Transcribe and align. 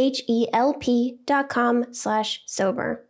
H-E-L-P 0.00 1.18
dot 1.26 1.50
com 1.50 1.92
slash 1.92 2.42
sober. 2.46 3.09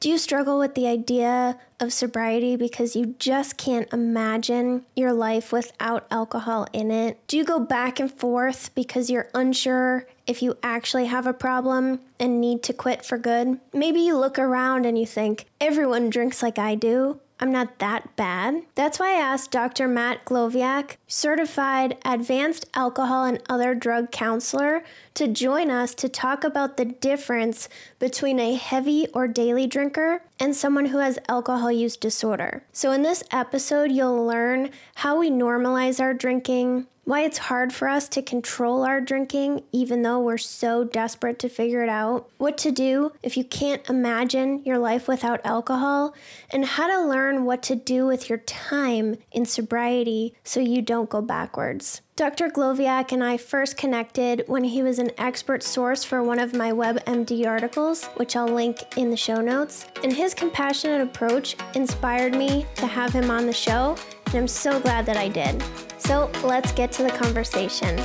Do 0.00 0.10
you 0.10 0.18
struggle 0.18 0.58
with 0.58 0.74
the 0.74 0.86
idea 0.86 1.58
of 1.80 1.92
sobriety 1.92 2.56
because 2.56 2.94
you 2.94 3.14
just 3.18 3.56
can't 3.56 3.90
imagine 3.90 4.84
your 4.94 5.14
life 5.14 5.50
without 5.50 6.06
alcohol 6.10 6.66
in 6.74 6.90
it? 6.90 7.18
Do 7.26 7.38
you 7.38 7.44
go 7.44 7.58
back 7.58 7.98
and 8.00 8.12
forth 8.12 8.74
because 8.74 9.08
you're 9.08 9.30
unsure 9.34 10.06
if 10.26 10.42
you 10.42 10.58
actually 10.62 11.06
have 11.06 11.26
a 11.26 11.32
problem 11.32 12.00
and 12.20 12.38
need 12.38 12.62
to 12.64 12.74
quit 12.74 13.02
for 13.02 13.16
good? 13.16 13.58
Maybe 13.72 14.00
you 14.00 14.18
look 14.18 14.38
around 14.38 14.84
and 14.84 14.98
you 14.98 15.06
think, 15.06 15.46
everyone 15.58 16.10
drinks 16.10 16.42
like 16.42 16.58
I 16.58 16.74
do. 16.74 17.20
I'm 17.40 17.50
not 17.50 17.78
that 17.80 18.14
bad. 18.16 18.62
That's 18.74 18.98
why 18.98 19.16
I 19.16 19.20
asked 19.20 19.50
Dr. 19.50 19.88
Matt 19.88 20.24
Glowiak, 20.24 20.96
certified 21.08 21.98
advanced 22.04 22.66
alcohol 22.74 23.24
and 23.24 23.42
other 23.48 23.74
drug 23.74 24.12
counselor, 24.12 24.84
to 25.14 25.26
join 25.26 25.70
us 25.70 25.94
to 25.96 26.08
talk 26.08 26.44
about 26.44 26.76
the 26.76 26.84
difference 26.84 27.68
between 27.98 28.38
a 28.38 28.54
heavy 28.54 29.08
or 29.12 29.26
daily 29.26 29.66
drinker 29.66 30.22
and 30.38 30.54
someone 30.54 30.86
who 30.86 30.98
has 30.98 31.18
alcohol 31.28 31.70
use 31.70 31.96
disorder. 31.96 32.64
So, 32.72 32.92
in 32.92 33.02
this 33.02 33.22
episode, 33.30 33.90
you'll 33.92 34.26
learn 34.26 34.70
how 34.96 35.18
we 35.18 35.30
normalize 35.30 36.00
our 36.00 36.14
drinking, 36.14 36.86
why 37.04 37.20
it's 37.20 37.38
hard 37.38 37.72
for 37.72 37.88
us 37.88 38.08
to 38.08 38.22
control 38.22 38.82
our 38.82 39.00
drinking 39.00 39.62
even 39.72 40.02
though 40.02 40.18
we're 40.18 40.38
so 40.38 40.84
desperate 40.84 41.38
to 41.38 41.48
figure 41.48 41.82
it 41.82 41.88
out, 41.88 42.30
what 42.38 42.56
to 42.58 42.72
do 42.72 43.12
if 43.22 43.36
you 43.36 43.44
can't 43.44 43.88
imagine 43.88 44.64
your 44.64 44.78
life 44.78 45.06
without 45.06 45.40
alcohol, 45.44 46.14
and 46.50 46.64
how 46.64 46.86
to 46.86 47.06
learn 47.06 47.44
what 47.44 47.62
to 47.62 47.76
do 47.76 48.06
with 48.06 48.28
your 48.28 48.38
time 48.38 49.16
in 49.32 49.44
sobriety 49.44 50.34
so 50.42 50.60
you 50.60 50.80
don't 50.82 51.10
go 51.10 51.20
backwards. 51.20 52.00
Dr. 52.16 52.48
Glowiak 52.48 53.10
and 53.10 53.24
I 53.24 53.36
first 53.36 53.76
connected 53.76 54.44
when 54.46 54.62
he 54.62 54.84
was 54.84 55.00
an 55.00 55.10
expert 55.18 55.64
source 55.64 56.04
for 56.04 56.22
one 56.22 56.38
of 56.38 56.54
my 56.54 56.70
WebMD 56.70 57.44
articles, 57.44 58.04
which 58.14 58.36
I'll 58.36 58.46
link 58.46 58.78
in 58.96 59.10
the 59.10 59.16
show 59.16 59.40
notes. 59.40 59.86
And 60.04 60.12
his 60.12 60.32
compassionate 60.32 61.00
approach 61.00 61.56
inspired 61.74 62.36
me 62.36 62.66
to 62.76 62.86
have 62.86 63.12
him 63.12 63.32
on 63.32 63.46
the 63.46 63.52
show, 63.52 63.96
and 64.26 64.34
I'm 64.36 64.46
so 64.46 64.78
glad 64.78 65.06
that 65.06 65.16
I 65.16 65.26
did. 65.26 65.60
So 65.98 66.30
let's 66.44 66.70
get 66.70 66.92
to 66.92 67.02
the 67.02 67.10
conversation. 67.10 67.98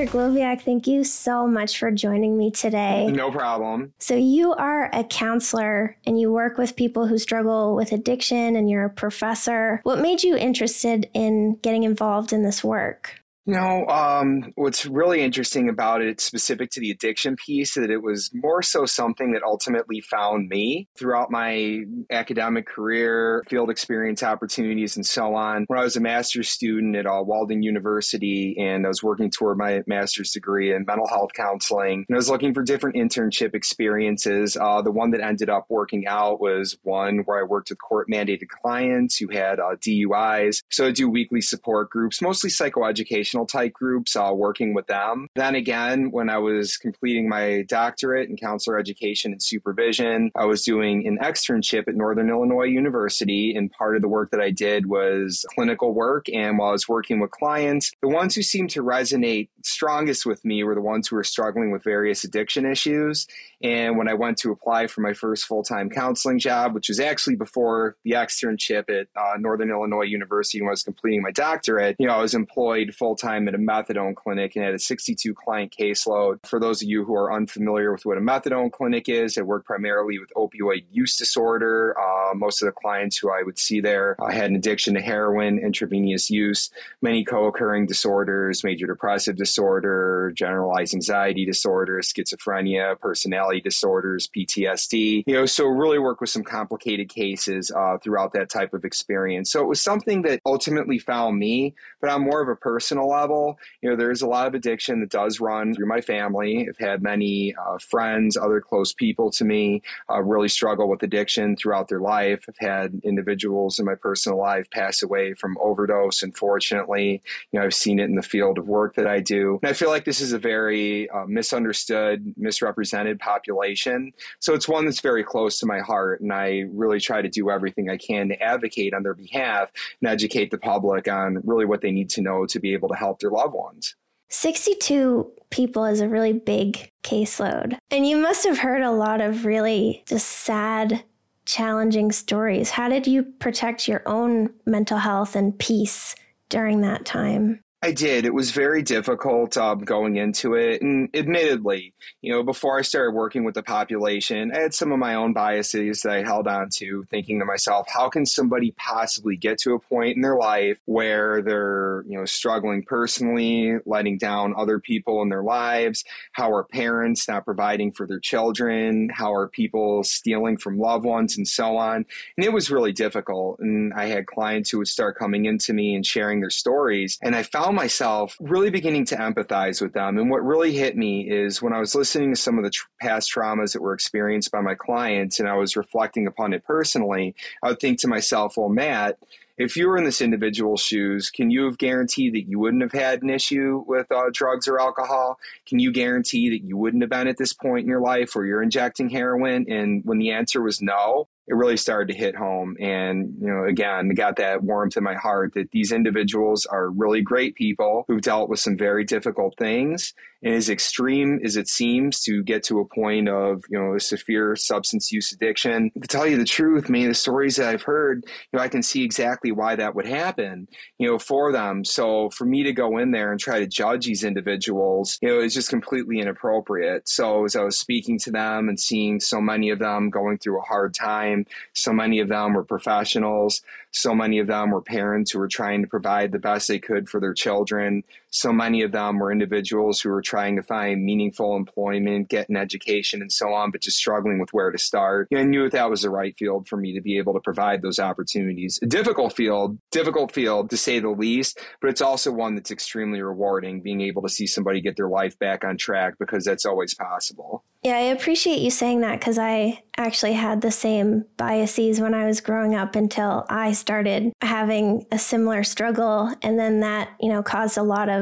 Dr. 0.00 0.12
Glowiak, 0.12 0.62
thank 0.62 0.86
you 0.86 1.04
so 1.04 1.46
much 1.46 1.78
for 1.78 1.90
joining 1.90 2.38
me 2.38 2.50
today. 2.50 3.08
No 3.08 3.30
problem. 3.30 3.92
So, 3.98 4.14
you 4.16 4.54
are 4.54 4.88
a 4.94 5.04
counselor 5.04 5.94
and 6.06 6.18
you 6.18 6.32
work 6.32 6.56
with 6.56 6.74
people 6.74 7.06
who 7.06 7.18
struggle 7.18 7.76
with 7.76 7.92
addiction, 7.92 8.56
and 8.56 8.70
you're 8.70 8.86
a 8.86 8.90
professor. 8.90 9.80
What 9.82 10.00
made 10.00 10.22
you 10.22 10.36
interested 10.36 11.10
in 11.12 11.56
getting 11.56 11.82
involved 11.82 12.32
in 12.32 12.42
this 12.42 12.64
work? 12.64 13.19
You 13.46 13.54
know, 13.54 13.86
um, 13.86 14.52
what's 14.56 14.84
really 14.84 15.22
interesting 15.22 15.70
about 15.70 16.02
it, 16.02 16.20
specific 16.20 16.70
to 16.72 16.80
the 16.80 16.90
addiction 16.90 17.36
piece, 17.36 17.74
that 17.74 17.90
it 17.90 18.02
was 18.02 18.30
more 18.34 18.60
so 18.60 18.84
something 18.84 19.32
that 19.32 19.42
ultimately 19.42 20.02
found 20.02 20.48
me 20.48 20.88
throughout 20.96 21.30
my 21.30 21.80
academic 22.10 22.66
career, 22.66 23.42
field 23.48 23.70
experience 23.70 24.22
opportunities, 24.22 24.94
and 24.96 25.06
so 25.06 25.34
on. 25.34 25.64
When 25.68 25.78
I 25.78 25.82
was 25.82 25.96
a 25.96 26.00
master's 26.00 26.50
student 26.50 26.94
at 26.96 27.06
uh, 27.06 27.22
Walden 27.22 27.62
University 27.62 28.56
and 28.58 28.84
I 28.84 28.88
was 28.88 29.02
working 29.02 29.30
toward 29.30 29.56
my 29.56 29.82
master's 29.86 30.32
degree 30.32 30.74
in 30.74 30.84
mental 30.86 31.08
health 31.08 31.30
counseling, 31.34 32.04
and 32.08 32.14
I 32.14 32.18
was 32.18 32.28
looking 32.28 32.52
for 32.52 32.62
different 32.62 32.96
internship 32.96 33.54
experiences. 33.54 34.56
Uh, 34.60 34.82
the 34.82 34.92
one 34.92 35.12
that 35.12 35.22
ended 35.22 35.48
up 35.48 35.64
working 35.70 36.06
out 36.06 36.40
was 36.40 36.76
one 36.82 37.20
where 37.24 37.40
I 37.40 37.44
worked 37.44 37.70
with 37.70 37.80
court 37.80 38.08
mandated 38.10 38.48
clients 38.48 39.16
who 39.16 39.28
had 39.28 39.58
uh, 39.58 39.76
DUIs. 39.76 40.62
So 40.68 40.86
I 40.86 40.90
do 40.90 41.08
weekly 41.08 41.40
support 41.40 41.88
groups, 41.88 42.20
mostly 42.20 42.50
psychoeducation 42.50 43.29
educational 43.30 43.46
type 43.46 43.72
groups, 43.72 44.16
uh, 44.16 44.32
working 44.34 44.74
with 44.74 44.86
them. 44.86 45.28
Then 45.34 45.54
again, 45.54 46.10
when 46.10 46.28
I 46.28 46.38
was 46.38 46.76
completing 46.76 47.28
my 47.28 47.64
doctorate 47.68 48.28
in 48.28 48.36
counselor 48.36 48.78
education 48.78 49.32
and 49.32 49.42
supervision, 49.42 50.30
I 50.34 50.44
was 50.46 50.62
doing 50.62 51.06
an 51.06 51.18
externship 51.18 51.88
at 51.88 51.94
Northern 51.94 52.28
Illinois 52.28 52.64
University. 52.64 53.54
And 53.54 53.70
part 53.70 53.96
of 53.96 54.02
the 54.02 54.08
work 54.08 54.30
that 54.32 54.40
I 54.40 54.50
did 54.50 54.86
was 54.86 55.44
clinical 55.54 55.92
work. 55.94 56.26
And 56.32 56.58
while 56.58 56.70
I 56.70 56.72
was 56.72 56.88
working 56.88 57.20
with 57.20 57.30
clients, 57.30 57.92
the 58.02 58.08
ones 58.08 58.34
who 58.34 58.42
seemed 58.42 58.70
to 58.70 58.82
resonate 58.82 59.48
strongest 59.62 60.26
with 60.26 60.44
me 60.44 60.64
were 60.64 60.74
the 60.74 60.80
ones 60.80 61.08
who 61.08 61.16
were 61.16 61.24
struggling 61.24 61.70
with 61.70 61.84
various 61.84 62.24
addiction 62.24 62.66
issues. 62.66 63.26
And 63.62 63.98
when 63.98 64.08
I 64.08 64.14
went 64.14 64.38
to 64.38 64.50
apply 64.50 64.86
for 64.86 65.02
my 65.02 65.12
first 65.12 65.44
full 65.44 65.62
time 65.62 65.90
counseling 65.90 66.38
job, 66.38 66.74
which 66.74 66.88
was 66.88 66.98
actually 66.98 67.36
before 67.36 67.96
the 68.04 68.12
externship 68.12 68.88
at 68.88 69.08
uh, 69.16 69.36
Northern 69.38 69.70
Illinois 69.70 70.04
University 70.04 70.60
when 70.60 70.68
I 70.68 70.72
was 70.72 70.82
completing 70.82 71.22
my 71.22 71.30
doctorate, 71.30 71.96
you 71.98 72.06
know, 72.06 72.14
I 72.14 72.22
was 72.22 72.34
employed 72.34 72.94
full 72.94 73.16
time 73.20 73.48
at 73.48 73.54
a 73.54 73.58
methadone 73.58 74.14
clinic 74.14 74.56
and 74.56 74.64
had 74.64 74.74
a 74.74 74.78
62 74.78 75.34
client 75.34 75.74
caseload. 75.78 76.44
For 76.46 76.58
those 76.58 76.82
of 76.82 76.88
you 76.88 77.04
who 77.04 77.14
are 77.14 77.32
unfamiliar 77.32 77.92
with 77.92 78.04
what 78.04 78.18
a 78.18 78.20
methadone 78.20 78.72
clinic 78.72 79.08
is, 79.08 79.36
I 79.36 79.42
work 79.42 79.64
primarily 79.64 80.18
with 80.18 80.30
opioid 80.36 80.84
use 80.90 81.16
disorder. 81.16 81.94
Uh, 81.98 82.34
most 82.34 82.62
of 82.62 82.66
the 82.66 82.72
clients 82.72 83.16
who 83.16 83.30
I 83.30 83.42
would 83.42 83.58
see 83.58 83.80
there 83.80 84.16
uh, 84.20 84.30
had 84.30 84.50
an 84.50 84.56
addiction 84.56 84.94
to 84.94 85.00
heroin, 85.00 85.58
intravenous 85.58 86.30
use, 86.30 86.70
many 87.02 87.24
co 87.24 87.46
occurring 87.46 87.86
disorders, 87.86 88.64
major 88.64 88.86
depressive 88.86 89.36
disorder, 89.36 90.32
generalized 90.34 90.94
anxiety 90.94 91.44
disorder, 91.44 91.98
schizophrenia, 91.98 92.98
personality 93.00 93.60
disorders, 93.60 94.28
PTSD. 94.34 95.24
You 95.26 95.34
know, 95.34 95.46
so 95.46 95.66
really 95.66 95.98
work 95.98 96.20
with 96.20 96.30
some 96.30 96.44
complicated 96.44 97.08
cases 97.08 97.70
uh, 97.70 97.98
throughout 97.98 98.32
that 98.32 98.48
type 98.48 98.74
of 98.74 98.84
experience. 98.84 99.50
So 99.50 99.60
it 99.60 99.66
was 99.66 99.82
something 99.82 100.22
that 100.22 100.40
ultimately 100.46 100.98
found 100.98 101.38
me, 101.38 101.74
but 102.00 102.10
I'm 102.10 102.22
more 102.22 102.40
of 102.40 102.48
a 102.48 102.56
personal 102.56 103.09
level, 103.10 103.58
you 103.82 103.90
know, 103.90 103.96
there's 103.96 104.22
a 104.22 104.26
lot 104.26 104.46
of 104.46 104.54
addiction 104.54 105.00
that 105.00 105.10
does 105.10 105.40
run 105.40 105.74
through 105.74 105.86
my 105.86 106.00
family. 106.00 106.66
I've 106.68 106.78
had 106.78 107.02
many 107.02 107.54
uh, 107.54 107.78
friends, 107.78 108.36
other 108.36 108.60
close 108.60 108.92
people 108.92 109.30
to 109.32 109.44
me, 109.44 109.82
uh, 110.08 110.22
really 110.22 110.48
struggle 110.48 110.88
with 110.88 111.02
addiction 111.02 111.56
throughout 111.56 111.88
their 111.88 112.00
life. 112.00 112.44
I've 112.48 112.66
had 112.66 113.00
individuals 113.04 113.78
in 113.78 113.84
my 113.84 113.94
personal 113.94 114.38
life 114.38 114.70
pass 114.70 115.02
away 115.02 115.34
from 115.34 115.58
overdose, 115.60 116.22
unfortunately. 116.22 117.22
You 117.52 117.58
know, 117.58 117.66
I've 117.66 117.74
seen 117.74 117.98
it 117.98 118.04
in 118.04 118.14
the 118.14 118.22
field 118.22 118.58
of 118.58 118.68
work 118.68 118.94
that 118.94 119.06
I 119.06 119.20
do. 119.20 119.58
And 119.62 119.70
I 119.70 119.72
feel 119.72 119.88
like 119.88 120.04
this 120.04 120.20
is 120.20 120.32
a 120.32 120.38
very 120.38 121.10
uh, 121.10 121.26
misunderstood, 121.26 122.34
misrepresented 122.36 123.18
population. 123.18 124.12
So 124.38 124.54
it's 124.54 124.68
one 124.68 124.84
that's 124.84 125.00
very 125.00 125.24
close 125.24 125.58
to 125.58 125.66
my 125.66 125.80
heart. 125.80 126.20
And 126.20 126.32
I 126.32 126.64
really 126.70 127.00
try 127.00 127.22
to 127.22 127.28
do 127.28 127.50
everything 127.50 127.90
I 127.90 127.96
can 127.96 128.28
to 128.28 128.40
advocate 128.42 128.94
on 128.94 129.02
their 129.02 129.14
behalf 129.14 129.70
and 130.00 130.10
educate 130.10 130.50
the 130.50 130.58
public 130.58 131.08
on 131.08 131.40
really 131.44 131.64
what 131.64 131.80
they 131.80 131.90
need 131.90 132.10
to 132.10 132.22
know 132.22 132.46
to 132.46 132.60
be 132.60 132.72
able 132.72 132.88
to 132.88 132.94
help 133.00 133.20
their 133.20 133.30
loved 133.30 133.54
ones. 133.54 133.96
62 134.28 135.30
people 135.50 135.84
is 135.84 136.00
a 136.00 136.08
really 136.08 136.32
big 136.32 136.90
caseload. 137.02 137.76
And 137.90 138.06
you 138.06 138.16
must 138.16 138.44
have 138.44 138.58
heard 138.58 138.82
a 138.82 138.92
lot 138.92 139.20
of 139.20 139.44
really 139.44 140.04
just 140.06 140.26
sad, 140.26 141.02
challenging 141.46 142.12
stories. 142.12 142.70
How 142.70 142.88
did 142.88 143.06
you 143.06 143.24
protect 143.24 143.88
your 143.88 144.02
own 144.06 144.50
mental 144.66 144.98
health 144.98 145.34
and 145.34 145.58
peace 145.58 146.14
during 146.48 146.82
that 146.82 147.04
time? 147.04 147.60
I 147.82 147.92
did. 147.92 148.26
It 148.26 148.34
was 148.34 148.50
very 148.50 148.82
difficult 148.82 149.56
um, 149.56 149.78
going 149.80 150.16
into 150.16 150.52
it. 150.52 150.82
And 150.82 151.08
admittedly, 151.14 151.94
you 152.20 152.30
know, 152.30 152.42
before 152.42 152.78
I 152.78 152.82
started 152.82 153.12
working 153.12 153.42
with 153.42 153.54
the 153.54 153.62
population, 153.62 154.52
I 154.54 154.60
had 154.60 154.74
some 154.74 154.92
of 154.92 154.98
my 154.98 155.14
own 155.14 155.32
biases 155.32 156.02
that 156.02 156.12
I 156.12 156.22
held 156.22 156.46
on 156.46 156.68
to, 156.74 157.04
thinking 157.04 157.38
to 157.38 157.46
myself, 157.46 157.86
how 157.88 158.10
can 158.10 158.26
somebody 158.26 158.72
possibly 158.72 159.34
get 159.34 159.56
to 159.60 159.72
a 159.72 159.78
point 159.78 160.14
in 160.14 160.20
their 160.20 160.36
life 160.36 160.78
where 160.84 161.40
they're, 161.40 162.04
you 162.06 162.18
know, 162.18 162.26
struggling 162.26 162.82
personally, 162.82 163.78
letting 163.86 164.18
down 164.18 164.52
other 164.58 164.78
people 164.78 165.22
in 165.22 165.30
their 165.30 165.42
lives? 165.42 166.04
How 166.32 166.52
are 166.52 166.64
parents 166.64 167.28
not 167.28 167.46
providing 167.46 167.92
for 167.92 168.06
their 168.06 168.20
children? 168.20 169.08
How 169.08 169.32
are 169.32 169.48
people 169.48 170.04
stealing 170.04 170.58
from 170.58 170.78
loved 170.78 171.06
ones 171.06 171.38
and 171.38 171.48
so 171.48 171.78
on? 171.78 172.04
And 172.36 172.44
it 172.44 172.52
was 172.52 172.70
really 172.70 172.92
difficult. 172.92 173.58
And 173.60 173.94
I 173.94 174.04
had 174.04 174.26
clients 174.26 174.68
who 174.68 174.76
would 174.78 174.88
start 174.88 175.18
coming 175.18 175.46
into 175.46 175.72
me 175.72 175.94
and 175.94 176.04
sharing 176.04 176.40
their 176.40 176.50
stories. 176.50 177.18
And 177.22 177.34
I 177.34 177.42
found 177.42 177.69
myself 177.72 178.36
really 178.40 178.70
beginning 178.70 179.04
to 179.06 179.16
empathize 179.16 179.80
with 179.80 179.92
them. 179.92 180.18
And 180.18 180.30
what 180.30 180.44
really 180.44 180.72
hit 180.72 180.96
me 180.96 181.28
is 181.30 181.62
when 181.62 181.72
I 181.72 181.80
was 181.80 181.94
listening 181.94 182.34
to 182.34 182.40
some 182.40 182.58
of 182.58 182.64
the 182.64 182.70
tr- 182.70 182.86
past 183.00 183.32
traumas 183.34 183.72
that 183.72 183.82
were 183.82 183.94
experienced 183.94 184.50
by 184.50 184.60
my 184.60 184.74
clients 184.74 185.40
and 185.40 185.48
I 185.48 185.54
was 185.54 185.76
reflecting 185.76 186.26
upon 186.26 186.52
it 186.52 186.64
personally, 186.64 187.34
I 187.62 187.68
would 187.68 187.80
think 187.80 188.00
to 188.00 188.08
myself, 188.08 188.56
well, 188.56 188.68
Matt, 188.68 189.18
if 189.60 189.76
you 189.76 189.88
were 189.88 189.98
in 189.98 190.04
this 190.04 190.22
individual's 190.22 190.80
shoes, 190.80 191.28
can 191.28 191.50
you 191.50 191.66
have 191.66 191.76
guaranteed 191.76 192.32
that 192.34 192.48
you 192.48 192.58
wouldn't 192.58 192.82
have 192.82 192.92
had 192.92 193.22
an 193.22 193.28
issue 193.28 193.84
with 193.86 194.10
uh, 194.10 194.30
drugs 194.32 194.66
or 194.66 194.80
alcohol? 194.80 195.38
Can 195.66 195.78
you 195.78 195.92
guarantee 195.92 196.48
that 196.48 196.64
you 196.64 196.78
wouldn't 196.78 197.02
have 197.02 197.10
been 197.10 197.28
at 197.28 197.36
this 197.36 197.52
point 197.52 197.82
in 197.82 197.88
your 197.88 198.00
life 198.00 198.34
where 198.34 198.46
you're 198.46 198.62
injecting 198.62 199.10
heroin? 199.10 199.66
And 199.70 200.02
when 200.06 200.16
the 200.16 200.30
answer 200.30 200.62
was 200.62 200.80
no, 200.80 201.28
it 201.50 201.54
really 201.54 201.76
started 201.76 202.12
to 202.12 202.18
hit 202.18 202.36
home. 202.36 202.76
And, 202.78 203.34
you 203.40 203.48
know, 203.48 203.64
again, 203.64 204.10
got 204.10 204.36
that 204.36 204.62
warmth 204.62 204.96
in 204.96 205.02
my 205.02 205.16
heart 205.16 205.54
that 205.54 205.72
these 205.72 205.90
individuals 205.90 206.64
are 206.64 206.90
really 206.90 207.22
great 207.22 207.56
people 207.56 208.04
who've 208.06 208.22
dealt 208.22 208.48
with 208.48 208.60
some 208.60 208.76
very 208.76 209.02
difficult 209.02 209.56
things. 209.58 210.14
And 210.42 210.54
as 210.54 210.70
extreme 210.70 211.40
as 211.44 211.56
it 211.56 211.68
seems 211.68 212.20
to 212.20 212.42
get 212.42 212.62
to 212.64 212.78
a 212.78 212.86
point 212.86 213.28
of, 213.28 213.62
you 213.68 213.78
know, 213.78 213.96
a 213.96 214.00
severe 214.00 214.56
substance 214.56 215.12
use 215.12 215.32
addiction, 215.32 215.90
to 216.00 216.08
tell 216.08 216.26
you 216.26 216.38
the 216.38 216.46
truth, 216.46 216.88
many 216.88 217.04
of 217.04 217.10
the 217.10 217.14
stories 217.14 217.56
that 217.56 217.68
I've 217.68 217.82
heard, 217.82 218.24
you 218.24 218.56
know, 218.56 218.62
I 218.62 218.68
can 218.68 218.82
see 218.82 219.04
exactly 219.04 219.52
why 219.52 219.76
that 219.76 219.94
would 219.94 220.06
happen, 220.06 220.66
you 220.98 221.08
know, 221.08 221.18
for 221.18 221.52
them. 221.52 221.84
So 221.84 222.30
for 222.30 222.46
me 222.46 222.62
to 222.62 222.72
go 222.72 222.96
in 222.96 223.10
there 223.10 223.32
and 223.32 223.40
try 223.40 223.58
to 223.58 223.66
judge 223.66 224.06
these 224.06 224.24
individuals, 224.24 225.18
you 225.20 225.28
know, 225.28 225.40
is 225.40 225.52
just 225.52 225.68
completely 225.68 226.20
inappropriate. 226.20 227.06
So 227.06 227.44
as 227.44 227.54
I 227.54 227.62
was 227.62 227.78
speaking 227.78 228.18
to 228.20 228.30
them 228.30 228.70
and 228.70 228.80
seeing 228.80 229.20
so 229.20 229.42
many 229.42 229.68
of 229.68 229.78
them 229.78 230.08
going 230.08 230.38
through 230.38 230.58
a 230.58 230.64
hard 230.64 230.94
time, 230.94 231.39
so 231.72 231.92
many 231.92 232.20
of 232.20 232.28
them 232.28 232.54
were 232.54 232.64
professionals, 232.64 233.62
so 233.90 234.14
many 234.14 234.38
of 234.38 234.46
them 234.46 234.70
were 234.70 234.82
parents 234.82 235.30
who 235.30 235.38
were 235.38 235.48
trying 235.48 235.82
to 235.82 235.88
provide 235.88 236.32
the 236.32 236.38
best 236.38 236.68
they 236.68 236.78
could 236.78 237.08
for 237.08 237.20
their 237.20 237.34
children. 237.34 238.04
So 238.30 238.52
many 238.52 238.82
of 238.82 238.92
them 238.92 239.18
were 239.18 239.32
individuals 239.32 240.00
who 240.00 240.10
were 240.10 240.22
trying 240.22 240.56
to 240.56 240.62
find 240.62 241.04
meaningful 241.04 241.56
employment, 241.56 242.28
get 242.28 242.48
an 242.48 242.56
education, 242.56 243.20
and 243.20 243.32
so 243.32 243.52
on, 243.52 243.70
but 243.70 243.80
just 243.80 243.96
struggling 243.96 244.38
with 244.38 244.52
where 244.52 244.70
to 244.70 244.78
start. 244.78 245.28
I 245.34 245.42
knew 245.42 245.64
that 245.64 245.72
that 245.72 245.90
was 245.90 246.02
the 246.02 246.10
right 246.10 246.36
field 246.36 246.68
for 246.68 246.76
me 246.76 246.94
to 246.94 247.00
be 247.00 247.18
able 247.18 247.34
to 247.34 247.40
provide 247.40 247.82
those 247.82 247.98
opportunities. 247.98 248.78
A 248.82 248.86
difficult 248.86 249.34
field, 249.34 249.78
difficult 249.90 250.32
field 250.32 250.70
to 250.70 250.76
say 250.76 251.00
the 251.00 251.10
least, 251.10 251.58
but 251.80 251.90
it's 251.90 252.00
also 252.00 252.30
one 252.32 252.54
that's 252.54 252.70
extremely 252.70 253.20
rewarding 253.20 253.82
being 253.82 254.00
able 254.00 254.22
to 254.22 254.28
see 254.28 254.46
somebody 254.46 254.80
get 254.80 254.96
their 254.96 255.08
life 255.08 255.38
back 255.38 255.64
on 255.64 255.76
track 255.76 256.14
because 256.18 256.44
that's 256.44 256.64
always 256.64 256.94
possible. 256.94 257.64
Yeah, 257.82 257.96
I 257.96 258.00
appreciate 258.00 258.58
you 258.58 258.70
saying 258.70 259.00
that 259.00 259.20
because 259.20 259.38
I 259.38 259.82
actually 259.96 260.34
had 260.34 260.60
the 260.60 260.70
same 260.70 261.24
biases 261.38 261.98
when 261.98 262.12
I 262.12 262.26
was 262.26 262.42
growing 262.42 262.74
up 262.74 262.94
until 262.94 263.46
I 263.48 263.72
started 263.72 264.32
having 264.42 265.06
a 265.10 265.18
similar 265.18 265.64
struggle. 265.64 266.30
And 266.42 266.58
then 266.58 266.80
that, 266.80 267.08
you 267.20 267.30
know, 267.30 267.42
caused 267.42 267.78
a 267.78 267.82
lot 267.82 268.10
of 268.10 268.19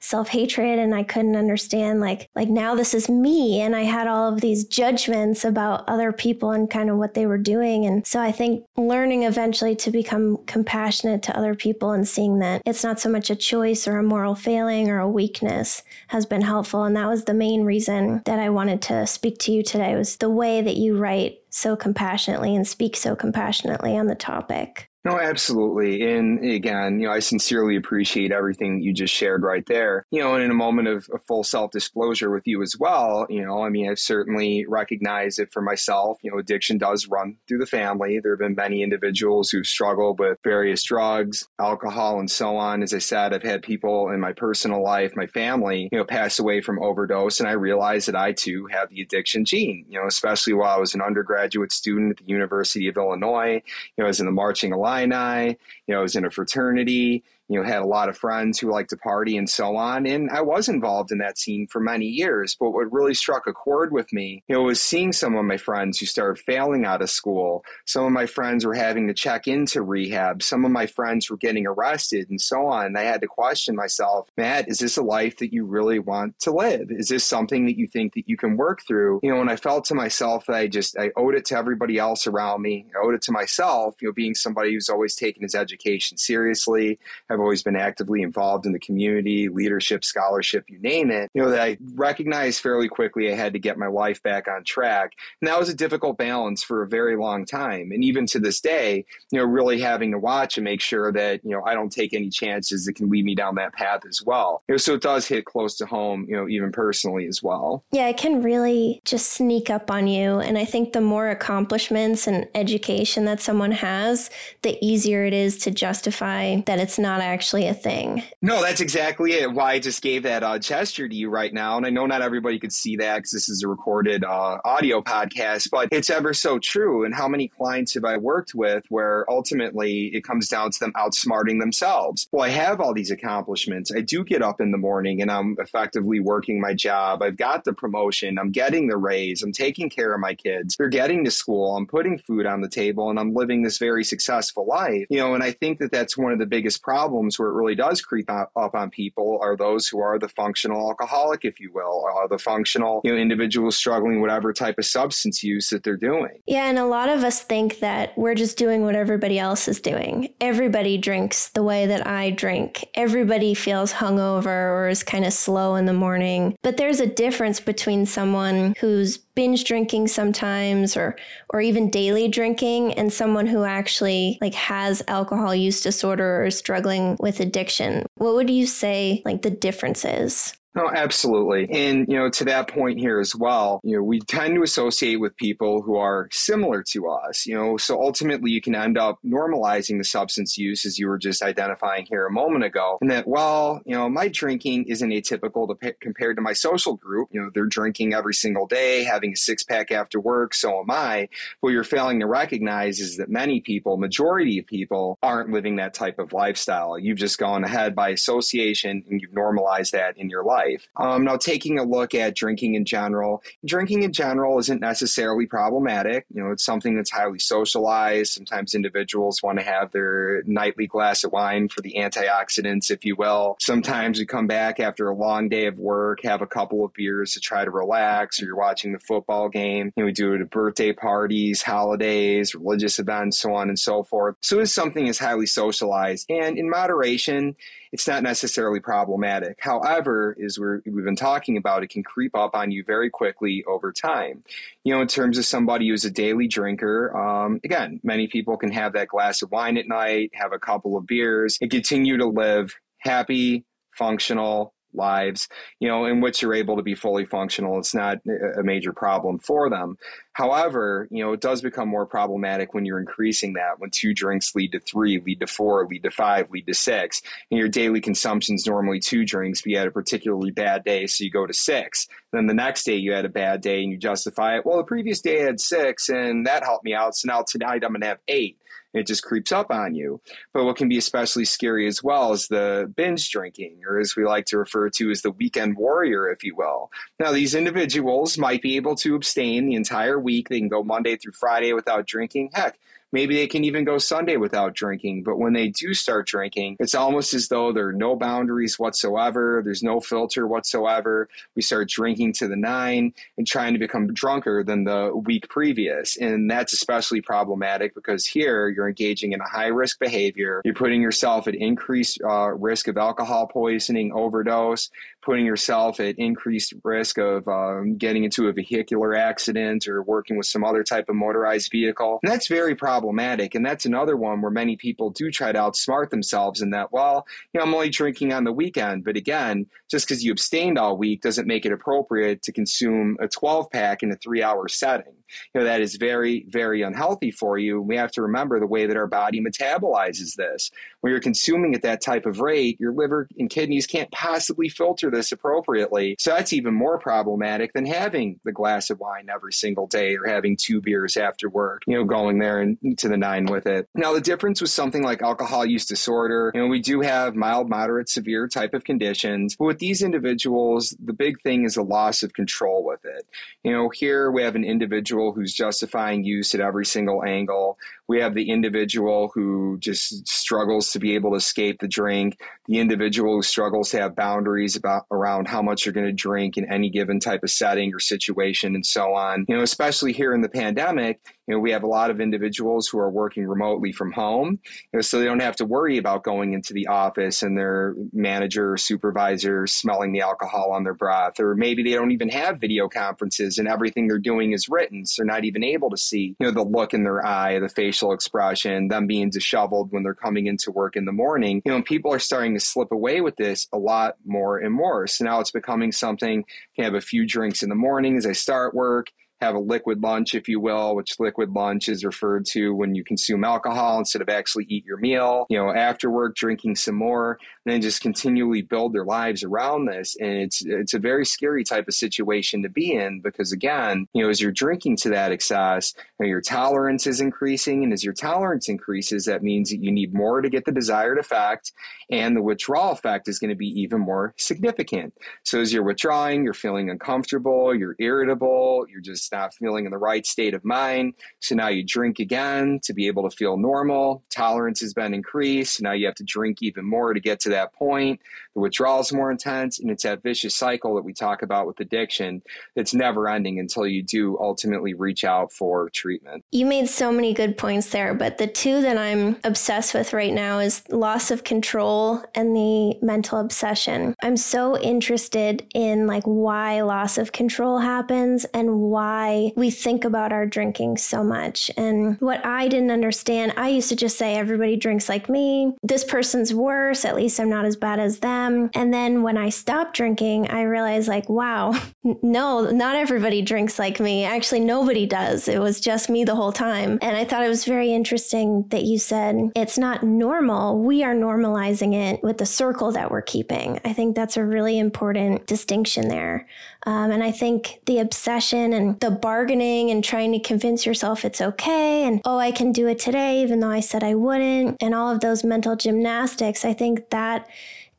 self 0.00 0.28
hatred. 0.28 0.78
And 0.78 0.94
I 0.94 1.02
couldn't 1.02 1.36
understand, 1.36 2.00
like, 2.00 2.28
like 2.34 2.48
now 2.48 2.74
this 2.74 2.94
is 2.94 3.08
me. 3.08 3.60
And 3.60 3.74
I 3.74 3.82
had 3.82 4.06
all 4.06 4.32
of 4.32 4.40
these 4.40 4.64
judgments 4.64 5.44
about 5.44 5.84
other 5.88 6.12
people 6.12 6.50
and 6.50 6.70
kind 6.70 6.90
of 6.90 6.96
what 6.96 7.14
they 7.14 7.26
were 7.26 7.38
doing. 7.38 7.86
And 7.86 8.06
so 8.06 8.20
I 8.20 8.32
think 8.32 8.64
learning 8.76 9.24
eventually 9.24 9.76
to 9.76 9.90
become 9.90 10.38
compassionate 10.46 11.22
to 11.24 11.36
other 11.36 11.54
people 11.54 11.92
and 11.92 12.06
seeing 12.06 12.38
that 12.40 12.62
it's 12.64 12.84
not 12.84 13.00
so 13.00 13.08
much 13.08 13.30
a 13.30 13.36
choice 13.36 13.86
or 13.86 13.98
a 13.98 14.02
moral 14.02 14.34
failing 14.34 14.90
or 14.90 14.98
a 14.98 15.08
weakness 15.08 15.82
has 16.08 16.26
been 16.26 16.42
helpful. 16.42 16.84
And 16.84 16.96
that 16.96 17.08
was 17.08 17.24
the 17.24 17.34
main 17.34 17.64
reason 17.64 18.22
that 18.24 18.38
I 18.38 18.50
wanted 18.50 18.82
to 18.82 19.06
speak 19.06 19.38
to 19.40 19.52
you 19.52 19.62
today 19.62 19.94
was 19.94 20.16
the 20.16 20.30
way 20.30 20.62
that 20.62 20.76
you 20.76 20.96
write 20.96 21.38
so 21.50 21.76
compassionately 21.76 22.54
and 22.54 22.66
speak 22.66 22.96
so 22.96 23.16
compassionately 23.16 23.96
on 23.96 24.06
the 24.06 24.14
topic. 24.14 24.87
No, 25.04 25.18
absolutely. 25.18 26.02
And 26.02 26.44
again, 26.44 27.00
you 27.00 27.06
know, 27.06 27.12
I 27.12 27.20
sincerely 27.20 27.76
appreciate 27.76 28.32
everything 28.32 28.82
you 28.82 28.92
just 28.92 29.14
shared 29.14 29.42
right 29.42 29.64
there. 29.66 30.04
You 30.10 30.20
know, 30.20 30.34
and 30.34 30.42
in 30.42 30.50
a 30.50 30.54
moment 30.54 30.88
of, 30.88 31.08
of 31.10 31.22
full 31.22 31.44
self 31.44 31.70
disclosure 31.70 32.30
with 32.30 32.46
you 32.46 32.62
as 32.62 32.76
well, 32.78 33.24
you 33.30 33.42
know, 33.42 33.62
I 33.62 33.68
mean, 33.68 33.88
I've 33.88 34.00
certainly 34.00 34.66
recognized 34.68 35.38
it 35.38 35.52
for 35.52 35.62
myself. 35.62 36.18
You 36.22 36.32
know, 36.32 36.38
addiction 36.38 36.78
does 36.78 37.06
run 37.06 37.36
through 37.46 37.58
the 37.58 37.66
family. 37.66 38.18
There 38.18 38.32
have 38.32 38.40
been 38.40 38.56
many 38.56 38.82
individuals 38.82 39.50
who've 39.50 39.66
struggled 39.66 40.18
with 40.18 40.36
various 40.42 40.82
drugs, 40.82 41.48
alcohol, 41.60 42.18
and 42.18 42.30
so 42.30 42.56
on. 42.56 42.82
As 42.82 42.92
I 42.92 42.98
said, 42.98 43.32
I've 43.32 43.42
had 43.42 43.62
people 43.62 44.10
in 44.10 44.18
my 44.18 44.32
personal 44.32 44.82
life, 44.82 45.14
my 45.14 45.28
family, 45.28 45.88
you 45.92 45.98
know, 45.98 46.04
pass 46.04 46.40
away 46.40 46.60
from 46.60 46.82
overdose. 46.82 47.38
And 47.38 47.48
I 47.48 47.52
realized 47.52 48.08
that 48.08 48.16
I 48.16 48.32
too 48.32 48.66
have 48.72 48.90
the 48.90 49.00
addiction 49.00 49.44
gene, 49.44 49.86
you 49.88 50.00
know, 50.00 50.06
especially 50.06 50.54
while 50.54 50.76
I 50.76 50.80
was 50.80 50.94
an 50.94 51.02
undergraduate 51.02 51.72
student 51.72 52.10
at 52.10 52.26
the 52.26 52.30
University 52.30 52.88
of 52.88 52.96
Illinois. 52.96 53.62
You 53.96 54.02
know, 54.02 54.04
I 54.04 54.08
was 54.08 54.20
in 54.20 54.26
the 54.26 54.32
marching 54.32 54.72
alliance 54.72 54.97
Illini. 55.04 55.56
You 55.86 55.94
know, 55.94 56.00
I 56.00 56.02
was 56.02 56.16
in 56.16 56.24
a 56.24 56.30
fraternity 56.30 57.24
you 57.48 57.58
know, 57.58 57.66
had 57.66 57.82
a 57.82 57.86
lot 57.86 58.08
of 58.08 58.16
friends 58.16 58.58
who 58.58 58.70
liked 58.70 58.90
to 58.90 58.96
party 58.96 59.36
and 59.36 59.48
so 59.48 59.76
on. 59.76 60.06
And 60.06 60.30
I 60.30 60.42
was 60.42 60.68
involved 60.68 61.10
in 61.10 61.18
that 61.18 61.38
scene 61.38 61.66
for 61.66 61.80
many 61.80 62.06
years. 62.06 62.56
But 62.58 62.70
what 62.70 62.92
really 62.92 63.14
struck 63.14 63.46
a 63.46 63.52
chord 63.52 63.92
with 63.92 64.12
me, 64.12 64.42
you 64.48 64.54
know, 64.54 64.62
was 64.62 64.82
seeing 64.82 65.12
some 65.12 65.34
of 65.36 65.44
my 65.44 65.56
friends 65.56 65.98
who 65.98 66.06
started 66.06 66.42
failing 66.42 66.84
out 66.84 67.02
of 67.02 67.10
school. 67.10 67.64
Some 67.86 68.04
of 68.04 68.12
my 68.12 68.26
friends 68.26 68.64
were 68.64 68.74
having 68.74 69.08
to 69.08 69.14
check 69.14 69.48
into 69.48 69.82
rehab. 69.82 70.42
Some 70.42 70.64
of 70.64 70.70
my 70.70 70.86
friends 70.86 71.30
were 71.30 71.36
getting 71.36 71.66
arrested 71.66 72.28
and 72.28 72.40
so 72.40 72.66
on. 72.66 72.86
And 72.86 72.98
I 72.98 73.02
had 73.02 73.20
to 73.22 73.26
question 73.26 73.74
myself, 73.74 74.28
Matt, 74.36 74.68
is 74.68 74.78
this 74.78 74.96
a 74.96 75.02
life 75.02 75.38
that 75.38 75.52
you 75.52 75.64
really 75.64 75.98
want 75.98 76.38
to 76.40 76.52
live? 76.52 76.90
Is 76.90 77.08
this 77.08 77.24
something 77.24 77.66
that 77.66 77.78
you 77.78 77.86
think 77.86 78.14
that 78.14 78.28
you 78.28 78.36
can 78.36 78.56
work 78.56 78.82
through? 78.86 79.20
You 79.22 79.34
know, 79.34 79.40
and 79.40 79.50
I 79.50 79.56
felt 79.56 79.86
to 79.86 79.94
myself 79.94 80.46
that 80.46 80.56
I 80.56 80.68
just, 80.68 80.98
I 80.98 81.10
owed 81.16 81.34
it 81.34 81.46
to 81.46 81.56
everybody 81.56 81.98
else 81.98 82.26
around 82.26 82.62
me. 82.62 82.86
I 82.94 83.06
owed 83.06 83.14
it 83.14 83.22
to 83.22 83.32
myself, 83.32 83.96
you 84.00 84.08
know, 84.08 84.12
being 84.12 84.34
somebody 84.34 84.74
who's 84.74 84.88
always 84.88 85.14
taken 85.14 85.42
his 85.42 85.54
education 85.54 86.18
seriously. 86.18 86.98
Always 87.38 87.62
been 87.62 87.76
actively 87.76 88.22
involved 88.22 88.66
in 88.66 88.72
the 88.72 88.78
community, 88.78 89.48
leadership, 89.48 90.04
scholarship, 90.04 90.64
you 90.68 90.78
name 90.80 91.10
it, 91.10 91.30
you 91.34 91.42
know, 91.42 91.50
that 91.50 91.60
I 91.60 91.78
recognized 91.94 92.60
fairly 92.60 92.88
quickly 92.88 93.32
I 93.32 93.36
had 93.36 93.52
to 93.52 93.58
get 93.58 93.78
my 93.78 93.86
life 93.86 94.22
back 94.22 94.48
on 94.48 94.64
track. 94.64 95.12
And 95.40 95.48
that 95.48 95.58
was 95.58 95.68
a 95.68 95.74
difficult 95.74 96.18
balance 96.18 96.62
for 96.62 96.82
a 96.82 96.88
very 96.88 97.16
long 97.16 97.44
time. 97.44 97.90
And 97.92 98.04
even 98.04 98.26
to 98.26 98.38
this 98.38 98.60
day, 98.60 99.04
you 99.30 99.38
know, 99.38 99.44
really 99.44 99.80
having 99.80 100.12
to 100.12 100.18
watch 100.18 100.58
and 100.58 100.64
make 100.64 100.80
sure 100.80 101.12
that, 101.12 101.44
you 101.44 101.50
know, 101.50 101.62
I 101.64 101.74
don't 101.74 101.90
take 101.90 102.14
any 102.14 102.30
chances 102.30 102.84
that 102.84 102.94
can 102.94 103.08
lead 103.08 103.24
me 103.24 103.34
down 103.34 103.54
that 103.56 103.72
path 103.72 104.02
as 104.08 104.22
well. 104.24 104.62
You 104.68 104.74
know, 104.74 104.78
so 104.78 104.94
it 104.94 105.02
does 105.02 105.26
hit 105.26 105.44
close 105.44 105.76
to 105.76 105.86
home, 105.86 106.26
you 106.28 106.36
know, 106.36 106.48
even 106.48 106.72
personally 106.72 107.26
as 107.26 107.42
well. 107.42 107.84
Yeah, 107.92 108.08
it 108.08 108.16
can 108.16 108.42
really 108.42 109.00
just 109.04 109.32
sneak 109.32 109.70
up 109.70 109.90
on 109.90 110.06
you. 110.06 110.38
And 110.38 110.58
I 110.58 110.64
think 110.64 110.92
the 110.92 111.00
more 111.00 111.28
accomplishments 111.28 112.26
and 112.26 112.48
education 112.54 113.24
that 113.26 113.40
someone 113.40 113.72
has, 113.72 114.30
the 114.62 114.78
easier 114.84 115.24
it 115.24 115.32
is 115.32 115.58
to 115.58 115.70
justify 115.70 116.60
that 116.66 116.78
it's 116.78 116.98
not 116.98 117.20
actually 117.28 117.68
a 117.68 117.74
thing. 117.74 118.22
No, 118.42 118.62
that's 118.62 118.80
exactly 118.80 119.32
it. 119.32 119.52
Why 119.52 119.72
I 119.72 119.78
just 119.78 120.02
gave 120.02 120.22
that 120.22 120.42
uh, 120.42 120.58
gesture 120.58 121.08
to 121.08 121.14
you 121.14 121.28
right 121.28 121.52
now. 121.52 121.76
And 121.76 121.86
I 121.86 121.90
know 121.90 122.06
not 122.06 122.22
everybody 122.22 122.58
could 122.58 122.72
see 122.72 122.96
that 122.96 123.18
because 123.18 123.30
this 123.32 123.48
is 123.48 123.62
a 123.62 123.68
recorded 123.68 124.24
uh, 124.24 124.58
audio 124.64 125.02
podcast, 125.02 125.68
but 125.70 125.88
it's 125.92 126.10
ever 126.10 126.32
so 126.32 126.58
true. 126.58 127.04
And 127.04 127.14
how 127.14 127.28
many 127.28 127.48
clients 127.48 127.94
have 127.94 128.04
I 128.04 128.16
worked 128.16 128.54
with 128.54 128.84
where 128.88 129.30
ultimately 129.30 130.06
it 130.14 130.24
comes 130.24 130.48
down 130.48 130.70
to 130.70 130.80
them 130.80 130.92
outsmarting 130.96 131.60
themselves? 131.60 132.26
Well, 132.32 132.44
I 132.44 132.48
have 132.48 132.80
all 132.80 132.94
these 132.94 133.10
accomplishments. 133.10 133.92
I 133.94 134.00
do 134.00 134.24
get 134.24 134.42
up 134.42 134.60
in 134.60 134.70
the 134.70 134.78
morning 134.78 135.20
and 135.20 135.30
I'm 135.30 135.56
effectively 135.58 136.20
working 136.20 136.60
my 136.60 136.74
job. 136.74 137.22
I've 137.22 137.36
got 137.36 137.64
the 137.64 137.74
promotion. 137.74 138.38
I'm 138.38 138.50
getting 138.50 138.88
the 138.88 138.96
raise. 138.96 139.42
I'm 139.42 139.52
taking 139.52 139.90
care 139.90 140.14
of 140.14 140.20
my 140.20 140.34
kids. 140.34 140.76
They're 140.76 140.88
getting 140.88 141.24
to 141.24 141.30
school. 141.30 141.76
I'm 141.76 141.86
putting 141.86 142.18
food 142.18 142.46
on 142.46 142.62
the 142.62 142.68
table 142.68 143.10
and 143.10 143.18
I'm 143.18 143.34
living 143.34 143.62
this 143.62 143.78
very 143.78 144.04
successful 144.04 144.66
life. 144.66 145.06
You 145.10 145.18
know, 145.18 145.34
and 145.34 145.42
I 145.42 145.52
think 145.52 145.78
that 145.80 145.92
that's 145.92 146.16
one 146.16 146.32
of 146.32 146.38
the 146.38 146.46
biggest 146.46 146.82
problems 146.82 147.17
where 147.38 147.48
it 147.48 147.54
really 147.54 147.74
does 147.74 148.00
creep 148.00 148.30
up 148.30 148.50
on 148.56 148.90
people 148.90 149.38
are 149.42 149.56
those 149.56 149.88
who 149.88 150.00
are 150.00 150.18
the 150.18 150.28
functional 150.28 150.88
alcoholic, 150.88 151.44
if 151.44 151.58
you 151.58 151.70
will, 151.72 152.04
or 152.04 152.28
the 152.28 152.38
functional 152.38 153.00
you 153.04 153.12
know, 153.12 153.18
individuals 153.18 153.76
struggling 153.76 154.20
whatever 154.20 154.52
type 154.52 154.78
of 154.78 154.84
substance 154.84 155.42
use 155.42 155.70
that 155.70 155.82
they're 155.82 155.96
doing. 155.96 156.40
Yeah, 156.46 156.68
and 156.68 156.78
a 156.78 156.86
lot 156.86 157.08
of 157.08 157.24
us 157.24 157.42
think 157.42 157.80
that 157.80 158.16
we're 158.16 158.34
just 158.34 158.56
doing 158.56 158.84
what 158.84 158.94
everybody 158.94 159.38
else 159.38 159.68
is 159.68 159.80
doing. 159.80 160.32
Everybody 160.40 160.98
drinks 160.98 161.48
the 161.48 161.62
way 161.62 161.86
that 161.86 162.06
I 162.06 162.30
drink. 162.30 162.88
Everybody 162.94 163.54
feels 163.54 163.92
hungover 163.92 164.46
or 164.46 164.88
is 164.88 165.02
kind 165.02 165.24
of 165.24 165.32
slow 165.32 165.74
in 165.74 165.86
the 165.86 165.92
morning. 165.92 166.56
But 166.62 166.76
there's 166.76 167.00
a 167.00 167.06
difference 167.06 167.60
between 167.60 168.06
someone 168.06 168.74
who's 168.80 169.18
binge 169.38 169.62
drinking 169.62 170.08
sometimes 170.08 170.96
or 170.96 171.14
or 171.50 171.60
even 171.60 171.90
daily 171.90 172.26
drinking. 172.26 172.92
And 172.94 173.12
someone 173.12 173.46
who 173.46 173.62
actually 173.62 174.36
like 174.40 174.54
has 174.54 175.00
alcohol 175.06 175.54
use 175.54 175.80
disorder 175.80 176.44
or 176.44 176.50
struggling 176.50 177.16
with 177.20 177.38
addiction 177.38 178.06
what 178.16 178.34
would 178.34 178.50
you 178.50 178.66
say 178.66 179.22
like 179.24 179.42
the 179.42 179.50
difference 179.50 180.04
is 180.04 180.52
no, 180.78 180.88
absolutely. 180.94 181.68
And, 181.70 182.06
you 182.08 182.16
know, 182.16 182.30
to 182.30 182.44
that 182.44 182.68
point 182.68 183.00
here 183.00 183.18
as 183.18 183.34
well, 183.34 183.80
you 183.82 183.96
know, 183.96 184.02
we 184.04 184.20
tend 184.20 184.54
to 184.54 184.62
associate 184.62 185.16
with 185.16 185.36
people 185.36 185.82
who 185.82 185.96
are 185.96 186.28
similar 186.30 186.84
to 186.90 187.08
us, 187.08 187.46
you 187.46 187.56
know, 187.56 187.76
so 187.76 188.00
ultimately 188.00 188.52
you 188.52 188.60
can 188.60 188.76
end 188.76 188.96
up 188.96 189.18
normalizing 189.26 189.98
the 189.98 190.04
substance 190.04 190.56
use 190.56 190.86
as 190.86 190.96
you 190.96 191.08
were 191.08 191.18
just 191.18 191.42
identifying 191.42 192.06
here 192.08 192.26
a 192.26 192.30
moment 192.30 192.62
ago. 192.62 192.96
And 193.00 193.10
that, 193.10 193.26
well, 193.26 193.80
you 193.86 193.96
know, 193.96 194.08
my 194.08 194.28
drinking 194.28 194.84
isn't 194.84 195.10
atypical 195.10 195.66
to 195.66 195.74
p- 195.74 195.94
compared 196.00 196.36
to 196.36 196.42
my 196.42 196.52
social 196.52 196.94
group. 196.94 197.28
You 197.32 197.42
know, 197.42 197.50
they're 197.52 197.66
drinking 197.66 198.14
every 198.14 198.34
single 198.34 198.68
day, 198.68 199.02
having 199.02 199.32
a 199.32 199.36
six 199.36 199.64
pack 199.64 199.90
after 199.90 200.20
work. 200.20 200.54
So 200.54 200.78
am 200.78 200.92
I. 200.92 201.28
What 201.58 201.70
you're 201.70 201.82
failing 201.82 202.20
to 202.20 202.26
recognize 202.26 203.00
is 203.00 203.16
that 203.16 203.28
many 203.28 203.60
people, 203.60 203.96
majority 203.96 204.60
of 204.60 204.66
people, 204.68 205.18
aren't 205.24 205.50
living 205.50 205.74
that 205.76 205.94
type 205.94 206.20
of 206.20 206.32
lifestyle. 206.32 206.96
You've 206.96 207.18
just 207.18 207.36
gone 207.36 207.64
ahead 207.64 207.96
by 207.96 208.10
association 208.10 209.02
and 209.10 209.20
you've 209.20 209.34
normalized 209.34 209.90
that 209.90 210.16
in 210.16 210.30
your 210.30 210.44
life 210.44 210.67
life. 210.68 210.88
Um, 210.96 211.24
now, 211.24 211.36
taking 211.36 211.78
a 211.78 211.84
look 211.84 212.14
at 212.14 212.34
drinking 212.34 212.74
in 212.74 212.84
general, 212.84 213.42
drinking 213.64 214.02
in 214.02 214.12
general 214.12 214.58
isn't 214.58 214.80
necessarily 214.80 215.46
problematic. 215.46 216.26
You 216.32 216.42
know, 216.42 216.50
it's 216.52 216.64
something 216.64 216.96
that's 216.96 217.10
highly 217.10 217.38
socialized. 217.38 218.32
Sometimes 218.32 218.74
individuals 218.74 219.42
want 219.42 219.58
to 219.58 219.64
have 219.64 219.92
their 219.92 220.42
nightly 220.44 220.86
glass 220.86 221.24
of 221.24 221.32
wine 221.32 221.68
for 221.68 221.80
the 221.80 221.94
antioxidants, 221.98 222.90
if 222.90 223.04
you 223.04 223.16
will. 223.16 223.56
Sometimes 223.60 224.18
we 224.18 224.26
come 224.26 224.46
back 224.46 224.80
after 224.80 225.08
a 225.08 225.14
long 225.14 225.48
day 225.48 225.66
of 225.66 225.78
work, 225.78 226.22
have 226.22 226.42
a 226.42 226.46
couple 226.46 226.84
of 226.84 226.92
beers 226.94 227.32
to 227.32 227.40
try 227.40 227.64
to 227.64 227.70
relax, 227.70 228.40
or 228.42 228.46
you're 228.46 228.56
watching 228.56 228.92
the 228.92 229.00
football 229.00 229.48
game. 229.48 229.92
You 229.96 230.02
know, 230.02 230.06
we 230.06 230.12
do 230.12 230.34
it 230.34 230.40
at 230.40 230.50
birthday 230.50 230.92
parties, 230.92 231.62
holidays, 231.62 232.54
religious 232.54 232.98
events, 232.98 233.38
so 233.38 233.54
on 233.54 233.68
and 233.68 233.78
so 233.78 234.02
forth. 234.02 234.36
So 234.40 234.60
it's 234.60 234.72
something 234.72 235.06
that's 235.06 235.18
highly 235.18 235.46
socialized 235.46 236.30
and 236.30 236.58
in 236.58 236.68
moderation 236.70 237.56
it's 237.92 238.06
not 238.06 238.22
necessarily 238.22 238.80
problematic. 238.80 239.58
However, 239.60 240.36
as 240.44 240.58
we 240.58 240.66
have 240.84 241.04
been 241.04 241.16
talking 241.16 241.56
about, 241.56 241.82
it 241.82 241.90
can 241.90 242.02
creep 242.02 242.36
up 242.36 242.54
on 242.54 242.70
you 242.70 242.84
very 242.84 243.10
quickly 243.10 243.64
over 243.66 243.92
time. 243.92 244.44
You 244.84 244.94
know, 244.94 245.00
in 245.00 245.08
terms 245.08 245.38
of 245.38 245.44
somebody 245.44 245.88
who's 245.88 246.04
a 246.04 246.10
daily 246.10 246.48
drinker, 246.48 247.16
um, 247.16 247.60
again, 247.64 248.00
many 248.02 248.28
people 248.28 248.56
can 248.56 248.72
have 248.72 248.92
that 248.94 249.08
glass 249.08 249.42
of 249.42 249.50
wine 249.50 249.76
at 249.76 249.88
night, 249.88 250.30
have 250.34 250.52
a 250.52 250.58
couple 250.58 250.96
of 250.96 251.06
beers, 251.06 251.58
and 251.60 251.70
continue 251.70 252.16
to 252.16 252.26
live 252.26 252.74
happy, 252.98 253.64
functional, 253.92 254.74
lives, 254.94 255.48
you 255.80 255.88
know, 255.88 256.04
in 256.04 256.20
which 256.20 256.42
you're 256.42 256.54
able 256.54 256.76
to 256.76 256.82
be 256.82 256.94
fully 256.94 257.24
functional. 257.24 257.78
It's 257.78 257.94
not 257.94 258.18
a 258.58 258.62
major 258.62 258.92
problem 258.92 259.38
for 259.38 259.70
them. 259.70 259.96
However, 260.32 261.08
you 261.10 261.24
know, 261.24 261.32
it 261.32 261.40
does 261.40 261.62
become 261.62 261.88
more 261.88 262.06
problematic 262.06 262.72
when 262.72 262.84
you're 262.84 263.00
increasing 263.00 263.54
that, 263.54 263.78
when 263.78 263.90
two 263.90 264.14
drinks 264.14 264.54
lead 264.54 264.72
to 264.72 264.80
three, 264.80 265.20
lead 265.20 265.40
to 265.40 265.46
four, 265.46 265.86
lead 265.86 266.04
to 266.04 266.10
five, 266.10 266.50
lead 266.50 266.66
to 266.66 266.74
six. 266.74 267.22
And 267.50 267.58
your 267.58 267.68
daily 267.68 268.00
consumption 268.00 268.54
is 268.54 268.66
normally 268.66 269.00
two 269.00 269.24
drinks, 269.24 269.62
but 269.62 269.72
you 269.72 269.78
had 269.78 269.88
a 269.88 269.92
particularly 269.92 270.52
bad 270.52 270.84
day, 270.84 271.06
so 271.06 271.24
you 271.24 271.30
go 271.30 271.46
to 271.46 271.54
six. 271.54 272.06
Then 272.32 272.46
the 272.46 272.54
next 272.54 272.84
day 272.84 272.96
you 272.96 273.12
had 273.12 273.24
a 273.24 273.30
bad 273.30 273.60
day 273.60 273.82
and 273.82 273.90
you 273.90 273.98
justify 273.98 274.56
it. 274.56 274.64
Well, 274.64 274.76
the 274.76 274.84
previous 274.84 275.20
day 275.20 275.42
I 275.42 275.46
had 275.46 275.60
six 275.60 276.08
and 276.08 276.46
that 276.46 276.62
helped 276.62 276.84
me 276.84 276.94
out. 276.94 277.16
So 277.16 277.26
now 277.26 277.42
tonight 277.42 277.82
I'm 277.84 277.90
going 277.90 278.02
to 278.02 278.06
have 278.06 278.20
eight 278.28 278.58
it 278.94 279.06
just 279.06 279.22
creeps 279.22 279.52
up 279.52 279.70
on 279.70 279.94
you. 279.94 280.20
But 280.52 280.64
what 280.64 280.76
can 280.76 280.88
be 280.88 280.98
especially 280.98 281.44
scary 281.44 281.86
as 281.86 282.02
well 282.02 282.32
is 282.32 282.48
the 282.48 282.92
binge 282.96 283.30
drinking, 283.30 283.80
or 283.86 283.98
as 283.98 284.16
we 284.16 284.24
like 284.24 284.46
to 284.46 284.58
refer 284.58 284.88
to 284.90 285.10
as 285.10 285.22
the 285.22 285.30
weekend 285.30 285.76
warrior, 285.76 286.30
if 286.30 286.42
you 286.42 286.54
will. 286.56 286.90
Now, 287.20 287.32
these 287.32 287.54
individuals 287.54 288.38
might 288.38 288.62
be 288.62 288.76
able 288.76 288.96
to 288.96 289.14
abstain 289.14 289.66
the 289.66 289.74
entire 289.74 290.18
week. 290.18 290.48
They 290.48 290.58
can 290.58 290.68
go 290.68 290.82
Monday 290.82 291.16
through 291.16 291.32
Friday 291.32 291.72
without 291.72 292.06
drinking. 292.06 292.50
Heck, 292.54 292.78
Maybe 293.12 293.36
they 293.36 293.46
can 293.46 293.64
even 293.64 293.84
go 293.84 293.98
Sunday 293.98 294.36
without 294.36 294.74
drinking. 294.74 295.22
But 295.22 295.38
when 295.38 295.52
they 295.52 295.68
do 295.68 295.94
start 295.94 296.26
drinking, 296.26 296.76
it's 296.80 296.94
almost 296.94 297.34
as 297.34 297.48
though 297.48 297.72
there 297.72 297.88
are 297.88 297.92
no 297.92 298.16
boundaries 298.16 298.78
whatsoever. 298.78 299.62
There's 299.64 299.82
no 299.82 300.00
filter 300.00 300.46
whatsoever. 300.46 301.28
We 301.54 301.62
start 301.62 301.88
drinking 301.88 302.34
to 302.34 302.48
the 302.48 302.56
nine 302.56 303.12
and 303.36 303.46
trying 303.46 303.72
to 303.72 303.78
become 303.78 304.12
drunker 304.12 304.62
than 304.62 304.84
the 304.84 305.12
week 305.14 305.48
previous. 305.48 306.16
And 306.16 306.50
that's 306.50 306.72
especially 306.72 307.20
problematic 307.20 307.94
because 307.94 308.26
here 308.26 308.68
you're 308.68 308.88
engaging 308.88 309.32
in 309.32 309.40
a 309.40 309.48
high 309.48 309.68
risk 309.68 309.98
behavior. 309.98 310.62
You're 310.64 310.74
putting 310.74 311.02
yourself 311.02 311.48
at 311.48 311.54
increased 311.54 312.20
uh, 312.22 312.50
risk 312.54 312.88
of 312.88 312.96
alcohol 312.96 313.46
poisoning, 313.46 314.12
overdose, 314.12 314.90
putting 315.28 315.44
yourself 315.44 316.00
at 316.00 316.14
increased 316.16 316.72
risk 316.84 317.18
of 317.18 317.46
um, 317.48 317.98
getting 317.98 318.24
into 318.24 318.48
a 318.48 318.52
vehicular 318.54 319.14
accident 319.14 319.86
or 319.86 320.02
working 320.02 320.38
with 320.38 320.46
some 320.46 320.64
other 320.64 320.82
type 320.82 321.06
of 321.10 321.14
motorized 321.14 321.70
vehicle. 321.70 322.18
And 322.22 322.32
that's 322.32 322.48
very 322.48 322.74
problematic. 322.74 323.54
And 323.54 323.64
that's 323.64 323.84
another 323.84 324.16
one 324.16 324.40
where 324.40 324.50
many 324.50 324.76
people 324.76 325.10
do 325.10 325.30
try 325.30 325.52
to 325.52 325.58
outsmart 325.58 326.08
themselves 326.08 326.62
in 326.62 326.70
that, 326.70 326.92
well, 326.92 327.26
you 327.52 327.58
know, 327.58 327.66
I'm 327.66 327.74
only 327.74 327.90
drinking 327.90 328.32
on 328.32 328.44
the 328.44 328.52
weekend. 328.52 329.04
But 329.04 329.18
again, 329.18 329.66
just 329.90 330.08
because 330.08 330.24
you 330.24 330.32
abstained 330.32 330.78
all 330.78 330.96
week 330.96 331.20
doesn't 331.20 331.46
make 331.46 331.66
it 331.66 331.72
appropriate 331.72 332.40
to 332.44 332.52
consume 332.52 333.18
a 333.20 333.28
12 333.28 333.70
pack 333.70 334.02
in 334.02 334.10
a 334.10 334.16
three 334.16 334.42
hour 334.42 334.66
setting 334.66 335.12
you 335.54 335.60
know 335.60 335.66
that 335.66 335.80
is 335.80 335.96
very 335.96 336.44
very 336.48 336.82
unhealthy 336.82 337.30
for 337.30 337.58
you 337.58 337.80
we 337.80 337.96
have 337.96 338.12
to 338.12 338.22
remember 338.22 338.58
the 338.58 338.66
way 338.66 338.86
that 338.86 338.96
our 338.96 339.06
body 339.06 339.40
metabolizes 339.40 340.34
this 340.36 340.70
when 341.00 341.10
you're 341.10 341.20
consuming 341.20 341.74
at 341.74 341.82
that 341.82 342.02
type 342.02 342.26
of 342.26 342.40
rate 342.40 342.78
your 342.80 342.92
liver 342.92 343.28
and 343.38 343.50
kidneys 343.50 343.86
can't 343.86 344.10
possibly 344.10 344.68
filter 344.68 345.10
this 345.10 345.17
appropriately. 345.32 346.16
So 346.18 346.30
that's 346.30 346.52
even 346.52 346.74
more 346.74 346.98
problematic 346.98 347.72
than 347.72 347.86
having 347.86 348.40
the 348.44 348.52
glass 348.52 348.90
of 348.90 349.00
wine 349.00 349.28
every 349.32 349.52
single 349.52 349.86
day 349.86 350.16
or 350.16 350.26
having 350.26 350.56
two 350.56 350.80
beers 350.80 351.16
after 351.16 351.48
work 351.48 351.82
you 351.86 351.96
know 351.96 352.04
going 352.04 352.38
there 352.38 352.60
and 352.60 352.98
to 352.98 353.08
the 353.08 353.16
nine 353.16 353.46
with 353.46 353.66
it. 353.66 353.88
Now 353.94 354.12
the 354.12 354.20
difference 354.20 354.60
with 354.60 354.70
something 354.70 355.02
like 355.02 355.22
alcohol 355.22 355.64
use 355.64 355.86
disorder 355.86 356.50
you 356.54 356.60
know 356.60 356.66
we 356.66 356.80
do 356.80 357.00
have 357.00 357.34
mild 357.34 357.68
moderate 357.68 358.08
severe 358.08 358.48
type 358.48 358.74
of 358.74 358.84
conditions 358.84 359.56
but 359.56 359.66
with 359.66 359.78
these 359.78 360.02
individuals 360.02 360.96
the 361.02 361.12
big 361.12 361.40
thing 361.42 361.64
is 361.64 361.76
a 361.76 361.82
loss 361.82 362.22
of 362.22 362.32
control 362.32 362.84
with 362.84 363.04
it. 363.04 363.26
You 363.64 363.72
know 363.72 363.88
here 363.88 364.30
we 364.30 364.42
have 364.42 364.56
an 364.56 364.64
individual 364.64 365.32
who's 365.32 365.52
justifying 365.52 366.24
use 366.24 366.54
at 366.54 366.60
every 366.60 366.86
single 366.86 367.24
angle. 367.24 367.78
We 368.08 368.20
have 368.20 368.34
the 368.34 368.50
individual 368.50 369.30
who 369.34 369.76
just 369.78 370.26
struggles 370.26 370.90
to 370.92 370.98
be 370.98 371.14
able 371.14 371.30
to 371.30 371.36
escape 371.36 371.80
the 371.80 371.88
drink, 371.88 372.40
the 372.66 372.78
individual 372.78 373.34
who 373.34 373.42
struggles 373.42 373.90
to 373.90 374.00
have 374.00 374.16
boundaries 374.16 374.76
about 374.76 375.04
around 375.10 375.46
how 375.46 375.60
much 375.60 375.84
you're 375.84 375.92
going 375.92 376.06
to 376.06 376.12
drink 376.12 376.56
in 376.56 376.72
any 376.72 376.88
given 376.88 377.20
type 377.20 377.42
of 377.42 377.50
setting 377.50 377.92
or 377.92 378.00
situation 378.00 378.74
and 378.74 378.86
so 378.86 379.14
on. 379.14 379.44
You 379.48 379.56
know, 379.56 379.62
especially 379.62 380.12
here 380.12 380.32
in 380.32 380.40
the 380.40 380.48
pandemic, 380.48 381.20
you 381.46 381.54
know, 381.54 381.60
we 381.60 381.70
have 381.70 381.82
a 381.82 381.86
lot 381.86 382.10
of 382.10 382.20
individuals 382.20 382.88
who 382.88 382.98
are 382.98 383.10
working 383.10 383.46
remotely 383.46 383.92
from 383.92 384.12
home, 384.12 384.58
you 384.64 384.98
know, 384.98 385.00
so 385.00 385.18
they 385.18 385.24
don't 385.24 385.40
have 385.40 385.56
to 385.56 385.64
worry 385.64 385.98
about 385.98 386.22
going 386.22 386.52
into 386.52 386.72
the 386.72 386.86
office 386.86 387.42
and 387.42 387.56
their 387.56 387.94
manager 388.12 388.72
or 388.72 388.76
supervisor 388.76 389.66
smelling 389.66 390.12
the 390.12 390.20
alcohol 390.20 390.72
on 390.72 390.84
their 390.84 390.94
breath, 390.94 391.40
or 391.40 391.54
maybe 391.54 391.82
they 391.82 391.92
don't 391.92 392.10
even 392.10 392.28
have 392.28 392.60
video 392.60 392.88
conferences 392.88 393.58
and 393.58 393.66
everything 393.66 394.08
they're 394.08 394.18
doing 394.18 394.52
is 394.52 394.68
written, 394.68 395.04
so 395.04 395.22
they're 395.22 395.34
not 395.34 395.44
even 395.44 395.64
able 395.64 395.90
to 395.90 395.96
see, 395.96 396.36
you 396.38 396.46
know, 396.46 396.50
the 396.50 396.62
look 396.62 396.94
in 396.94 397.04
their 397.04 397.24
eye, 397.26 397.58
the 397.58 397.68
facial 397.68 397.97
expression, 398.12 398.88
them 398.88 399.06
being 399.06 399.30
disheveled 399.30 399.92
when 399.92 400.02
they're 400.02 400.14
coming 400.14 400.46
into 400.46 400.70
work 400.70 400.96
in 400.96 401.04
the 401.04 401.12
morning. 401.12 401.62
You 401.64 401.72
know, 401.72 401.82
people 401.82 402.12
are 402.12 402.18
starting 402.18 402.54
to 402.54 402.60
slip 402.60 402.92
away 402.92 403.20
with 403.20 403.36
this 403.36 403.68
a 403.72 403.78
lot 403.78 404.16
more 404.24 404.58
and 404.58 404.72
more. 404.72 405.06
So 405.06 405.24
now 405.24 405.40
it's 405.40 405.50
becoming 405.50 405.92
something. 405.92 406.44
Can 406.76 406.84
have 406.84 406.94
a 406.94 407.00
few 407.00 407.26
drinks 407.26 407.62
in 407.62 407.68
the 407.68 407.74
morning 407.74 408.16
as 408.16 408.26
I 408.26 408.32
start 408.32 408.74
work 408.74 409.08
have 409.40 409.54
a 409.54 409.58
liquid 409.60 410.02
lunch, 410.02 410.34
if 410.34 410.48
you 410.48 410.60
will, 410.60 410.96
which 410.96 411.18
liquid 411.20 411.50
lunch 411.50 411.88
is 411.88 412.04
referred 412.04 412.44
to 412.46 412.74
when 412.74 412.94
you 412.94 413.04
consume 413.04 413.44
alcohol 413.44 413.98
instead 413.98 414.22
of 414.22 414.28
actually 414.28 414.66
eat 414.68 414.84
your 414.84 414.96
meal. 414.96 415.46
You 415.48 415.58
know, 415.58 415.72
after 415.72 416.10
work, 416.10 416.34
drinking 416.34 416.76
some 416.76 416.96
more, 416.96 417.38
and 417.64 417.72
then 417.72 417.80
just 417.80 418.00
continually 418.00 418.62
build 418.62 418.92
their 418.92 419.04
lives 419.04 419.44
around 419.44 419.86
this. 419.86 420.16
And 420.20 420.30
it's 420.30 420.64
it's 420.64 420.94
a 420.94 420.98
very 420.98 421.24
scary 421.24 421.64
type 421.64 421.86
of 421.88 421.94
situation 421.94 422.62
to 422.62 422.68
be 422.68 422.92
in 422.92 423.20
because 423.20 423.52
again, 423.52 424.06
you 424.12 424.22
know, 424.22 424.30
as 424.30 424.40
you're 424.40 424.52
drinking 424.52 424.96
to 424.98 425.10
that 425.10 425.32
excess, 425.32 425.94
you 426.18 426.26
know, 426.26 426.28
your 426.28 426.40
tolerance 426.40 427.06
is 427.06 427.20
increasing, 427.20 427.84
and 427.84 427.92
as 427.92 428.02
your 428.02 428.14
tolerance 428.14 428.68
increases, 428.68 429.24
that 429.26 429.42
means 429.42 429.70
that 429.70 429.82
you 429.82 429.92
need 429.92 430.14
more 430.14 430.40
to 430.40 430.48
get 430.48 430.64
the 430.64 430.72
desired 430.72 431.18
effect, 431.18 431.72
and 432.10 432.36
the 432.36 432.42
withdrawal 432.42 432.92
effect 432.92 433.28
is 433.28 433.38
going 433.38 433.50
to 433.50 433.56
be 433.56 433.68
even 433.80 434.00
more 434.00 434.34
significant. 434.36 435.14
So 435.44 435.60
as 435.60 435.72
you're 435.72 435.82
withdrawing, 435.82 436.44
you're 436.44 436.54
feeling 436.54 436.90
uncomfortable, 436.90 437.74
you're 437.74 437.96
irritable, 437.98 438.86
you're 438.90 439.00
just 439.00 439.27
not 439.32 439.54
feeling 439.54 439.84
in 439.84 439.90
the 439.90 439.98
right 439.98 440.26
state 440.26 440.54
of 440.54 440.64
mind. 440.64 441.14
So 441.40 441.54
now 441.54 441.68
you 441.68 441.84
drink 441.84 442.18
again 442.18 442.80
to 442.84 442.92
be 442.92 443.06
able 443.06 443.28
to 443.28 443.36
feel 443.36 443.56
normal. 443.56 444.22
Tolerance 444.30 444.80
has 444.80 444.94
been 444.94 445.14
increased. 445.14 445.82
Now 445.82 445.92
you 445.92 446.06
have 446.06 446.14
to 446.16 446.24
drink 446.24 446.58
even 446.62 446.84
more 446.84 447.14
to 447.14 447.20
get 447.20 447.40
to 447.40 447.50
that 447.50 447.72
point. 447.74 448.20
The 448.58 448.62
withdrawal 448.62 448.98
is 448.98 449.12
more 449.12 449.30
intense, 449.30 449.78
and 449.78 449.88
it's 449.88 450.02
that 450.02 450.20
vicious 450.20 450.56
cycle 450.56 450.96
that 450.96 451.04
we 451.04 451.12
talk 451.12 451.42
about 451.42 451.68
with 451.68 451.78
addiction 451.78 452.42
that's 452.74 452.92
never 452.92 453.28
ending 453.28 453.60
until 453.60 453.86
you 453.86 454.02
do 454.02 454.36
ultimately 454.40 454.94
reach 454.94 455.22
out 455.22 455.52
for 455.52 455.88
treatment. 455.90 456.44
You 456.50 456.66
made 456.66 456.88
so 456.88 457.12
many 457.12 457.32
good 457.32 457.56
points 457.56 457.90
there, 457.90 458.14
but 458.14 458.38
the 458.38 458.48
two 458.48 458.82
that 458.82 458.98
I'm 458.98 459.36
obsessed 459.44 459.94
with 459.94 460.12
right 460.12 460.32
now 460.32 460.58
is 460.58 460.82
loss 460.88 461.30
of 461.30 461.44
control 461.44 462.20
and 462.34 462.56
the 462.56 462.98
mental 463.00 463.38
obsession. 463.38 464.16
I'm 464.24 464.36
so 464.36 464.76
interested 464.76 465.64
in 465.72 466.08
like 466.08 466.24
why 466.24 466.80
loss 466.80 467.16
of 467.16 467.30
control 467.30 467.78
happens 467.78 468.44
and 468.46 468.80
why 468.80 469.52
we 469.54 469.70
think 469.70 470.04
about 470.04 470.32
our 470.32 470.46
drinking 470.46 470.96
so 470.96 471.22
much. 471.22 471.70
And 471.76 472.20
what 472.20 472.44
I 472.44 472.66
didn't 472.66 472.90
understand, 472.90 473.54
I 473.56 473.68
used 473.68 473.90
to 473.90 473.94
just 473.94 474.18
say 474.18 474.34
everybody 474.34 474.74
drinks 474.74 475.08
like 475.08 475.28
me. 475.28 475.76
This 475.84 476.02
person's 476.02 476.52
worse. 476.52 477.04
At 477.04 477.14
least 477.14 477.38
I'm 477.38 477.50
not 477.50 477.64
as 477.64 477.76
bad 477.76 478.00
as 478.00 478.18
them. 478.18 478.47
And 478.74 478.92
then 478.92 479.22
when 479.22 479.36
I 479.36 479.48
stopped 479.48 479.96
drinking, 479.96 480.48
I 480.50 480.62
realized, 480.62 481.08
like, 481.08 481.28
wow, 481.28 481.78
no, 482.22 482.70
not 482.70 482.96
everybody 482.96 483.42
drinks 483.42 483.78
like 483.78 484.00
me. 484.00 484.24
Actually, 484.24 484.60
nobody 484.60 485.06
does. 485.06 485.48
It 485.48 485.60
was 485.60 485.80
just 485.80 486.08
me 486.08 486.24
the 486.24 486.34
whole 486.34 486.52
time. 486.52 486.98
And 487.02 487.16
I 487.16 487.24
thought 487.24 487.44
it 487.44 487.48
was 487.48 487.64
very 487.64 487.92
interesting 487.92 488.66
that 488.68 488.84
you 488.84 488.98
said 488.98 489.50
it's 489.54 489.78
not 489.78 490.02
normal. 490.02 490.78
We 490.78 491.02
are 491.02 491.14
normalizing 491.14 491.94
it 491.94 492.22
with 492.22 492.38
the 492.38 492.46
circle 492.46 492.92
that 492.92 493.10
we're 493.10 493.22
keeping. 493.22 493.80
I 493.84 493.92
think 493.92 494.14
that's 494.14 494.36
a 494.36 494.44
really 494.44 494.78
important 494.78 495.46
distinction 495.46 496.08
there. 496.08 496.46
Um, 496.86 497.10
and 497.10 497.22
I 497.22 497.32
think 497.32 497.80
the 497.86 497.98
obsession 497.98 498.72
and 498.72 498.98
the 499.00 499.10
bargaining 499.10 499.90
and 499.90 500.02
trying 500.02 500.32
to 500.32 500.38
convince 500.38 500.86
yourself 500.86 501.24
it's 501.24 501.40
okay 501.40 502.04
and, 502.04 502.20
oh, 502.24 502.38
I 502.38 502.52
can 502.52 502.72
do 502.72 502.86
it 502.86 502.98
today, 502.98 503.42
even 503.42 503.60
though 503.60 503.70
I 503.70 503.80
said 503.80 504.04
I 504.04 504.14
wouldn't, 504.14 504.76
and 504.80 504.94
all 504.94 505.10
of 505.10 505.20
those 505.20 505.44
mental 505.44 505.76
gymnastics, 505.76 506.64
I 506.64 506.72
think 506.72 507.10
that 507.10 507.48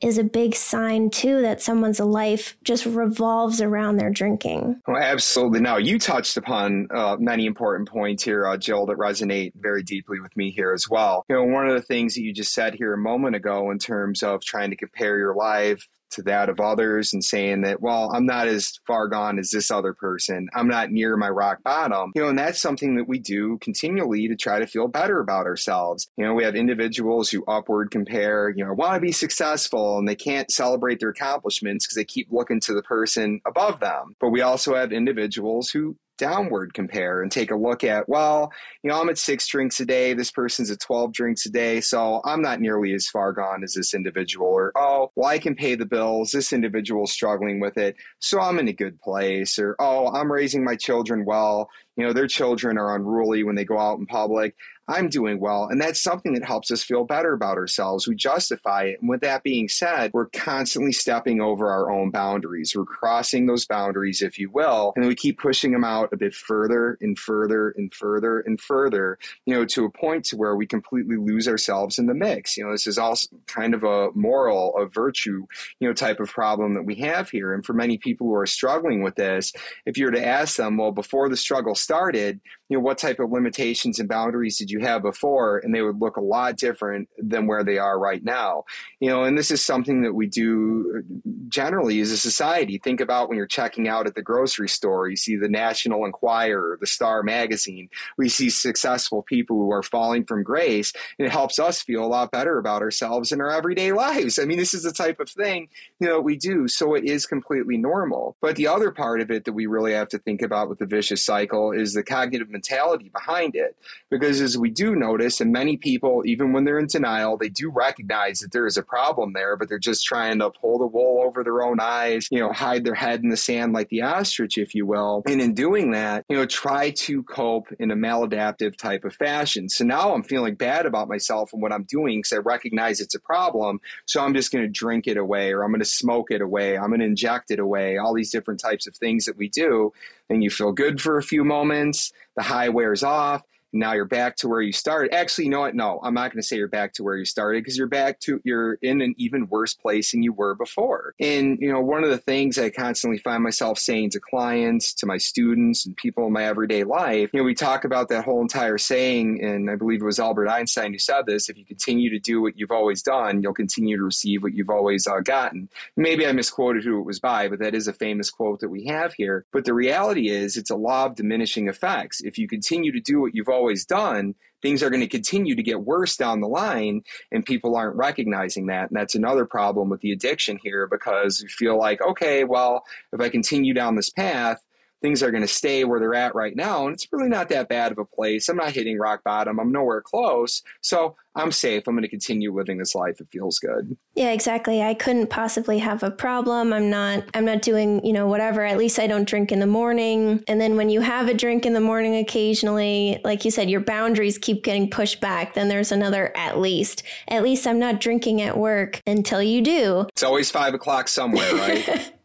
is 0.02 0.18
a 0.18 0.24
big 0.24 0.56
sign 0.56 1.10
too 1.10 1.42
that 1.42 1.62
someone's 1.62 2.00
life 2.00 2.58
just 2.64 2.86
revolves 2.86 3.62
around 3.62 3.98
their 3.98 4.10
drinking. 4.10 4.80
Well, 4.88 5.02
absolutely. 5.02 5.60
Now 5.60 5.78
you 5.78 6.00
touched 6.00 6.38
upon 6.38 6.88
uh, 6.94 7.18
many 7.20 7.46
important 7.46 7.90
points 7.90 8.24
here, 8.24 8.48
uh, 8.48 8.58
Jill, 8.58 8.86
that 8.86 8.98
resonate 8.98 9.52
very 9.56 9.84
deeply 9.84 10.20
with 10.20 10.36
me 10.38 10.52
here 10.52 10.74
as 10.74 10.90
well. 10.90 11.26
You 11.30 11.36
know, 11.36 11.44
one 11.44 11.68
of 11.68 11.76
the 11.76 11.82
things 11.82 12.16
that 12.16 12.22
you 12.22 12.34
just 12.34 12.54
said 12.54 12.76
here 12.76 12.94
a 12.94 12.98
moment 12.98 13.36
ago 13.36 13.72
in 13.72 13.80
terms 13.80 14.24
of 14.24 14.44
trying 14.44 14.70
to 14.70 14.76
compare 14.76 15.18
your 15.18 15.36
life 15.36 15.88
to 16.12 16.24
that 16.24 16.50
of 16.50 16.60
others 16.60 17.14
and 17.14 17.24
saying 17.24 17.62
that, 17.62 17.82
well, 17.82 18.12
I'm 18.14 18.26
not 18.26 18.48
as 18.48 18.80
far 18.88 19.08
gone 19.08 19.40
as 19.40 19.52
this 19.52 19.72
other 19.72 19.94
person. 19.94 20.48
I'm 20.54 20.68
not 20.68 20.92
near 20.92 21.18
my 21.18 21.30
rock 21.30 21.64
bottom. 21.64 22.12
You 22.16 22.24
know, 22.24 22.30
and 22.30 22.40
that's 22.40 22.62
something 22.62 22.96
that 22.96 23.08
we 23.08 23.20
do 23.20 23.58
continually 23.60 24.28
to 24.28 24.36
try 24.36 24.60
to 24.60 24.68
feel 24.68 24.88
better 24.88 25.20
about 25.20 25.46
ourselves. 25.46 26.10
You 26.18 26.26
know, 26.26 26.34
we 26.34 26.44
have 26.44 26.56
individuals 26.56 27.30
who 27.30 27.46
upward 27.46 27.92
compare, 27.92 28.50
you 28.50 28.66
know, 28.66 28.74
want 28.74 28.96
to 28.96 29.02
be 29.02 29.12
successful 29.12 29.98
and 29.98 30.08
they 30.08 30.16
can't 30.16 30.52
celebrate 30.52 31.00
their 31.00 31.10
accomplishments 31.10 31.86
because 31.86 31.96
they 31.96 32.06
keep 32.06 32.28
looking 32.32 32.60
to 32.62 32.74
the 32.74 32.84
person 32.84 33.42
above 33.46 33.80
them. 33.80 34.16
But 34.20 34.30
we 34.30 34.42
also 34.42 34.76
have 34.76 34.92
individuals 34.92 35.70
who 35.70 35.96
downward 36.20 36.76
compare 36.76 37.24
and 37.24 37.32
take 37.32 37.50
a 37.50 37.56
look 37.56 37.84
at, 37.84 38.08
well, 38.08 38.52
you 38.84 38.90
know, 38.90 39.02
I'm 39.02 39.10
at 39.10 39.18
six 39.18 39.48
drinks 39.48 39.80
a 39.80 39.86
day. 39.86 40.14
This 40.14 40.30
person's 40.30 40.70
at 40.70 40.80
12 40.80 41.14
drinks 41.14 41.46
a 41.48 41.50
day. 41.50 41.82
So 41.82 42.22
I'm 42.26 42.42
not 42.42 42.62
nearly 42.62 42.94
as 42.94 43.08
far 43.08 43.34
gone 43.34 43.64
as 43.64 43.74
this 43.74 43.96
individual. 43.96 44.48
Or, 44.48 44.72
oh, 44.76 45.12
well, 45.16 45.30
I 45.30 45.40
can 45.40 45.56
pay 45.56 45.74
the 45.74 45.86
bills. 45.86 46.32
This 46.32 46.54
individual's 46.54 47.12
struggling 47.12 47.60
with 47.60 47.78
it. 47.78 47.96
So 48.20 48.40
I'm 48.40 48.60
in 48.60 48.68
a 48.68 48.74
good 48.74 49.02
place. 49.02 49.58
Or, 49.58 49.76
oh, 49.80 50.10
I'm 50.14 50.32
raising 50.32 50.64
my 50.64 50.76
children 50.76 51.26
well. 51.26 51.70
You 51.96 52.06
know, 52.06 52.14
their 52.14 52.28
children 52.28 52.78
are 52.78 52.96
unruly 52.96 53.44
when 53.44 53.56
they 53.56 53.66
go 53.66 53.80
out 53.80 54.00
in 54.00 54.06
public. 54.06 54.56
I'm 54.90 55.08
doing 55.08 55.40
well. 55.40 55.68
And 55.70 55.80
that's 55.80 56.02
something 56.02 56.34
that 56.34 56.44
helps 56.44 56.72
us 56.72 56.82
feel 56.82 57.04
better 57.04 57.32
about 57.32 57.58
ourselves. 57.58 58.08
We 58.08 58.16
justify 58.16 58.86
it. 58.86 59.00
And 59.00 59.10
with 59.10 59.22
that 59.22 59.44
being 59.44 59.70
said, 59.70 60.10
we're 60.14 60.30
constantly 60.30 60.92
stepping 60.92 61.40
over 61.40 61.70
our 61.70 61.92
own 61.92 62.10
boundaries. 62.10 62.74
We're 62.76 62.86
crossing 62.86 63.46
those 63.46 63.68
boundaries, 63.68 64.24
if 64.24 64.40
you 64.40 64.50
will, 64.50 64.94
and 64.96 65.06
we 65.06 65.14
keep 65.14 65.40
pushing 65.40 65.72
them 65.72 65.84
out 65.84 66.10
a 66.12 66.18
bit 66.18 66.34
further 66.34 66.98
and 67.02 67.18
further 67.18 67.70
and 67.78 67.94
further 67.94 68.40
and 68.40 68.60
further, 68.60 69.20
you 69.46 69.54
know, 69.54 69.64
to 69.66 69.86
a 69.86 69.92
point 69.92 70.26
to 70.26 70.38
where 70.38 70.56
we 70.56 70.66
completely 70.66 71.18
lose 71.18 71.48
ourselves 71.48 72.00
in 72.00 72.08
the 72.08 72.16
mix. 72.16 72.58
You 72.58 72.66
know, 72.66 72.72
this 72.72 72.88
is 72.88 72.98
also 72.98 73.28
kind 73.46 73.76
of 73.76 73.84
a 73.84 74.10
moral, 74.16 74.76
a 74.76 74.88
virtue, 74.88 75.46
you 75.80 75.88
know, 75.88 75.94
type 75.94 76.20
of 76.20 76.30
problem 76.30 76.74
that 76.74 76.86
we 76.86 76.96
have 76.96 77.30
here. 77.30 77.54
And 77.54 77.64
for 77.64 77.74
many 77.74 78.00
people 78.00 78.26
who 78.26 78.36
are 78.36 78.48
struggling 78.48 79.04
with 79.04 79.16
this, 79.16 79.54
if 79.86 79.98
you 79.98 80.06
were 80.06 80.12
to 80.12 80.26
ask 80.26 80.56
them, 80.56 80.78
well, 80.78 80.92
before 80.92 81.30
the 81.30 81.38
struggle 81.38 81.76
started, 81.76 82.42
you 82.70 82.78
know, 82.78 82.82
what 82.82 82.98
type 82.98 83.20
of 83.20 83.32
limitations 83.32 84.00
and 84.00 84.10
boundaries 84.10 84.58
did 84.58 84.72
you 84.72 84.79
you 84.80 84.86
had 84.86 85.02
before, 85.02 85.60
and 85.60 85.74
they 85.74 85.82
would 85.82 86.00
look 86.00 86.18
a 86.18 86.22
lot 86.22 86.58
different 86.58 87.10
than 87.18 87.48
where 87.48 87.64
they 87.64 87.78
are 87.78 88.00
right 88.00 88.24
now. 88.24 88.64
You 89.00 89.10
know, 89.10 89.24
and 89.24 89.38
this 89.38 89.52
is 89.52 89.64
something 89.64 90.02
that 90.02 90.14
we 90.14 90.28
do 90.28 91.00
uh, 91.00 91.30
generally 91.48 92.00
as 92.00 92.12
a 92.12 92.18
society. 92.18 92.78
Think 92.78 93.02
about 93.02 93.30
when 93.30 93.38
you're 93.38 93.48
checking 93.48 93.88
out 93.88 94.08
at 94.08 94.16
the 94.16 94.22
grocery 94.22 94.70
store, 94.70 95.10
you 95.10 95.16
see 95.16 95.36
the 95.36 95.50
National 95.50 96.06
Enquirer, 96.06 96.78
the 96.80 96.88
Star 96.88 97.24
Magazine. 97.24 97.90
We 98.18 98.30
see 98.30 98.50
successful 98.50 99.24
people 99.24 99.58
who 99.58 99.72
are 99.72 99.84
falling 99.84 100.26
from 100.26 100.44
grace, 100.44 100.94
and 101.18 101.26
it 101.26 101.32
helps 101.32 101.60
us 101.60 101.82
feel 101.82 102.04
a 102.04 102.08
lot 102.08 102.32
better 102.32 102.58
about 102.58 102.82
ourselves 102.82 103.32
in 103.32 103.42
our 103.42 103.52
everyday 103.52 103.92
lives. 103.92 104.40
I 104.40 104.46
mean, 104.46 104.58
this 104.58 104.74
is 104.74 104.84
the 104.84 104.92
type 104.92 105.20
of 105.20 105.30
thing 105.30 105.70
you 106.00 106.08
know 106.08 106.20
we 106.20 106.38
do, 106.38 106.68
so 106.68 106.94
it 106.96 107.04
is 107.04 107.26
completely 107.26 107.78
normal. 107.78 108.36
But 108.42 108.56
the 108.56 108.68
other 108.68 108.92
part 108.92 109.22
of 109.22 109.32
it 109.32 109.46
that 109.46 109.54
we 109.54 109.66
really 109.66 109.94
have 109.94 110.10
to 110.10 110.20
think 110.20 110.42
about 110.42 110.70
with 110.70 110.80
the 110.80 110.86
vicious 110.86 111.24
cycle 111.24 111.72
is 111.72 111.94
the 111.94 112.04
cognitive 112.04 112.50
mentality 112.50 113.10
behind 113.10 113.56
it. 113.56 113.76
Because 114.10 114.42
as 114.42 114.58
we 114.58 114.69
do 114.70 114.96
notice, 114.96 115.42
and 115.42 115.52
many 115.52 115.78
people, 115.78 116.24
even 116.26 116.54
when 116.54 116.66
they're 116.66 116.80
in 116.80 116.88
denial, 116.88 117.38
they 117.38 117.50
do 117.50 117.70
recognize 117.70 118.40
that 118.40 118.52
there 118.52 118.66
is 118.66 118.78
a 118.78 118.84
problem 118.84 119.34
there, 119.34 119.56
but 119.56 119.70
they're 119.70 119.80
just 119.80 120.06
trying 120.06 120.40
to 120.40 120.50
pull 120.50 120.80
the 120.80 120.86
wool 120.86 121.24
over 121.26 121.44
their 121.44 121.62
own 121.62 121.80
eyes, 121.80 122.28
you 122.32 122.40
know, 122.40 122.52
hide 122.52 122.84
their 122.84 122.96
head 122.96 123.22
in 123.24 123.30
the 123.30 123.38
sand 123.38 123.74
like 123.74 123.90
the 123.90 124.02
ostrich, 124.02 124.58
if 124.58 124.76
you 124.76 124.86
will. 124.86 125.24
And 125.26 125.42
in 125.42 125.54
doing 125.54 125.92
that, 125.92 126.26
you 126.30 126.36
know, 126.36 126.46
try 126.46 126.92
to 126.92 127.24
cope 127.24 127.68
in 127.80 127.92
a 127.92 127.96
maladaptive 127.96 128.78
type 128.78 129.04
of 129.06 129.16
fashion. 129.16 129.70
So 129.70 129.84
now 129.84 130.14
I'm 130.14 130.24
feeling 130.24 130.56
bad 130.56 130.86
about 130.86 131.08
myself 131.08 131.54
and 131.54 131.62
what 131.62 131.72
I'm 131.72 131.84
doing 131.84 132.20
because 132.20 132.34
I 132.34 132.38
recognize 132.38 133.00
it's 133.00 133.16
a 133.16 133.20
problem. 133.20 133.80
So 134.06 134.22
I'm 134.22 134.34
just 134.34 134.52
going 134.52 134.64
to 134.64 134.72
drink 134.72 135.08
it 135.08 135.18
away 135.18 135.52
or 135.52 135.64
I'm 135.64 135.72
going 135.72 135.80
to 135.80 135.86
smoke 135.86 136.32
it 136.32 136.42
away. 136.42 136.78
I'm 136.78 136.88
going 136.88 137.00
to 137.00 137.06
inject 137.06 137.52
it 137.52 137.60
away. 137.60 137.98
All 137.98 138.14
these 138.14 138.32
different 138.32 138.60
types 138.60 138.88
of 138.88 138.96
things 138.96 139.26
that 139.26 139.38
we 139.38 139.50
do. 139.50 139.94
And 140.30 140.44
you 140.44 140.50
feel 140.50 140.72
good 140.72 141.02
for 141.02 141.18
a 141.18 141.24
few 141.24 141.44
moments. 141.44 142.14
The 142.36 142.44
high 142.44 142.70
wears 142.70 143.04
off 143.04 143.44
now 143.72 143.94
you're 143.94 144.06
back 144.06 144.36
to 144.38 144.48
where 144.48 144.62
you 144.62 144.72
started. 144.72 145.14
Actually, 145.14 145.46
you 145.46 145.52
know 145.52 145.62
what? 145.62 145.76
No, 145.76 146.00
I'm 146.04 146.14
not 146.14 146.32
going 146.32 146.42
to 146.42 146.48
say 146.48 146.58
you're 146.58 146.68
back 146.68 146.94
to 146.94 147.04
where 147.04 147.18
you 147.18 147.26
started 147.26 147.64
because 147.64 147.78
you're 147.78 147.88
back 147.88 148.20
to 148.22 148.42
you're 148.44 148.74
in 148.82 149.02
an 149.02 149.16
even 149.18 149.48
worse 149.48 149.74
place 149.74 150.12
than 150.12 150.24
you 150.24 150.34
were 150.34 150.56
before. 150.56 151.14
And 151.20 151.58
you 151.60 151.72
know, 151.72 151.82
one 151.82 152.04
of 152.04 152.10
the 152.10 152.18
things 152.18 152.58
I 152.58 152.70
constantly 152.70 153.20
find 153.20 153.44
myself 153.44 153.80
saying 153.80 154.12
to 154.12 154.20
clients, 154.20 154.94
to 154.96 155.06
my 155.06 155.18
students, 155.18 155.86
and 155.86 155.96
people 155.96 156.26
in 156.28 156.34
my 156.34 156.46
everyday 156.46 156.84
life, 156.84 157.30
you 157.34 157.40
know, 157.40 157.44
we 157.44 157.54
talk 157.54 157.84
about 157.84 158.10
that 158.10 158.26
whole 158.26 158.42
entire 158.42 158.78
saying, 158.78 159.44
and 159.44 159.70
I 159.70 159.76
believe 159.76 160.02
it 160.02 160.06
was 160.06 160.20
Albert 160.20 160.50
Einstein 160.50 160.94
who 160.94 161.00
said 161.00 161.26
this: 161.26 161.50
if 161.50 161.58
you 161.58 161.66
continue 161.66 162.10
to 162.10 162.20
do 162.20 162.42
what 162.42 162.58
you've 162.58 162.72
always 162.72 163.04
done, 163.04 163.42
you'll 163.42 163.54
continue 163.54 163.98
to 163.98 164.04
receive 164.04 164.44
what 164.44 164.54
you've 164.54 164.70
always 164.70 165.08
uh, 165.08 165.20
gotten. 165.20 165.70
Maybe 165.96 166.26
I 166.26 166.32
misquoted 166.32 166.84
who 166.84 167.00
it 167.00 167.06
was 167.06 167.20
by, 167.20 167.48
but 167.48 167.60
that 167.60 167.76
is 167.76 167.88
a 167.88 167.94
famous 167.94 168.30
quote 168.30 168.60
that 168.62 168.70
we 168.70 168.86
have 168.86 169.14
here. 169.14 169.46
But 169.52 169.66
the 169.66 169.74
reality 169.74 170.30
is, 170.30 170.58
it's 170.58 170.70
a 170.70 170.76
law 170.76 171.06
of 171.06 171.16
diminishing 171.16 171.68
effects. 171.68 172.22
If 172.22 172.38
you 172.38 172.48
continue 172.48 172.92
to 172.92 173.00
do 173.00 173.22
what 173.22 173.36
you've 173.36 173.50
always 173.50 173.59
always 173.60 173.86
done, 173.86 174.36
things 174.62 174.82
are 174.82 174.90
going 174.90 175.02
to 175.02 175.08
continue 175.08 175.56
to 175.56 175.64
get 175.64 175.82
worse 175.82 176.16
down 176.18 176.42
the 176.42 176.48
line 176.48 177.04
and 177.32 177.46
people 177.46 177.76
aren't 177.76 177.96
recognizing 177.96 178.68
that. 178.68 178.90
And 178.90 178.98
that's 178.98 179.16
another 179.16 179.46
problem 179.46 179.90
with 179.90 180.02
the 180.02 180.12
addiction 180.12 180.60
here 180.64 180.88
because 180.88 181.42
you 181.42 181.50
feel 181.50 181.78
like 181.78 182.02
okay 182.02 182.44
well 182.44 182.84
if 183.14 183.20
i 183.20 183.30
continue 183.30 183.74
down 183.74 183.96
this 183.96 184.10
path 184.10 184.64
things 185.02 185.24
are 185.24 185.32
going 185.32 185.44
to 185.44 185.48
stay 185.48 185.84
where 185.84 186.00
they're 186.00 186.14
at 186.14 186.36
right 186.36 186.56
now. 186.56 186.86
And 186.86 186.94
it's 186.94 187.08
really 187.12 187.30
not 187.30 187.50
that 187.50 187.70
bad 187.70 187.92
of 187.92 187.98
a 187.98 188.06
place. 188.06 188.50
I'm 188.50 188.58
not 188.58 188.72
hitting 188.72 188.98
rock 188.98 189.24
bottom. 189.24 189.60
I'm 189.60 189.72
nowhere 189.72 190.02
close. 190.02 190.62
So 190.82 191.16
I'm 191.36 191.52
safe. 191.52 191.88
I'm 191.88 191.96
going 191.96 192.04
to 192.04 192.10
continue 192.10 192.54
living 192.54 192.78
this 192.78 192.96
life. 192.96 193.22
It 193.22 193.30
feels 193.32 193.60
good. 193.60 193.96
Yeah, 194.16 194.32
exactly. 194.32 194.82
I 194.82 194.94
couldn't 194.94 195.30
possibly 195.30 195.78
have 195.80 196.04
a 196.04 196.12
problem. 196.12 196.74
I'm 196.74 196.90
not 196.90 197.24
I'm 197.34 197.46
not 197.46 197.62
doing, 197.62 198.04
you 198.06 198.12
know, 198.12 198.28
whatever. 198.28 198.66
At 198.66 198.78
least 198.78 199.00
I 199.00 199.08
don't 199.08 199.28
drink 199.28 199.52
in 199.52 199.60
the 199.60 199.68
morning. 199.68 200.44
And 200.48 200.60
then 200.60 200.76
when 200.76 200.90
you 200.90 201.02
have 201.02 201.30
a 201.30 201.34
drink 201.34 201.66
in 201.66 201.74
the 201.74 201.80
morning 201.80 202.16
occasionally, 202.18 203.22
like 203.24 203.46
you 203.46 203.52
said, 203.52 203.70
your 203.70 203.82
boundaries 203.82 204.38
keep 204.38 204.64
getting 204.64 204.90
pushed 204.90 205.22
back. 205.22 205.54
Then 205.54 205.70
there's 205.70 205.92
another 205.92 206.36
at 206.36 206.60
least. 206.60 207.04
At 207.30 207.44
least 207.44 207.66
I'm 207.68 207.80
not 207.80 208.02
drinking 208.02 208.42
at 208.42 208.58
work 208.58 209.02
until 209.08 209.42
you 209.42 209.62
do. 209.62 210.08
It's 210.10 210.24
always 210.24 210.52
five 210.52 210.74
o'clock 210.74 211.08
somewhere, 211.08 211.54
right? 211.56 212.14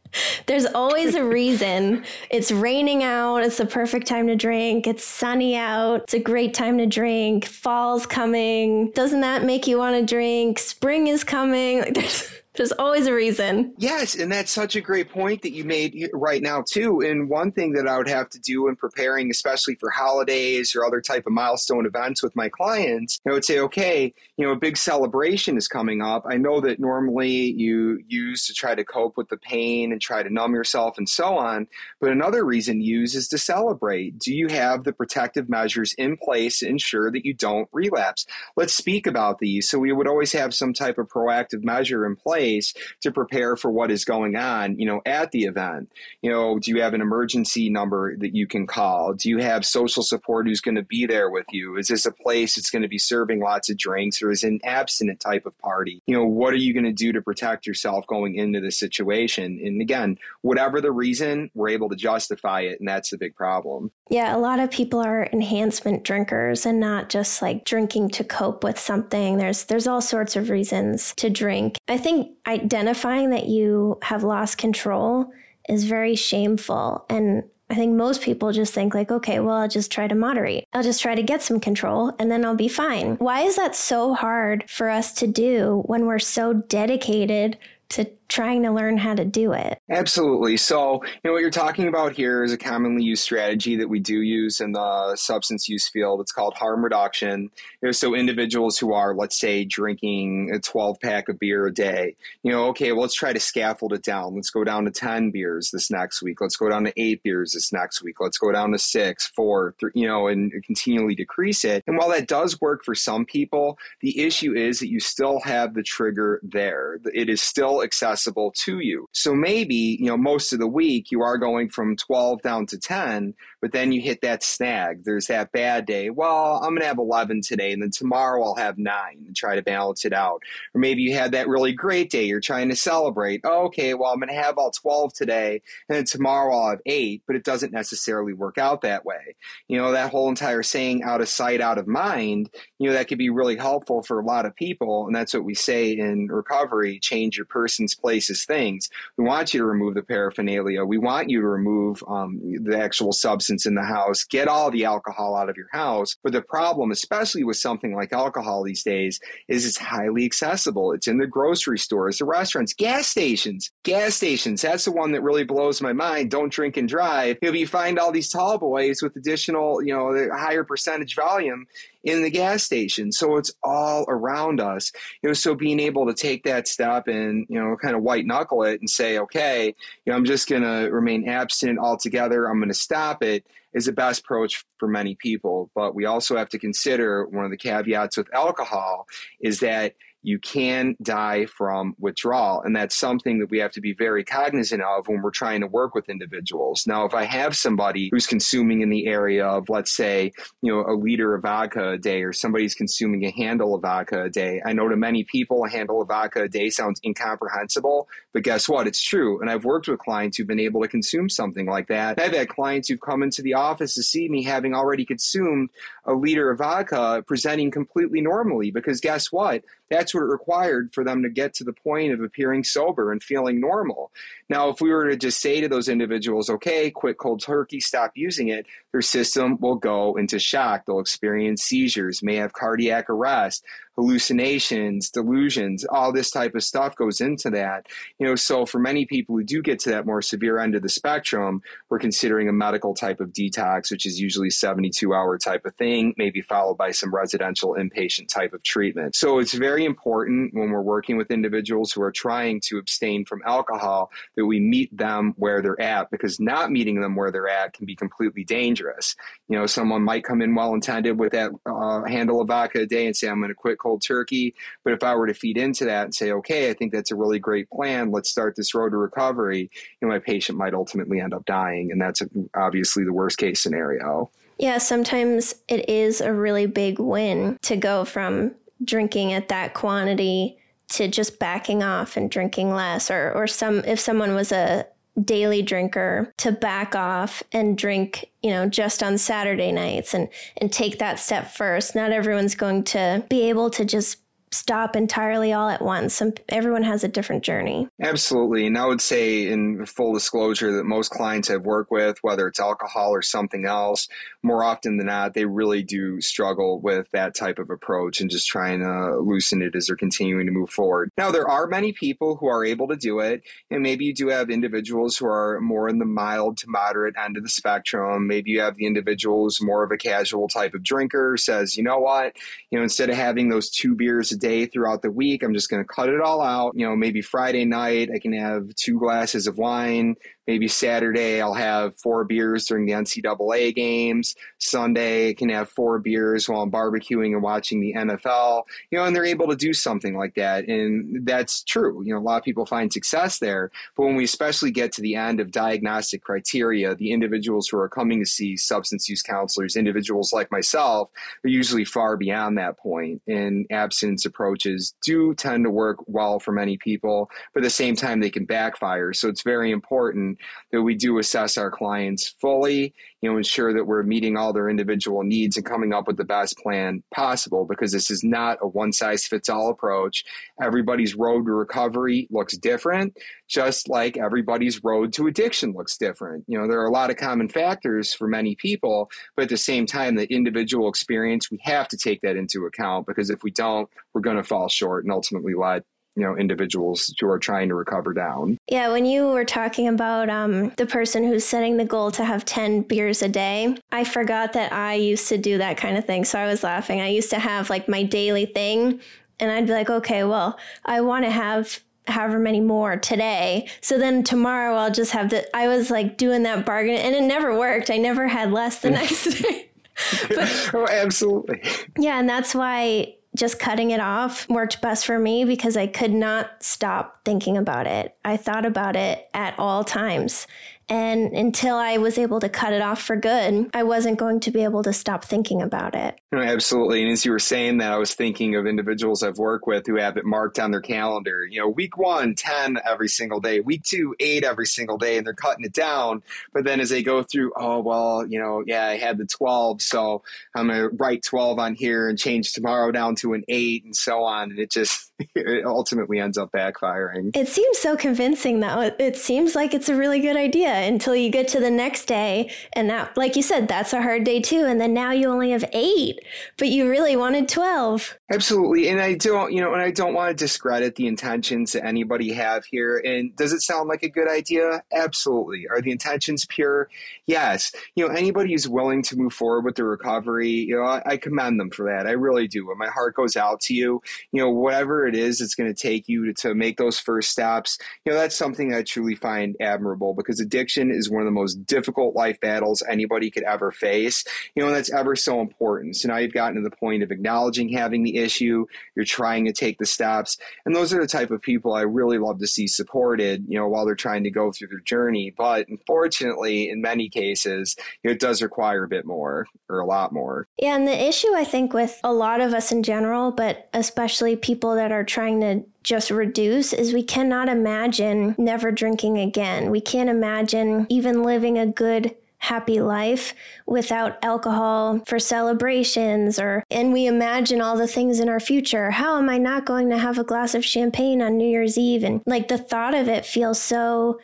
There's 0.46 0.66
always 0.66 1.14
a 1.14 1.24
reason. 1.24 2.05
It's 2.31 2.53
raining 2.53 3.03
out. 3.03 3.38
It's 3.38 3.59
the 3.59 3.66
perfect 3.66 4.07
time 4.07 4.27
to 4.29 4.37
drink. 4.37 4.87
It's 4.87 5.05
sunny 5.05 5.57
out. 5.57 6.03
It's 6.05 6.14
a 6.14 6.18
great 6.18 6.55
time 6.55 6.79
to 6.79 6.87
drink. 6.87 7.46
Fall's 7.46 8.07
coming. 8.07 8.90
Doesn't 8.90 9.20
that 9.20 9.44
make 9.44 9.66
you 9.66 9.79
want 9.79 9.96
to 9.96 10.05
drink? 10.05 10.59
Spring 10.59 11.07
is 11.07 11.24
coming. 11.24 11.74
Like 11.85 11.94
there's 11.94 12.31
there's 12.55 12.73
always 12.73 13.07
a 13.07 13.14
reason. 13.14 13.75
Yes, 13.79 14.14
and 14.14 14.31
that's 14.31 14.51
such 14.51 14.77
a 14.77 14.81
great 14.81 15.11
point 15.11 15.43
that 15.43 15.53
you 15.53 15.64
made 15.64 16.09
right 16.12 16.40
now 16.40 16.62
too. 16.62 17.01
And 17.01 17.29
one 17.29 17.51
thing 17.51 17.73
that 17.73 17.88
I 17.88 17.99
would 17.99 18.09
have 18.09 18.31
to 18.31 18.38
do 18.38 18.69
in 18.69 18.77
preparing, 18.77 19.31
especially 19.31 19.75
for 19.75 19.90
holidays 19.90 20.75
or 20.77 20.85
other 20.85 21.01
type 21.01 21.27
of 21.27 21.33
milestone 21.33 21.85
events 21.85 22.23
with 22.23 22.37
my 22.37 22.49
clients, 22.49 23.21
I 23.29 23.33
would 23.33 23.45
say, 23.45 23.59
okay, 23.59 24.14
you 24.37 24.47
know, 24.47 24.53
a 24.53 24.57
big 24.57 24.77
celebration 24.77 25.57
is 25.57 25.67
coming 25.67 26.01
up. 26.01 26.25
I 26.29 26.37
know 26.37 26.61
that 26.61 26.79
normally 26.79 27.53
you 27.53 28.01
use 28.07 28.47
to 28.47 28.55
try 28.55 28.77
to 28.77 28.85
cope 28.85 29.17
with 29.17 29.29
the 29.31 29.37
pain 29.37 29.90
and 29.90 30.01
try 30.01 30.23
to 30.23 30.33
numb 30.33 30.55
yourself 30.55 30.97
and 30.97 31.09
so 31.09 31.37
on. 31.37 31.67
But 32.01 32.12
another 32.12 32.45
reason 32.45 32.79
to 32.79 32.85
use 32.85 33.17
is 33.17 33.27
to 33.29 33.38
celebrate. 33.38 34.21
Do 34.21 34.33
you 34.33 34.47
have 34.49 34.85
the 34.85 34.93
protective 34.93 35.49
measures 35.49 35.93
in 35.95 36.17
place 36.17 36.61
to 36.61 36.69
ensure 36.69 37.11
that 37.11 37.25
you 37.25 37.35
don't 37.35 37.69
relapse? 37.73 38.27
Let's 38.57 38.75
speak 38.75 39.09
about 39.09 39.40
these. 39.40 39.69
So 39.69 39.81
we 39.81 39.93
would 39.93 40.07
always 40.07 40.33
have 40.33 40.55
some 40.55 40.73
type 40.73 40.99
of 40.99 41.09
proactive 41.09 41.64
measure 41.64 42.07
in 42.07 42.14
place 42.14 42.44
place 42.45 42.75
to 43.01 43.11
prepare 43.11 43.57
for 43.57 43.71
what 43.71 43.91
is 43.91 44.05
going 44.05 44.37
on, 44.37 44.79
you 44.79 44.85
know, 44.85 45.01
at 45.07 45.31
the 45.31 45.45
event. 45.45 45.91
You 46.21 46.31
know, 46.31 46.59
do 46.59 46.71
you 46.71 46.83
have 46.83 46.93
an 46.93 47.01
emergency 47.01 47.71
number 47.71 48.17
that 48.19 48.35
you 48.35 48.47
can 48.47 48.67
call? 48.67 49.15
Do 49.15 49.31
you 49.31 49.39
have 49.39 49.65
social 49.65 50.03
support 50.03 50.47
who's 50.47 50.61
going 50.61 50.75
to 50.75 50.83
be 50.83 51.07
there 51.07 51.31
with 51.31 51.47
you? 51.53 51.79
Is 51.79 51.89
this 51.89 52.05
a 52.05 52.13
place 52.13 52.57
that's 52.57 52.71
going 52.71 52.83
to 52.83 52.89
be 52.89 52.99
serving 52.99 53.41
lots 53.41 53.71
of 53.71 53.79
drinks 53.79 54.23
or 54.23 54.31
is 54.31 54.45
it 54.45 54.49
an 54.49 54.61
abstinent 54.63 55.21
type 55.21 55.47
of 55.47 55.57
party? 55.59 56.03
You 56.07 56.15
know, 56.15 56.27
what 56.27 56.53
are 56.53 56.59
you 56.59 56.75
going 56.75 56.85
to 56.85 56.93
do 56.93 57.13
to 57.13 57.23
protect 57.23 57.67
yourself 57.67 58.07
going 58.07 58.35
into 58.35 58.61
this 58.61 58.79
situation? 58.79 59.59
And 59.65 59.81
again, 59.81 60.19
whatever 60.43 60.83
the 60.83 60.93
reason, 60.93 61.51
we're 61.55 61.71
able 61.71 61.89
to 61.89 61.97
justify 61.97 62.61
it, 62.63 62.79
and 62.79 62.89
that's 62.89 63.11
the 63.11 63.19
big 63.19 63.35
problem. 63.35 63.91
Yeah, 64.11 64.37
a 64.37 64.39
lot 64.39 64.61
of 64.61 64.71
people 64.71 65.01
are 65.01 65.29
enhancement 65.33 66.05
drinkers 66.05 66.67
and 66.67 66.79
not 66.79 67.09
just 67.09 67.41
like 67.41 67.65
drinking 67.65 68.11
to 68.11 68.25
cope 68.25 68.63
with 68.63 68.79
something. 68.79 69.39
There's 69.39 69.65
there's 69.65 69.87
all 69.87 70.03
sorts 70.03 70.37
of 70.37 70.51
reasons 70.51 71.15
to 71.17 71.31
drink. 71.31 71.79
I 71.89 71.97
think 71.97 72.34
identifying 72.47 73.31
that 73.31 73.47
you 73.47 73.99
have 74.03 74.23
lost 74.23 74.59
control 74.59 75.33
is 75.68 75.85
very 75.85 76.14
shameful 76.14 77.07
and 77.09 77.44
I 77.70 77.77
think 77.77 77.97
most 77.97 78.20
people 78.20 78.53
just 78.53 78.75
think 78.75 78.94
like, 78.94 79.11
okay, 79.11 79.40
well, 79.40 79.57
I'll 79.57 79.68
just 79.68 79.90
try 79.90 80.07
to 80.07 80.14
moderate. 80.14 80.64
I'll 80.75 80.83
just 80.83 81.01
try 81.01 81.14
to 81.14 81.23
get 81.23 81.42
some 81.42 81.59
control 81.59 82.12
and 82.18 82.31
then 82.31 82.44
I'll 82.44 82.55
be 82.55 82.68
fine. 82.68 83.16
Why 83.16 83.40
is 83.40 83.57
that 83.57 83.75
so 83.75 84.12
hard 84.12 84.68
for 84.68 84.90
us 84.90 85.12
to 85.14 85.27
do 85.27 85.83
when 85.87 86.07
we're 86.07 86.18
so 86.18 86.53
dedicated 86.53 87.57
to 87.90 88.05
trying 88.29 88.63
to 88.63 88.71
learn 88.71 88.97
how 88.97 89.15
to 89.15 89.25
do 89.25 89.53
it. 89.53 89.79
Absolutely. 89.91 90.57
So, 90.57 91.03
you 91.05 91.21
know, 91.25 91.33
what 91.33 91.41
you're 91.41 91.51
talking 91.51 91.89
about 91.89 92.13
here 92.13 92.43
is 92.43 92.53
a 92.53 92.59
commonly 92.59 93.05
used 93.05 93.23
strategy 93.23 93.77
that 93.77 93.89
we 93.89 94.01
do 94.01 94.23
use 94.23 94.61
in 94.61 94.73
the 94.73 95.15
substance 95.17 95.69
use 95.69 95.89
field. 95.89 96.21
It's 96.21 96.33
called 96.33 96.55
harm 96.55 96.83
reduction. 96.83 97.43
You 97.83 97.89
know, 97.89 97.93
so 97.93 98.15
individuals 98.15 98.79
who 98.79 98.93
are, 98.93 99.15
let's 99.15 99.39
say, 99.39 99.65
drinking 99.65 100.51
a 100.53 100.59
12 100.59 101.01
pack 101.01 101.29
of 101.29 101.39
beer 101.39 101.67
a 101.67 101.73
day, 101.73 102.17
you 102.43 102.51
know, 102.51 102.67
okay, 102.69 102.93
well, 102.93 103.03
let's 103.03 103.15
try 103.15 103.33
to 103.33 103.41
scaffold 103.41 103.93
it 103.93 104.03
down. 104.03 104.35
Let's 104.35 104.51
go 104.51 104.65
down 104.65 104.85
to 104.87 104.91
10 104.91 105.31
beers 105.31 105.71
this 105.71 105.91
next 105.91 106.23
week. 106.23 106.41
Let's 106.41 106.57
go 106.57 106.69
down 106.69 106.85
to 106.85 106.93
eight 106.97 107.23
beers 107.23 107.53
this 107.53 107.73
next 107.73 108.03
week. 108.03 108.21
Let's 108.21 108.39
go 108.39 108.53
down 108.53 108.73
to 108.73 108.79
six, 108.79 109.27
four, 109.27 109.75
three, 109.79 109.93
you 109.95 110.07
know, 110.07 110.29
and 110.29 110.53
continually 110.65 111.15
decrease 111.15 111.65
it. 111.65 111.85
And 111.87 111.99
while 111.99 112.09
that 112.11 112.27
does 112.27 112.61
work 112.61 112.85
for 112.85 112.95
some 112.95 113.25
people, 113.25 113.79
the 114.01 114.21
issue 114.21 114.55
is 114.55 114.81
that 114.81 114.89
you 114.89 115.01
still 115.01 115.41
have 115.41 115.75
the 115.75 115.83
trigger 115.83 116.41
there. 116.43 116.99
It 117.13 117.29
is 117.29 117.43
still 117.43 117.83
accessible 117.83 118.13
accessible 118.14 118.53
to 118.64 118.79
you. 118.79 119.09
So 119.12 119.35
maybe, 119.35 119.98
you 120.00 120.07
know, 120.07 120.16
most 120.16 120.53
of 120.53 120.61
the 120.61 120.68
week 120.68 121.11
you 121.11 121.20
are 121.22 121.37
going 121.37 121.68
from 121.68 121.96
12 121.96 122.42
down 122.42 122.66
to 122.66 122.79
10, 122.79 123.35
but 123.64 123.72
then 123.72 123.92
you 123.92 124.03
hit 124.03 124.20
that 124.20 124.42
snag. 124.42 125.05
There's 125.05 125.29
that 125.29 125.50
bad 125.50 125.87
day. 125.87 126.11
Well, 126.11 126.57
I'm 126.57 126.72
going 126.72 126.83
to 126.83 126.87
have 126.87 126.98
11 126.98 127.40
today, 127.40 127.72
and 127.72 127.81
then 127.81 127.90
tomorrow 127.90 128.44
I'll 128.44 128.57
have 128.57 128.77
nine 128.77 129.24
and 129.27 129.35
try 129.35 129.57
to 129.57 129.62
balance 129.62 130.05
it 130.05 130.12
out. 130.12 130.42
Or 130.74 130.83
maybe 130.83 131.00
you 131.00 131.14
had 131.14 131.33
that 131.33 131.48
really 131.48 131.72
great 131.72 132.11
day. 132.11 132.24
You're 132.24 132.40
trying 132.40 132.68
to 132.68 132.77
celebrate. 132.77 133.40
Oh, 133.42 133.64
okay, 133.68 133.94
well, 133.94 134.12
I'm 134.12 134.18
going 134.18 134.29
to 134.29 134.35
have 134.35 134.59
all 134.59 134.70
12 134.70 135.14
today, 135.14 135.62
and 135.88 135.96
then 135.96 136.05
tomorrow 136.05 136.55
I'll 136.55 136.70
have 136.72 136.83
eight, 136.85 137.22
but 137.27 137.37
it 137.37 137.44
doesn't 137.44 137.72
necessarily 137.72 138.35
work 138.35 138.59
out 138.59 138.83
that 138.83 139.07
way. 139.07 139.35
You 139.66 139.79
know, 139.79 139.92
that 139.92 140.11
whole 140.11 140.29
entire 140.29 140.62
saying 140.62 141.03
out 141.03 141.22
of 141.22 141.31
sight, 141.31 141.62
out 141.62 141.79
of 141.79 141.87
mind, 141.87 142.50
you 142.79 142.90
know, 142.90 142.94
that 142.94 143.09
could 143.09 143.16
be 143.16 143.31
really 143.31 143.57
helpful 143.57 144.03
for 144.03 144.20
a 144.20 144.27
lot 144.27 144.44
of 144.44 144.55
people. 144.55 145.07
And 145.07 145.16
that's 145.16 145.33
what 145.33 145.44
we 145.44 145.55
say 145.55 145.92
in 145.92 146.27
recovery 146.27 146.98
change 146.98 147.38
your 147.38 147.46
person's 147.46 147.94
places 147.94 148.44
things. 148.44 148.90
We 149.16 149.24
want 149.24 149.55
you 149.55 149.61
to 149.61 149.66
remove 149.66 149.94
the 149.94 150.03
paraphernalia. 150.03 150.85
We 150.85 150.98
want 150.98 151.31
you 151.31 151.40
to 151.40 151.46
remove 151.46 152.05
um, 152.07 152.42
the 152.62 152.79
actual 152.79 153.12
substance 153.12 153.54
in 153.67 153.75
the 153.75 153.85
house. 153.85 154.25
Get 154.25 154.49
all 154.49 154.71
the 154.71 154.85
alcohol 154.85 155.37
out 155.37 155.49
of 155.49 155.57
your 155.57 155.69
house. 155.73 156.17
But 156.23 156.33
the 156.33 156.43
problem, 156.43 156.90
especially 156.90 157.45
with 157.45 157.57
something 157.57 157.95
like 157.95 158.12
alcohol 158.12 158.62
these 158.62 158.83
days, 158.83 159.21
is 159.49 159.64
it's 159.64 159.79
highly 159.79 160.25
accessible. 160.25 160.93
It's 160.93 161.07
in 161.07 161.19
the 161.19 161.27
grocery 161.27 161.79
stores, 161.79 162.19
the 162.19 162.25
restaurants, 162.25 162.75
gas 162.75 163.07
stations. 163.07 163.71
Gas 163.85 164.17
stations. 164.17 164.62
That's 164.62 164.85
the 164.85 164.93
one 164.93 165.12
that 165.12 165.23
really 165.23 165.45
blows 165.45 165.81
my 165.81 165.93
mind. 165.93 166.31
Don't 166.31 166.53
drink 166.53 166.77
and 166.77 166.88
drive. 166.88 167.38
You, 167.40 167.53
you 167.53 167.67
find 167.67 167.99
all 167.99 168.12
these 168.12 168.29
tall 168.29 168.59
boys 168.59 169.03
with 169.03 169.17
additional, 169.17 169.83
you 169.83 169.95
know, 169.95 170.29
higher 170.37 170.64
percentage 170.64 171.14
volume 171.14 171.67
in 172.03 172.23
the 172.23 172.31
gas 172.31 172.62
station. 172.62 173.11
So 173.11 173.37
it's 173.37 173.53
all 173.62 174.05
around 174.09 174.61
us. 174.61 174.93
You 175.23 175.31
know, 175.31 175.35
so 175.35 175.55
being 175.55 175.81
able 175.81 176.07
to 176.07 176.14
take 176.14 176.45
that 176.45 176.69
step 176.69 177.09
and, 177.09 177.47
you 177.49 177.59
know, 177.59 177.77
kind 177.77 177.97
of 177.97 178.03
white 178.03 178.27
knuckle 178.27 178.62
it 178.62 178.81
and 178.81 178.88
say, 178.88 179.19
okay, 179.19 179.67
you 179.67 180.11
know, 180.11 180.14
I'm 180.14 180.25
just 180.25 180.49
going 180.49 180.62
to 180.62 180.90
remain 180.90 181.29
abstinent 181.29 181.79
altogether. 181.79 182.47
I'm 182.47 182.59
going 182.59 182.69
to 182.69 182.75
stop 182.75 183.23
it 183.23 183.44
is 183.75 183.87
the 183.87 183.93
best 183.93 184.21
approach 184.21 184.65
for 184.79 184.89
many 184.89 185.17
people. 185.17 185.71
But 185.75 185.95
we 185.95 186.05
also 186.05 186.37
have 186.37 186.49
to 186.51 186.59
consider 186.59 187.27
one 187.27 187.45
of 187.45 187.51
the 187.51 187.57
caveats 187.57 188.17
with 188.17 188.33
alcohol 188.35 189.07
is 189.41 189.61
that 189.61 189.95
you 190.25 190.39
can 190.39 190.97
die 191.03 191.45
from 191.45 191.95
withdrawal. 191.99 192.63
And 192.63 192.75
that's 192.75 192.97
something 192.97 193.39
that 193.41 193.51
we 193.51 193.59
have 193.59 193.73
to 193.73 193.81
be 193.81 193.95
very 193.95 194.25
cognizant 194.25 194.83
of 194.83 195.07
when 195.07 195.21
we're 195.21 195.31
trying 195.31 195.61
to 195.61 195.67
work 195.67 195.95
with 195.95 196.09
individuals. 196.09 196.87
Now, 196.87 197.05
if 197.05 197.13
I 197.13 197.25
have 197.25 197.55
somebody 197.55 198.09
who's 198.11 198.27
consuming 198.27 198.81
in 198.81 198.89
the 198.89 199.07
area 199.07 199.47
of, 199.47 199.69
let's 199.69 199.95
say, 199.95 200.33
you 200.63 200.73
know, 200.73 200.81
a 200.81 200.97
liter 200.97 201.35
of 201.35 201.43
vodka 201.43 201.91
a 201.91 201.99
day, 201.99 202.23
or 202.23 202.33
somebody's 202.33 202.75
consuming 202.75 203.25
a 203.25 203.31
handle 203.33 203.75
of 203.75 203.83
vodka 203.83 204.25
a 204.25 204.31
day, 204.31 204.63
I 204.65 204.73
know 204.73 204.89
to 204.89 204.97
many 204.97 205.25
people 205.25 205.63
a 205.65 205.69
handle 205.69 206.01
of 206.01 206.09
vodka 206.09 206.45
a 206.45 206.49
day 206.49 206.71
sounds 206.71 207.01
incomprehensible, 207.05 208.09
but 208.33 208.45
guess 208.45 208.67
what? 208.67 208.87
It's 208.87 209.03
true. 209.03 209.41
And 209.43 209.51
I've 209.51 209.67
worked 209.67 209.89
with 209.89 209.99
clients 209.99 210.39
who've 210.39 210.47
been 210.47 210.59
able 210.59 210.81
to 210.81 210.89
consume 210.89 211.29
something 211.29 211.67
like 211.67 211.89
that. 211.89 212.19
I've 212.19 212.33
had 212.33 212.49
clients 212.49 212.89
who've 212.89 213.01
come 213.01 213.23
into 213.23 213.43
the 213.43 213.55
office 213.55 213.95
to 213.95 214.03
see 214.03 214.29
me 214.31 214.43
having 214.43 214.75
already 214.75 215.05
consumed 215.05 215.69
a 216.07 216.12
liter 216.12 216.51
of 216.51 216.59
vodka, 216.59 217.25
presenting 217.27 217.71
completely 217.71 218.21
normally, 218.21 218.71
because 218.71 219.01
guess 219.01 219.33
what? 219.33 219.64
That's 219.90 220.14
what 220.14 220.23
it 220.23 220.27
required 220.27 220.93
for 220.93 221.05
them 221.05 221.23
to 221.23 221.31
get 221.31 221.55
to 221.55 221.64
the 221.64 221.73
point 221.73 222.12
of 222.12 222.21
appearing 222.21 222.64
sober 222.64 223.12
and 223.12 223.23
feeling 223.23 223.61
normal. 223.61 224.11
Now, 224.49 224.69
if 224.69 224.81
we 224.81 224.90
were 224.90 225.09
to 225.09 225.17
just 225.17 225.40
say 225.40 225.61
to 225.61 225.69
those 225.69 225.88
individuals, 225.88 226.51
okay, 226.51 226.90
quit 226.90 227.19
cold 227.19 227.40
turkey, 227.40 227.81
stop 227.81 228.12
using 228.14 228.49
it, 228.49 228.67
their 228.93 229.03
system 229.03 229.59
will 229.61 229.77
go 229.77 230.17
into 230.17 230.38
shock. 230.38 230.85
They'll 230.87 231.01
experience 231.01 231.62
seizures, 231.62 232.23
may 232.23 232.37
have 232.37 232.53
cardiac 232.53 233.09
arrest, 233.09 233.64
hallucinations, 233.97 235.11
delusions, 235.11 235.85
all 235.85 236.13
this 236.13 236.31
type 236.31 236.55
of 236.55 236.63
stuff 236.63 236.97
goes 236.97 237.21
into 237.21 237.51
that. 237.51 237.87
You 238.19 238.27
know, 238.27 238.35
so 238.35 238.67
for 238.67 238.79
many 238.79 239.07
people 239.07 239.37
who 239.37 239.45
do 239.45 239.63
get 239.63 239.79
to 239.81 239.91
that 239.91 240.07
more 240.07 240.23
severe 240.23 240.59
end 240.59 240.75
of 240.75 240.83
the 240.83 240.89
spectrum, 240.89 241.63
we're 241.91 241.99
considering 241.99 242.49
a 242.49 242.53
medical 242.53 242.95
type 242.95 243.21
of 243.21 243.33
detox, 243.33 243.91
which 243.91 244.07
is 244.07 244.21
usually 244.21 244.51
72 244.51 245.15
hour 245.15 245.39
type 245.39 245.65
of 245.65 245.75
thing, 245.77 246.15
maybe 246.17 246.41
followed 246.41 246.77
by 246.77 246.91
some 246.91 247.15
residential 247.15 247.75
inpatient 247.75 248.29
type 248.29 248.53
of 248.53 248.63
treatment. 248.65 249.15
So 249.15 249.39
it's 249.39 249.55
very 249.55 249.85
important 249.85 250.55
when 250.55 250.71
we're 250.71 250.83
working 250.83 251.17
with 251.17 251.31
individuals 251.31 251.93
who 251.93 252.03
are 252.03 252.13
trying 252.13 252.61
to 252.63 252.79
abstain 252.79 253.25
from 253.25 253.43
alcohol 253.47 254.11
that 254.37 254.47
we 254.47 254.59
meet 254.61 254.97
them 254.97 255.35
where 255.37 255.63
they're 255.63 255.81
at 255.81 256.11
because 256.11 256.41
not 256.41 256.71
meeting 256.71 257.01
them 257.01 257.15
where 257.15 257.31
they're 257.31 257.49
at 257.49 257.73
can 257.73 257.87
be 257.87 257.95
completely 257.95 258.45
dangerous. 258.45 259.15
You 259.49 259.59
know, 259.59 259.67
someone 259.67 260.03
might 260.03 260.25
come 260.25 260.43
in 260.43 260.55
well 260.55 260.75
intended 260.75 261.19
with 261.19 261.33
that 261.33 261.53
uh, 261.67 262.05
handle 262.05 262.41
of 262.41 262.49
vodka 262.49 262.81
a 262.81 262.87
day 262.87 263.07
and 263.07 263.17
say, 263.17 263.29
I'm 263.29 263.39
going 263.39 263.49
to 263.51 263.55
quit 263.55 263.79
cold 263.85 264.03
turkey. 264.03 264.55
But 264.83 264.94
if 264.94 265.05
I 265.05 265.14
were 265.14 265.27
to 265.27 265.35
feed 265.35 265.59
into 265.59 265.85
that 265.85 266.05
and 266.07 266.14
say, 266.14 266.33
okay, 266.33 266.70
I 266.70 266.75
think 266.75 266.92
that's 266.92 267.11
a 267.11 267.16
really 267.16 267.38
great 267.38 267.70
plan, 267.70 268.11
let's 268.11 268.31
start 268.31 268.57
this 268.57 268.75
road 268.75 268.90
to 268.90 268.97
recovery, 268.97 269.70
you 270.01 270.09
know, 270.09 270.09
my 270.09 270.18
patient 270.18 270.59
might 270.59 270.75
ultimately 270.75 271.20
end 271.20 271.35
up 271.35 271.44
dying. 271.44 271.92
And 271.92 272.01
that's 272.01 272.23
obviously 272.55 273.05
the 273.05 273.12
worst 273.12 273.38
case 273.38 273.61
scenario. 273.61 274.31
Yeah, 274.59 274.79
sometimes 274.79 275.55
it 275.68 275.88
is 275.88 276.20
a 276.20 276.33
really 276.33 276.66
big 276.66 276.99
win 276.99 277.59
to 277.62 277.77
go 277.77 278.05
from 278.05 278.55
drinking 278.83 279.33
at 279.33 279.49
that 279.49 279.75
quantity 279.75 280.59
to 280.90 281.09
just 281.09 281.38
backing 281.38 281.83
off 281.83 282.16
and 282.16 282.31
drinking 282.31 282.73
less 282.73 283.11
or 283.11 283.33
or 283.33 283.47
some 283.47 283.79
if 283.85 283.99
someone 283.99 284.35
was 284.35 284.53
a 284.53 284.87
daily 285.22 285.62
drinker 285.62 286.33
to 286.38 286.53
back 286.53 286.94
off 286.94 287.42
and 287.53 287.79
drink, 287.79 288.31
you 288.42 288.50
know, 288.50 288.68
just 288.68 289.03
on 289.03 289.18
Saturday 289.18 289.72
nights 289.72 290.14
and 290.14 290.29
and 290.57 290.72
take 290.72 290.98
that 290.98 291.18
step 291.18 291.50
first. 291.50 291.94
Not 291.94 292.12
everyone's 292.12 292.55
going 292.55 292.85
to 292.85 293.24
be 293.29 293.48
able 293.48 293.70
to 293.70 293.85
just 293.85 294.18
stop 294.55 294.97
entirely 294.97 295.53
all 295.53 295.69
at 295.69 295.83
once. 295.83 296.23
Everyone 296.49 296.83
has 296.83 297.05
a 297.05 297.09
different 297.09 297.43
journey. 297.43 297.88
Absolutely. 298.01 298.67
And 298.67 298.79
I 298.79 298.87
would 298.87 299.01
say, 299.01 299.49
in 299.49 299.85
full 299.87 300.14
disclosure, 300.14 300.73
that 300.77 300.85
most 300.85 301.11
clients 301.11 301.51
I've 301.51 301.62
worked 301.62 301.90
with, 301.90 302.19
whether 302.23 302.47
it's 302.47 302.61
alcohol 302.61 303.11
or 303.11 303.23
something 303.23 303.67
else, 303.67 304.09
more 304.43 304.62
often 304.62 304.97
than 304.97 305.07
not, 305.07 305.35
they 305.35 305.45
really 305.45 305.83
do 305.83 306.21
struggle 306.21 306.81
with 306.81 307.11
that 307.12 307.35
type 307.35 307.59
of 307.59 307.71
approach 307.71 308.21
and 308.21 308.31
just 308.31 308.47
trying 308.47 308.81
to 308.81 309.19
loosen 309.19 309.62
it 309.62 309.75
as 309.75 309.87
they're 309.87 309.97
continuing 309.97 310.47
to 310.47 310.53
move 310.53 310.71
forward. 310.71 311.11
Now, 311.19 311.31
there 311.31 311.49
are 311.49 311.67
many 311.67 311.93
people 311.93 312.37
who 312.37 312.47
are 312.47 312.64
able 312.64 312.88
to 312.88 312.97
do 312.97 313.21
it. 313.21 313.43
And 313.71 313.83
maybe 313.83 314.05
you 314.05 314.14
do 314.14 314.29
have 314.29 314.51
individuals 314.51 315.17
who 315.17 315.27
are 315.27 315.61
more 315.61 315.88
in 315.88 315.99
the 315.99 316.05
mild 316.05 316.59
to 316.59 316.69
moderate 316.69 317.14
end 317.23 317.37
of 317.37 317.43
the 317.43 317.49
spectrum. 317.49 318.27
Maybe 318.27 318.51
you 318.51 318.61
have 318.61 318.77
the 318.77 318.87
individuals 318.87 319.61
more 319.61 319.83
of 319.83 319.90
a 319.90 319.97
casual 319.97 320.49
type 320.49 320.75
of 320.75 320.83
drinker 320.83 321.37
says, 321.37 321.77
you 321.77 321.83
know 321.83 321.99
what, 321.99 322.37
you 322.71 322.79
know, 322.79 322.83
instead 322.83 323.11
of 323.11 323.17
having 323.17 323.49
those 323.49 323.71
two 323.71 323.95
beers 323.95 324.33
a 324.33 324.37
day 324.45 324.67
throughout 324.67 325.01
the 325.01 325.11
week. 325.11 325.43
I'm 325.43 325.55
just 325.55 325.71
going 325.71 325.83
to 325.83 325.89
cut 325.89 326.11
it 326.11 326.21
all 326.21 326.43
out. 326.43 326.73
You 326.75 326.87
know, 326.87 326.95
maybe 326.95 327.23
Friday 327.23 327.65
night 327.65 328.11
I 328.15 328.19
can 328.19 328.35
have 328.35 328.75
two 328.77 328.99
glasses 328.99 329.47
of 329.47 329.57
wine, 329.57 330.17
maybe 330.47 330.69
Saturday 330.69 331.41
I'll 331.41 331.55
have 331.55 331.97
four 331.97 332.25
beers 332.25 332.67
during 332.67 332.87
the 332.87 332.93
NCAA 332.93 333.75
games. 333.75 334.35
Sunday 334.59 335.31
I 335.31 335.35
can 335.35 335.49
have 335.49 335.69
four 335.69 335.99
beers 335.99 336.49
while 336.49 336.63
I'm 336.63 336.71
barbecuing 336.71 337.33
and 337.33 337.43
watching 337.43 337.81
the 337.81 337.95
NFL. 337.95 338.65
You 338.91 338.99
know, 338.99 339.05
and 339.05 339.15
they're 339.15 339.25
able 339.25 339.49
to 339.49 339.57
do 339.57 339.73
something 339.73 340.17
like 340.17 340.35
that, 340.35 340.69
and 340.69 341.27
that's 341.27 341.63
true. 341.63 342.03
You 342.05 342.15
know, 342.15 342.21
a 342.21 342.23
lot 342.23 342.39
of 342.39 342.45
people 342.45 342.67
find 342.67 342.93
success 342.93 343.39
there, 343.39 343.71
but 343.97 344.05
when 344.05 344.17
we 344.17 344.25
especially 344.25 344.71
get 344.71 344.93
to 344.93 345.03
the 345.03 345.17
end 345.17 345.41
of 345.41 345.51
diagnostic 345.51 346.23
criteria, 346.23 346.95
the 346.95 347.13
individuals 347.13 347.69
who 347.69 347.79
are 347.79 347.89
coming 347.89 348.21
to 348.21 348.27
see 348.27 348.57
substance 348.57 349.09
use 349.09 349.23
counselors, 349.23 349.77
individuals 349.77 350.33
like 350.33 350.51
myself, 350.51 351.11
are 351.45 351.49
usually 351.49 351.85
far 351.85 352.17
beyond 352.17 352.59
that 352.59 352.79
point. 352.79 353.23
and 353.27 353.67
abstinence 353.71 354.25
approaches 354.25 354.95
do 355.05 355.35
tend 355.35 355.65
to 355.65 355.71
work 355.71 355.99
well 356.07 356.39
for 356.39 356.53
many 356.53 356.77
people, 356.77 357.31
but 357.53 357.61
at 357.61 357.65
the 357.65 357.71
same 357.71 357.97
time 357.97 358.21
they 358.21 358.31
can 358.31 358.45
backfire. 358.45 359.13
So 359.13 359.29
it's 359.29 359.43
very 359.43 359.71
important 359.71 360.34
that 360.73 360.83
we 360.83 360.94
do 360.94 361.18
assess 361.18 361.57
our 361.57 361.70
clients 361.70 362.35
fully, 362.40 362.94
you 363.20 363.31
know, 363.31 363.37
ensure 363.37 363.73
that 363.73 363.87
we're 363.87 364.03
meeting 364.03 364.37
all 364.37 364.53
their 364.53 364.68
individual 364.68 365.23
needs 365.23 365.57
and 365.57 365.64
coming 365.64 365.92
up 365.92 366.07
with 366.07 366.16
the 366.16 366.25
best 366.25 366.59
plan 366.59 367.03
possible 367.14 367.64
because 367.64 367.92
this 367.92 368.11
is 368.11 368.23
not 368.23 368.59
a 368.61 368.68
one 368.68 368.92
size 368.92 369.27
fits 369.27 369.49
all 369.49 369.70
approach. 369.70 370.25
Everybody's 370.62 371.14
road 371.14 371.47
to 371.47 371.53
recovery 371.53 372.29
looks 372.31 372.57
different, 372.57 373.16
just 373.49 373.88
like 373.88 374.16
everybody's 374.16 374.83
road 374.85 375.12
to 375.14 375.27
addiction 375.27 375.73
looks 375.73 375.97
different. 375.97 376.44
You 376.47 376.59
know, 376.59 376.66
there 376.66 376.81
are 376.81 376.87
a 376.87 376.92
lot 376.92 377.11
of 377.11 377.16
common 377.16 377.49
factors 377.49 378.12
for 378.12 378.29
many 378.29 378.57
people, 378.57 379.11
but 379.37 379.44
at 379.44 379.49
the 379.49 379.57
same 379.57 379.87
time, 379.87 380.16
the 380.16 380.33
individual 380.33 380.88
experience, 380.88 381.51
we 381.51 381.61
have 381.62 381.88
to 381.88 381.97
take 381.97 382.20
that 382.23 382.37
into 382.37 382.66
account 382.66 383.07
because 383.07 383.31
if 383.31 383.42
we 383.42 383.51
don't, 383.51 383.88
we're 384.12 384.20
going 384.20 384.37
to 384.37 384.44
fall 384.44 384.68
short 384.68 385.05
and 385.05 385.12
ultimately 385.12 385.55
let 385.55 385.85
you 386.16 386.22
know 386.22 386.37
individuals 386.37 387.12
who 387.20 387.29
are 387.29 387.38
trying 387.38 387.68
to 387.68 387.74
recover 387.74 388.12
down 388.12 388.59
yeah 388.68 388.90
when 388.90 389.05
you 389.05 389.29
were 389.29 389.44
talking 389.44 389.88
about 389.88 390.29
um, 390.31 390.70
the 390.77 390.87
person 390.87 391.24
who's 391.24 391.44
setting 391.44 391.77
the 391.77 391.85
goal 391.85 392.11
to 392.11 392.24
have 392.24 392.44
10 392.44 392.83
beers 392.83 393.22
a 393.22 393.29
day 393.29 393.77
i 393.92 394.05
forgot 394.05 394.53
that 394.53 394.72
i 394.72 394.94
used 394.94 395.29
to 395.29 395.38
do 395.38 395.59
that 395.59 395.77
kind 395.77 395.96
of 395.96 396.05
thing 396.05 396.24
so 396.24 396.38
i 396.38 396.46
was 396.46 396.62
laughing 396.62 397.00
i 397.00 397.09
used 397.09 397.31
to 397.31 397.38
have 397.38 397.70
like 397.70 397.88
my 397.88 398.03
daily 398.03 398.46
thing 398.46 399.00
and 399.40 399.50
i'd 399.50 399.66
be 399.66 399.72
like 399.72 399.90
okay 399.90 400.24
well 400.24 400.59
i 400.85 401.00
want 401.00 401.24
to 401.24 401.31
have 401.31 401.81
however 402.07 402.38
many 402.38 402.61
more 402.61 402.96
today. 402.96 403.68
So 403.81 403.98
then 403.98 404.22
tomorrow 404.22 404.74
I'll 404.74 404.90
just 404.90 405.12
have 405.12 405.31
the 405.31 405.57
I 405.57 405.68
was 405.68 405.90
like 405.90 406.16
doing 406.16 406.42
that 406.42 406.66
bargain 406.66 406.96
and 406.96 407.14
it 407.14 407.22
never 407.22 407.59
worked. 407.59 407.90
I 407.90 407.96
never 407.96 408.29
had 408.29 408.53
less 408.53 408.81
the 408.81 408.90
next 409.00 409.42
day. 409.42 409.70
but, 410.29 410.70
oh, 410.74 410.87
absolutely. 410.88 411.62
Yeah, 411.98 412.18
and 412.18 412.29
that's 412.29 412.55
why 412.55 413.14
just 413.37 413.59
cutting 413.59 413.90
it 413.90 414.01
off 414.01 414.49
worked 414.49 414.81
best 414.81 415.07
for 415.07 415.18
me 415.18 415.44
because 415.44 415.77
I 415.77 415.87
could 415.87 416.12
not 416.12 416.62
stop 416.62 417.20
thinking 417.25 417.57
about 417.57 417.87
it. 417.87 418.16
I 418.25 418.37
thought 418.37 418.64
about 418.64 418.97
it 418.97 419.29
at 419.35 419.59
all 419.59 419.85
times. 419.85 420.47
And 420.88 421.33
until 421.33 421.77
I 421.77 421.97
was 421.97 422.18
able 422.18 422.40
to 422.40 422.49
cut 422.49 422.73
it 422.73 422.83
off 422.83 423.01
for 423.01 423.16
good, 423.16 423.70
I 423.73 423.83
wasn't 423.83 424.18
going 424.18 424.40
to 424.40 424.51
be 424.51 424.62
able 424.64 424.83
to 424.83 424.92
stop 424.92 425.25
thinking 425.25 425.62
about 425.62 425.94
it. 425.94 426.18
absolutely. 426.33 427.03
And 427.03 427.12
as 427.12 427.25
you 427.25 427.33
were 427.33 427.38
saying 427.38 427.79
that, 427.79 427.92
I 427.92 427.97
was 427.97 428.14
thinking 428.14 428.55
of 428.57 428.66
individuals 428.66 429.23
I've 429.23 429.38
worked 429.38 429.66
with 429.66 429.87
who 429.87 429.97
have 429.97 430.16
it 430.16 430.25
marked 430.25 430.59
on 430.59 430.70
their 430.70 430.81
calendar. 430.81 431.47
You 431.47 431.61
know, 431.61 431.68
week 431.68 431.97
one, 431.97 432.35
10 432.35 432.79
every 432.85 433.09
single 433.09 433.40
day, 433.40 433.61
week 433.61 433.83
two, 433.85 434.14
eight 434.20 434.44
every 434.44 434.66
single 434.66 434.99
day, 434.99 435.16
and 435.16 435.27
they're 435.27 435.33
cutting 435.33 435.64
it 435.64 435.73
down. 435.73 436.23
But 436.53 436.64
then 436.64 436.81
as 436.81 436.90
they 436.90 437.03
go 437.03 437.23
through, 437.23 437.53
oh, 437.57 437.81
well, 437.81 438.27
you 438.27 438.38
know, 438.38 438.62
yeah, 438.66 438.87
I 438.87 438.97
had 438.97 439.16
the 439.16 439.27
12, 439.27 439.81
so 439.81 440.23
I'm 440.55 440.68
going 440.68 440.81
to 440.81 440.97
write 440.97 441.23
12 441.23 441.59
on 441.59 441.75
here 441.75 442.09
and 442.09 442.18
change 442.18 442.53
tomorrow 442.53 442.92
down 442.92 443.14
to 443.16 443.33
an 443.33 443.44
eight 443.49 443.85
and 443.85 443.97
so 443.97 444.23
on. 444.23 444.51
And 444.51 444.59
it 444.59 444.70
just, 444.70 445.12
it 445.35 445.64
ultimately 445.64 446.20
ends 446.20 446.37
up 446.37 446.53
backfiring. 446.53 447.35
It 447.35 447.49
seems 447.49 447.79
so 447.79 447.97
convincing, 447.97 448.61
though. 448.61 448.92
It 448.99 449.16
seems 449.16 449.55
like 449.55 449.73
it's 449.73 449.88
a 449.88 449.94
really 449.94 450.20
good 450.20 450.37
idea 450.37 450.74
until 450.83 451.15
you 451.15 451.31
get 451.31 451.49
to 451.49 451.61
the 451.61 451.71
next 451.71 452.07
day. 452.07 452.51
And 452.73 452.91
that, 452.91 453.17
like 453.17 453.37
you 453.37 453.43
said, 453.43 453.69
that's 453.69 453.93
a 453.93 454.03
hard 454.03 454.25
day 454.25 454.41
too. 454.41 454.65
And 454.65 454.81
then 454.81 454.93
now 454.93 455.13
you 455.13 455.29
only 455.29 455.51
have 455.51 455.65
eight, 455.73 456.21
but 456.59 456.69
you 456.69 456.89
really 456.89 457.17
wanted 457.17 457.49
12. 457.49 458.19
Absolutely. 458.33 458.89
And 458.89 459.01
I 459.01 459.15
don't, 459.15 459.53
you 459.53 459.61
know, 459.61 459.73
and 459.73 459.83
I 459.83 459.91
don't 459.91 460.15
want 460.15 460.31
to 460.31 460.45
discredit 460.45 460.97
the 460.97 461.07
intentions 461.07 461.73
that 461.73 461.85
anybody 461.85 462.33
have 462.33 462.65
here. 462.65 463.01
And 463.05 463.35
does 463.37 463.53
it 463.53 463.61
sound 463.61 463.89
like 463.89 464.03
a 464.03 464.09
good 464.09 464.29
idea? 464.29 464.83
Absolutely. 464.93 465.67
Are 465.69 465.81
the 465.81 465.91
intentions 465.91 466.45
pure? 466.47 466.89
Yes. 467.27 467.73
You 467.95 468.07
know, 468.07 468.15
anybody 468.15 468.53
who's 468.53 468.69
willing 468.69 469.03
to 469.05 469.17
move 469.17 469.33
forward 469.33 469.65
with 469.65 469.77
the 469.77 469.85
recovery, 469.85 470.51
you 470.51 470.77
know, 470.77 470.85
I, 470.85 471.03
I 471.07 471.17
commend 471.17 471.61
them 471.61 471.71
for 471.71 471.87
that. 471.87 472.07
I 472.07 472.13
really 472.13 472.49
do. 472.49 472.71
And 472.71 472.79
my 472.79 472.89
heart 472.89 473.15
goes 473.15 473.37
out 473.37 473.61
to 473.63 473.75
you. 473.75 474.03
You 474.33 474.43
know, 474.43 474.51
whatever 474.51 475.07
it 475.07 475.15
is 475.15 475.41
it's 475.41 475.55
going 475.55 475.73
to 475.73 475.81
take 475.81 476.09
you 476.09 476.27
to, 476.27 476.33
to 476.43 476.55
make 476.55 476.77
those 476.77 476.99
first 476.99 477.31
steps, 477.31 477.79
you 478.05 478.13
know, 478.13 478.19
that's 478.19 478.37
something 478.37 478.75
I 478.75 478.83
truly 478.83 479.15
find 479.15 479.57
admirable 479.61 480.15
because 480.15 480.41
addiction 480.64 480.90
is 480.90 481.11
one 481.11 481.20
of 481.20 481.27
the 481.27 481.31
most 481.31 481.66
difficult 481.66 482.16
life 482.16 482.40
battles 482.40 482.83
anybody 482.88 483.31
could 483.31 483.42
ever 483.42 483.70
face. 483.70 484.24
You 484.55 484.62
know, 484.62 484.68
and 484.68 484.77
that's 484.77 484.90
ever 484.90 485.14
so 485.14 485.40
important. 485.40 485.96
So 485.96 486.09
now 486.09 486.16
you've 486.16 486.33
gotten 486.33 486.57
to 486.57 486.68
the 486.68 486.74
point 486.74 487.03
of 487.03 487.11
acknowledging 487.11 487.68
having 487.68 488.03
the 488.03 488.16
issue, 488.16 488.66
you're 488.96 489.05
trying 489.05 489.44
to 489.44 489.53
take 489.53 489.79
the 489.79 489.87
steps. 489.87 490.38
And 490.64 490.74
those 490.74 490.92
are 490.94 491.00
the 491.00 491.07
type 491.07 491.31
of 491.31 491.42
people 491.42 491.74
I 491.74 491.83
really 491.83 492.18
love 492.18 492.38
to 492.38 492.46
see 492.46 492.66
supported, 492.66 493.44
you 493.46 493.59
know, 493.59 493.68
while 493.68 493.85
they're 493.85 493.94
trying 493.94 494.24
to 494.24 494.31
go 494.31 494.50
through 494.50 494.68
their 494.68 494.81
journey. 494.81 495.35
But 495.37 495.68
unfortunately, 495.68 496.70
in 496.70 496.81
many 496.81 497.09
cases, 497.09 497.77
it 498.03 498.20
does 498.20 498.40
require 498.42 498.85
a 498.85 498.88
bit 498.88 499.05
more 499.05 499.46
or 499.68 499.81
a 499.81 499.87
lot 499.87 500.12
more. 500.12 500.48
Yeah. 500.59 500.77
And 500.77 500.88
the 500.88 501.09
issue, 501.09 501.35
I 501.35 501.44
think, 501.44 501.74
with 501.74 502.00
a 502.03 502.12
lot 502.12 502.40
of 502.40 502.55
us 502.55 502.72
in 502.72 502.83
general, 502.83 503.31
but 503.31 503.68
especially 503.74 504.37
people 504.37 504.74
that 504.77 504.92
are 504.92 505.05
trying 505.05 505.40
to 505.40 505.64
just 505.85 506.11
reduce 506.11 506.72
is 506.72 506.94
we 506.94 507.03
cannot 507.03 507.48
imagine 507.48 508.35
never 508.38 508.72
drinking 508.72 509.18
again. 509.18 509.70
We 509.70 509.83
can't 509.83 510.09
imagine 510.09 510.54
even 510.88 511.23
living 511.23 511.59
a 511.59 511.67
good 511.67 512.14
happy 512.38 512.79
life 512.79 513.35
without 513.64 514.23
alcohol 514.23 515.01
for 515.07 515.19
celebrations 515.19 516.38
or 516.38 516.62
and 516.71 516.93
we 516.93 517.07
imagine 517.07 517.62
all 517.62 517.75
the 517.75 517.87
things 517.87 518.21
in 518.21 518.29
our 518.29 518.40
future. 518.40 518.90
How 518.90 519.17
am 519.19 519.31
i 519.31 519.38
not 519.38 519.64
going 519.64 519.88
to 519.88 519.97
have 519.97 520.19
a 520.19 520.25
glass 520.25 520.55
of 520.55 520.62
champagne 520.62 521.23
on 521.23 521.38
new 521.38 521.49
year's 521.49 521.79
eve? 521.79 522.05
And 522.05 522.23
like 522.27 522.49
the 522.49 522.59
thought 522.59 522.95
of 522.95 523.09
it 523.09 523.25
feels 523.25 523.59
so 523.59 524.21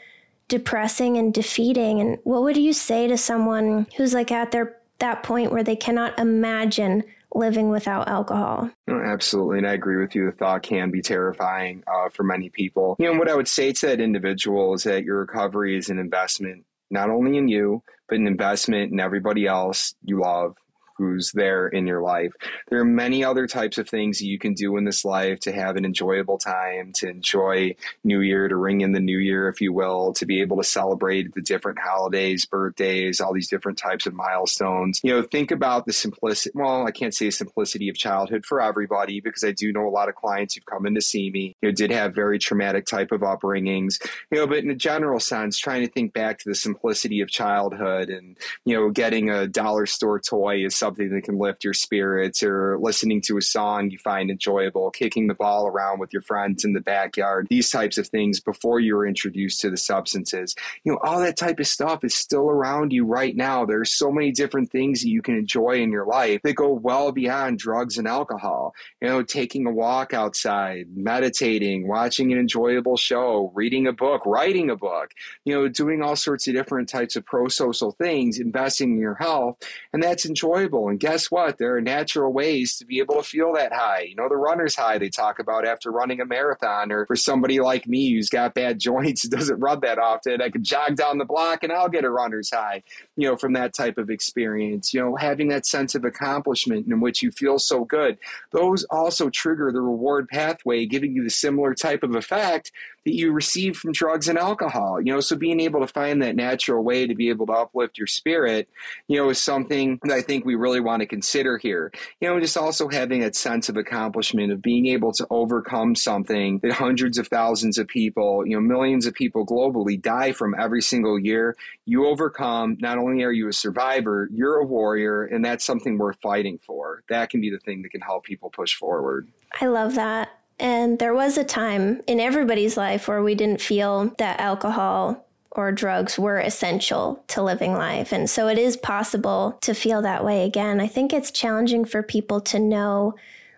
depressing 0.49 1.17
and 1.17 1.33
defeating. 1.33 2.01
And 2.01 2.19
what 2.25 2.43
would 2.43 2.59
you 2.59 2.75
say 2.75 3.07
to 3.07 3.17
someone 3.17 3.87
who's 3.97 4.13
like 4.13 4.31
at 4.31 4.51
their 4.51 4.77
that 4.99 5.23
point 5.23 5.51
where 5.51 5.65
they 5.65 5.77
cannot 5.77 6.19
imagine 6.19 7.05
living 7.35 7.71
without 7.71 8.09
alcohol. 8.09 8.71
Oh, 8.89 9.01
absolutely. 9.01 9.59
And 9.59 9.67
I 9.67 9.73
agree 9.73 10.01
with 10.01 10.15
you. 10.15 10.27
The 10.27 10.33
thought 10.33 10.63
can 10.63 10.91
be 10.91 11.03
terrifying 11.03 11.83
uh, 11.87 12.09
for 12.11 12.25
many 12.25 12.51
people. 12.51 12.97
You 12.99 13.13
know, 13.13 13.19
what 13.19 13.31
I 13.31 13.35
would 13.35 13.49
say 13.49 13.73
to 13.73 13.87
that 13.87 14.01
individual 14.01 14.75
is 14.75 14.85
that 14.85 15.05
your 15.05 15.21
recovery 15.21 15.77
is 15.77 15.91
an 15.91 15.99
investment, 15.99 16.65
not 16.91 17.11
only 17.11 17.37
in 17.37 17.49
you, 17.49 17.83
but 18.09 18.19
an 18.19 18.27
investment 18.27 18.93
in 18.93 19.01
everybody 19.01 19.47
else 19.47 19.95
you 20.03 20.21
love 20.21 20.57
who's 21.01 21.33
there 21.33 21.67
in 21.67 21.87
your 21.87 22.03
life. 22.03 22.33
There 22.69 22.79
are 22.79 22.85
many 22.85 23.25
other 23.25 23.47
types 23.47 23.79
of 23.79 23.89
things 23.89 24.21
you 24.21 24.39
can 24.39 24.53
do 24.53 24.77
in 24.77 24.85
this 24.85 25.03
life 25.03 25.41
to 25.41 25.53
have 25.53 25.77
an 25.77 25.87
enjoyable 25.87 26.37
time, 26.37 26.93
to 26.97 27.09
enjoy 27.09 27.75
New 28.05 28.21
Year, 28.21 28.49
to 28.49 28.57
ring 28.57 28.83
in 28.83 28.93
the 28.93 29.01
New 29.01 29.17
Year, 29.17 29.49
if 29.49 29.63
you 29.63 29.73
will, 29.73 30.13
to 30.13 30.27
be 30.27 30.43
able 30.43 30.59
to 30.59 30.65
celebrate 30.65 31.35
the 31.35 31.41
different 31.41 31.79
holidays, 31.79 32.45
birthdays, 32.45 33.19
all 33.19 33.33
these 33.33 33.49
different 33.49 33.79
types 33.79 34.07
of 34.07 34.13
milestones. 34.13 35.01
You 35.03 35.15
know, 35.15 35.23
think 35.23 35.51
about 35.51 35.87
the 35.87 35.95
simplicity. 35.95 36.53
Well, 36.55 36.87
I 36.87 36.91
can't 36.91 37.15
say 37.15 37.31
simplicity 37.31 37.89
of 37.89 37.97
childhood 37.97 38.45
for 38.45 38.61
everybody 38.61 39.21
because 39.21 39.43
I 39.43 39.53
do 39.53 39.73
know 39.73 39.89
a 39.89 39.91
lot 39.91 40.11
of 40.11 40.15
clients 40.17 40.55
who've 40.55 40.67
come 40.67 40.85
in 40.85 40.95
to 40.97 41.01
see 41.01 41.31
me, 41.31 41.57
know, 41.63 41.73
did 41.73 41.91
have 41.91 42.15
very 42.15 42.39
traumatic 42.39 42.85
type 42.85 43.11
of 43.11 43.23
upbringings, 43.23 44.05
you 44.31 44.39
know, 44.39 44.47
but 44.47 44.59
in 44.59 44.71
a 44.71 44.75
general 44.75 45.19
sense, 45.19 45.57
trying 45.57 45.81
to 45.81 45.91
think 45.91 46.13
back 46.13 46.39
to 46.41 46.49
the 46.49 46.55
simplicity 46.55 47.23
of 47.23 47.31
childhood 47.31 48.11
and, 48.11 48.37
you 48.67 48.77
know, 48.77 48.91
getting 48.91 49.31
a 49.31 49.47
dollar 49.47 49.87
store 49.87 50.21
toy 50.21 50.65
is 50.65 50.77
something 50.77 50.90
something 50.91 51.15
that 51.15 51.23
can 51.23 51.39
lift 51.39 51.63
your 51.63 51.73
spirits 51.73 52.43
or 52.43 52.77
listening 52.81 53.21
to 53.21 53.39
a 53.39 53.43
song 53.43 53.91
you 53.91 53.99
find 53.99 54.29
enjoyable, 54.29 54.91
kicking 54.91 55.29
the 55.29 55.35
ball 55.35 55.69
around 55.69 56.01
with 56.01 56.13
your 56.13 56.23
friends 56.23 56.65
in 56.65 56.73
the 56.73 56.81
backyard, 56.81 57.47
these 57.49 57.71
types 57.71 57.97
of 57.97 58.09
things 58.09 58.41
before 58.41 58.81
you 58.81 58.97
were 58.97 59.07
introduced 59.07 59.61
to 59.61 59.71
the 59.71 59.77
substances. 59.77 60.57
You 60.83 60.93
know, 60.93 60.99
all 61.05 61.21
that 61.21 61.37
type 61.37 61.61
of 61.61 61.69
stuff 61.69 62.03
is 62.03 62.15
still 62.15 62.49
around 62.51 62.93
you 62.93 63.05
right 63.05 63.37
now. 63.37 63.65
There's 63.65 63.93
so 63.93 64.11
many 64.11 64.33
different 64.33 64.73
things 64.73 65.03
that 65.03 65.09
you 65.09 65.23
can 65.23 65.37
enjoy 65.37 65.81
in 65.81 65.93
your 65.93 66.07
life 66.07 66.41
that 66.43 66.55
go 66.55 66.73
well 66.73 67.13
beyond 67.13 67.61
drugs 67.61 67.97
and 67.97 68.09
alcohol. 68.09 68.75
You 69.01 69.09
know, 69.09 69.23
taking 69.23 69.67
a 69.67 69.71
walk 69.71 70.13
outside, 70.13 70.87
meditating, 70.93 71.87
watching 71.87 72.33
an 72.33 72.39
enjoyable 72.39 72.97
show, 72.97 73.53
reading 73.55 73.87
a 73.87 73.93
book, 73.93 74.27
writing 74.27 74.71
a 74.71 74.77
book, 74.77 75.13
you 75.45 75.55
know, 75.55 75.69
doing 75.69 76.03
all 76.03 76.17
sorts 76.17 76.49
of 76.49 76.55
different 76.55 76.89
types 76.89 77.15
of 77.15 77.25
pro 77.25 77.47
social 77.47 77.93
things, 77.93 78.41
investing 78.41 78.95
in 78.95 78.99
your 78.99 79.15
health. 79.15 79.57
And 79.93 80.03
that's 80.03 80.27
enjoyable 80.27 80.80
and 80.89 80.99
guess 80.99 81.31
what? 81.31 81.59
There 81.59 81.77
are 81.77 81.81
natural 81.81 82.33
ways 82.33 82.77
to 82.79 82.85
be 82.85 82.99
able 82.99 83.17
to 83.17 83.23
feel 83.23 83.53
that 83.55 83.73
high. 83.73 84.03
You 84.03 84.17
know, 84.17 84.29
the 84.29 84.37
runner's 84.37 84.75
high 84.75 84.99
they 84.99 85.09
talk 85.09 85.39
about 85.39 85.67
after 85.67 85.91
running 85.91 86.21
a 86.21 86.27
marathon, 86.27 86.91
or 86.93 87.07
for 87.07 87.17
somebody 87.17 87.61
like 87.61 87.87
me 87.87 88.13
who's 88.13 88.29
got 88.29 88.55
bad 88.55 88.79
joints, 88.81 89.29
doesn't 89.29 89.61
run 89.61 89.81
that 89.81 89.99
often, 89.99 90.41
I 90.41 90.51
can 90.51 90.65
jog 90.65 90.97
down 90.97 91.19
the 91.19 91.25
block 91.25 91.63
and 91.63 91.73
I'll 91.73 91.89
get 91.89 92.05
a 92.05 92.11
runner's 92.11 92.51
high, 92.51 92.83
you 93.17 93.29
know, 93.29 93.37
from 93.37 93.53
that 93.55 93.75
type 93.75 93.99
of 93.99 94.11
experience. 94.11 94.95
You 94.95 95.01
know, 95.01 95.17
having 95.17 95.49
that 95.49 95.67
sense 95.67 95.95
of 95.95 96.05
accomplishment 96.05 96.87
in 96.87 97.01
which 97.01 97.23
you 97.23 97.31
feel 97.31 97.59
so 97.59 97.85
good. 97.85 98.19
Those 98.53 98.85
also 98.85 99.31
trigger 99.31 99.71
the 99.73 99.81
reward 99.81 100.29
pathway, 100.29 100.87
giving 100.87 101.15
you 101.15 101.23
the 101.23 101.31
similar 101.31 101.75
type 101.75 102.03
of 102.03 102.15
effect 102.15 102.73
that 103.05 103.15
you 103.15 103.33
receive 103.33 103.77
from 103.77 103.93
drugs 103.93 104.29
and 104.29 104.39
alcohol. 104.39 105.01
You 105.01 105.13
know, 105.13 105.21
so 105.21 105.37
being 105.37 105.61
able 105.61 105.81
to 105.81 105.87
find 105.87 106.23
that 106.23 106.37
natural 106.37 106.83
way 106.83 107.07
to 107.07 107.15
be 107.15 107.29
able 107.31 107.47
to 107.47 107.53
uplift 107.53 107.99
your 107.99 108.07
spirit, 108.07 108.69
you 109.09 109.17
know, 109.17 109.31
is 109.31 109.41
something 109.41 109.99
that 110.03 110.13
I 110.13 110.23
think 110.23 110.45
we 110.45 110.55
really 110.55 110.81
want 110.81 111.01
to 111.01 111.07
consider 111.07 111.59
here. 111.59 111.93
You 112.21 112.29
know, 112.29 112.41
just 112.41 112.57
also 112.57 112.89
having 112.89 113.21
that 113.21 113.37
sense 113.37 113.69
of 113.69 113.77
accomplishment 113.77 114.53
of 114.53 114.63
being 114.63 114.87
able 114.87 115.13
to 115.13 115.27
overcome 115.31 115.95
something 115.95 116.59
that 116.59 116.73
hundreds 116.73 117.19
of 117.19 117.29
thousands 117.29 117.79
of 117.79 117.89
people, 117.89 118.47
you 118.47 118.55
know, 118.55 118.61
millions 118.61 119.07
of 119.07 119.15
people 119.15 119.47
globally 119.47 120.01
die 120.01 120.33
from 120.33 120.55
every 120.59 120.83
single 120.83 121.19
year. 121.19 121.57
You 121.87 122.07
overcome, 122.07 122.77
not 122.81 122.99
only 122.99 123.23
are 123.25 123.33
you 123.33 123.49
a 123.49 123.53
survivor, 123.53 124.29
you're 124.33 124.57
a 124.57 124.65
warrior, 124.65 125.25
and 125.25 125.45
that's 125.45 125.65
something 125.65 125.99
worth 125.99 126.19
fighting 126.21 126.59
for. 126.59 127.03
That 127.09 127.31
can 127.31 127.41
be 127.41 127.51
the 127.51 127.59
thing 127.59 127.83
that 127.83 127.91
can 127.91 128.01
help 128.01 128.25
people 128.25 128.51
push 128.51 128.75
forward. 128.75 129.29
I 129.61 129.67
love 129.67 129.95
that. 129.95 130.40
And 130.61 130.99
there 130.99 131.15
was 131.15 131.39
a 131.39 131.45
time 131.45 132.03
in 132.07 132.21
everybody's 132.21 132.77
life 132.77 133.09
where 133.09 133.23
we 133.23 133.35
didn't 133.35 133.63
feel 133.63 134.15
that 134.19 134.39
alcohol 134.39 135.27
or 135.53 135.73
drugs 135.73 136.19
were 136.19 136.39
essential 136.39 137.25
to 137.29 137.43
living 137.43 137.73
life. 137.73 138.13
And 138.13 138.31
so 138.31 138.47
it 138.47 138.59
is 138.59 138.77
possible 138.77 139.59
to 139.63 139.75
feel 139.75 140.03
that 140.03 140.25
way 140.25 140.45
again. 140.45 140.79
I 140.79 140.87
think 140.87 141.13
it's 141.13 141.31
challenging 141.31 141.85
for 141.85 142.03
people 142.03 142.41
to 142.43 142.61
know 142.61 143.15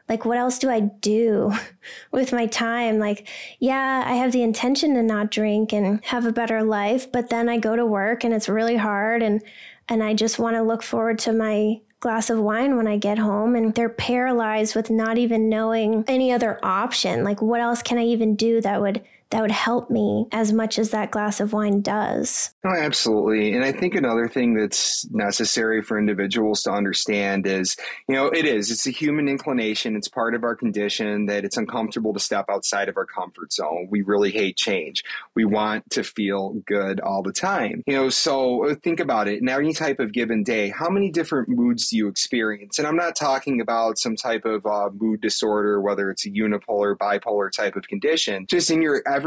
like 0.09 0.25
what 0.25 0.39
else 0.39 0.59
do 0.59 0.69
I 0.69 0.81
do 0.81 1.53
with 2.13 2.33
my 2.33 2.47
time? 2.47 2.99
Like, 2.99 3.29
yeah, 3.59 4.05
I 4.07 4.15
have 4.15 4.33
the 4.33 4.43
intention 4.43 4.95
to 4.95 5.03
not 5.03 5.31
drink 5.31 5.73
and 5.73 6.05
have 6.05 6.27
a 6.27 6.33
better 6.33 6.63
life, 6.63 7.11
but 7.11 7.31
then 7.31 7.49
I 7.49 7.59
go 7.59 7.77
to 7.77 7.87
work 7.87 8.25
and 8.25 8.33
it's 8.33 8.49
really 8.49 8.77
hard 8.77 9.23
and 9.23 9.43
and 9.89 10.03
I 10.03 10.15
just 10.15 10.39
want 10.39 10.57
to 10.57 10.63
look 10.63 10.83
forward 10.83 11.19
to 11.21 11.33
my 11.33 11.81
glass 12.03 12.31
of 12.31 12.39
wine 12.39 12.77
when 12.77 12.89
I 12.89 12.99
get 12.99 13.17
home 13.17 13.55
and 13.55 13.75
they're 13.75 13.89
paralyzed 13.89 14.75
with 14.75 14.91
not 14.91 15.19
even 15.19 15.49
knowing 15.49 16.05
any 16.09 16.33
other 16.33 16.59
option. 16.61 17.23
Like 17.23 17.41
what 17.41 17.61
else 17.61 17.81
can 17.81 17.97
I 17.97 18.03
even 18.03 18.35
do 18.35 18.61
that 18.61 18.81
would 18.81 19.03
that 19.33 19.43
would 19.43 19.51
help 19.51 19.91
me 19.91 20.27
as 20.31 20.53
much 20.53 20.79
as 20.79 20.91
that 20.91 21.11
glass 21.11 21.41
of 21.41 21.53
wine 21.53 21.81
does. 21.81 22.55
Oh, 22.65 22.77
absolutely. 22.77 23.55
And 23.55 23.65
I 23.65 23.73
think 23.73 23.95
another 23.95 24.29
thing 24.29 24.55
that's 24.55 25.11
necessary 25.11 25.83
for 25.83 25.99
individuals 25.99 26.63
to 26.63 26.71
understand 26.71 27.47
is, 27.47 27.77
you 28.09 28.15
know, 28.15 28.27
it 28.27 28.45
is, 28.45 28.71
it's 28.71 28.87
a 28.87 28.91
human 28.91 29.29
inclination. 29.29 29.97
It's 29.97 30.09
part 30.09 30.35
of 30.35 30.45
our 30.45 30.55
condition 30.55 31.27
that 31.27 31.45
it's 31.45 31.57
uncomfortable 31.57 32.13
to 32.13 32.21
step 32.21 32.45
outside 32.51 32.89
of 32.89 32.97
our 32.97 33.07
comfort 33.07 33.53
zone. 33.53 33.89
We 33.91 34.03
really 34.03 34.31
hate 34.31 34.57
change. 34.57 35.03
We 35.35 35.45
want 35.45 35.89
to 35.91 36.05
feel 36.05 36.51
good 36.67 37.01
all 37.01 37.23
the 37.23 37.33
time. 37.33 37.83
You 37.87 37.95
know, 37.95 38.09
so 38.11 38.69
uh, 38.69 38.75
think 38.77 39.01
about 39.01 39.29
it. 39.29 39.41
In 39.41 39.49
any 39.49 39.73
type 39.73 39.99
of 39.99 40.13
given 40.13 40.45
day, 40.45 40.69
how 40.69 40.89
many 40.89 41.11
different 41.11 41.49
moods 41.49 41.89
do 41.89 41.97
you 41.97 42.07
experience? 42.07 42.79
And 42.79 42.87
I'm 42.87 42.97
not 42.97 43.17
talking 43.17 43.61
about 43.61 43.99
some 43.99 44.15
type 44.15 44.45
of 44.45 44.67
uh, 44.67 44.91
mood 44.93 45.21
disorder, 45.21 45.81
whether 45.81 46.11
it's 46.11 46.27
a 46.27 46.31
unipolar, 46.31 46.97
bipolar 46.97 47.51
type 47.51 47.77
of 47.77 47.89
condition, 47.89 48.47
just 48.47 48.71
in 48.71 48.83
your 48.83 49.03
everyday 49.07 49.22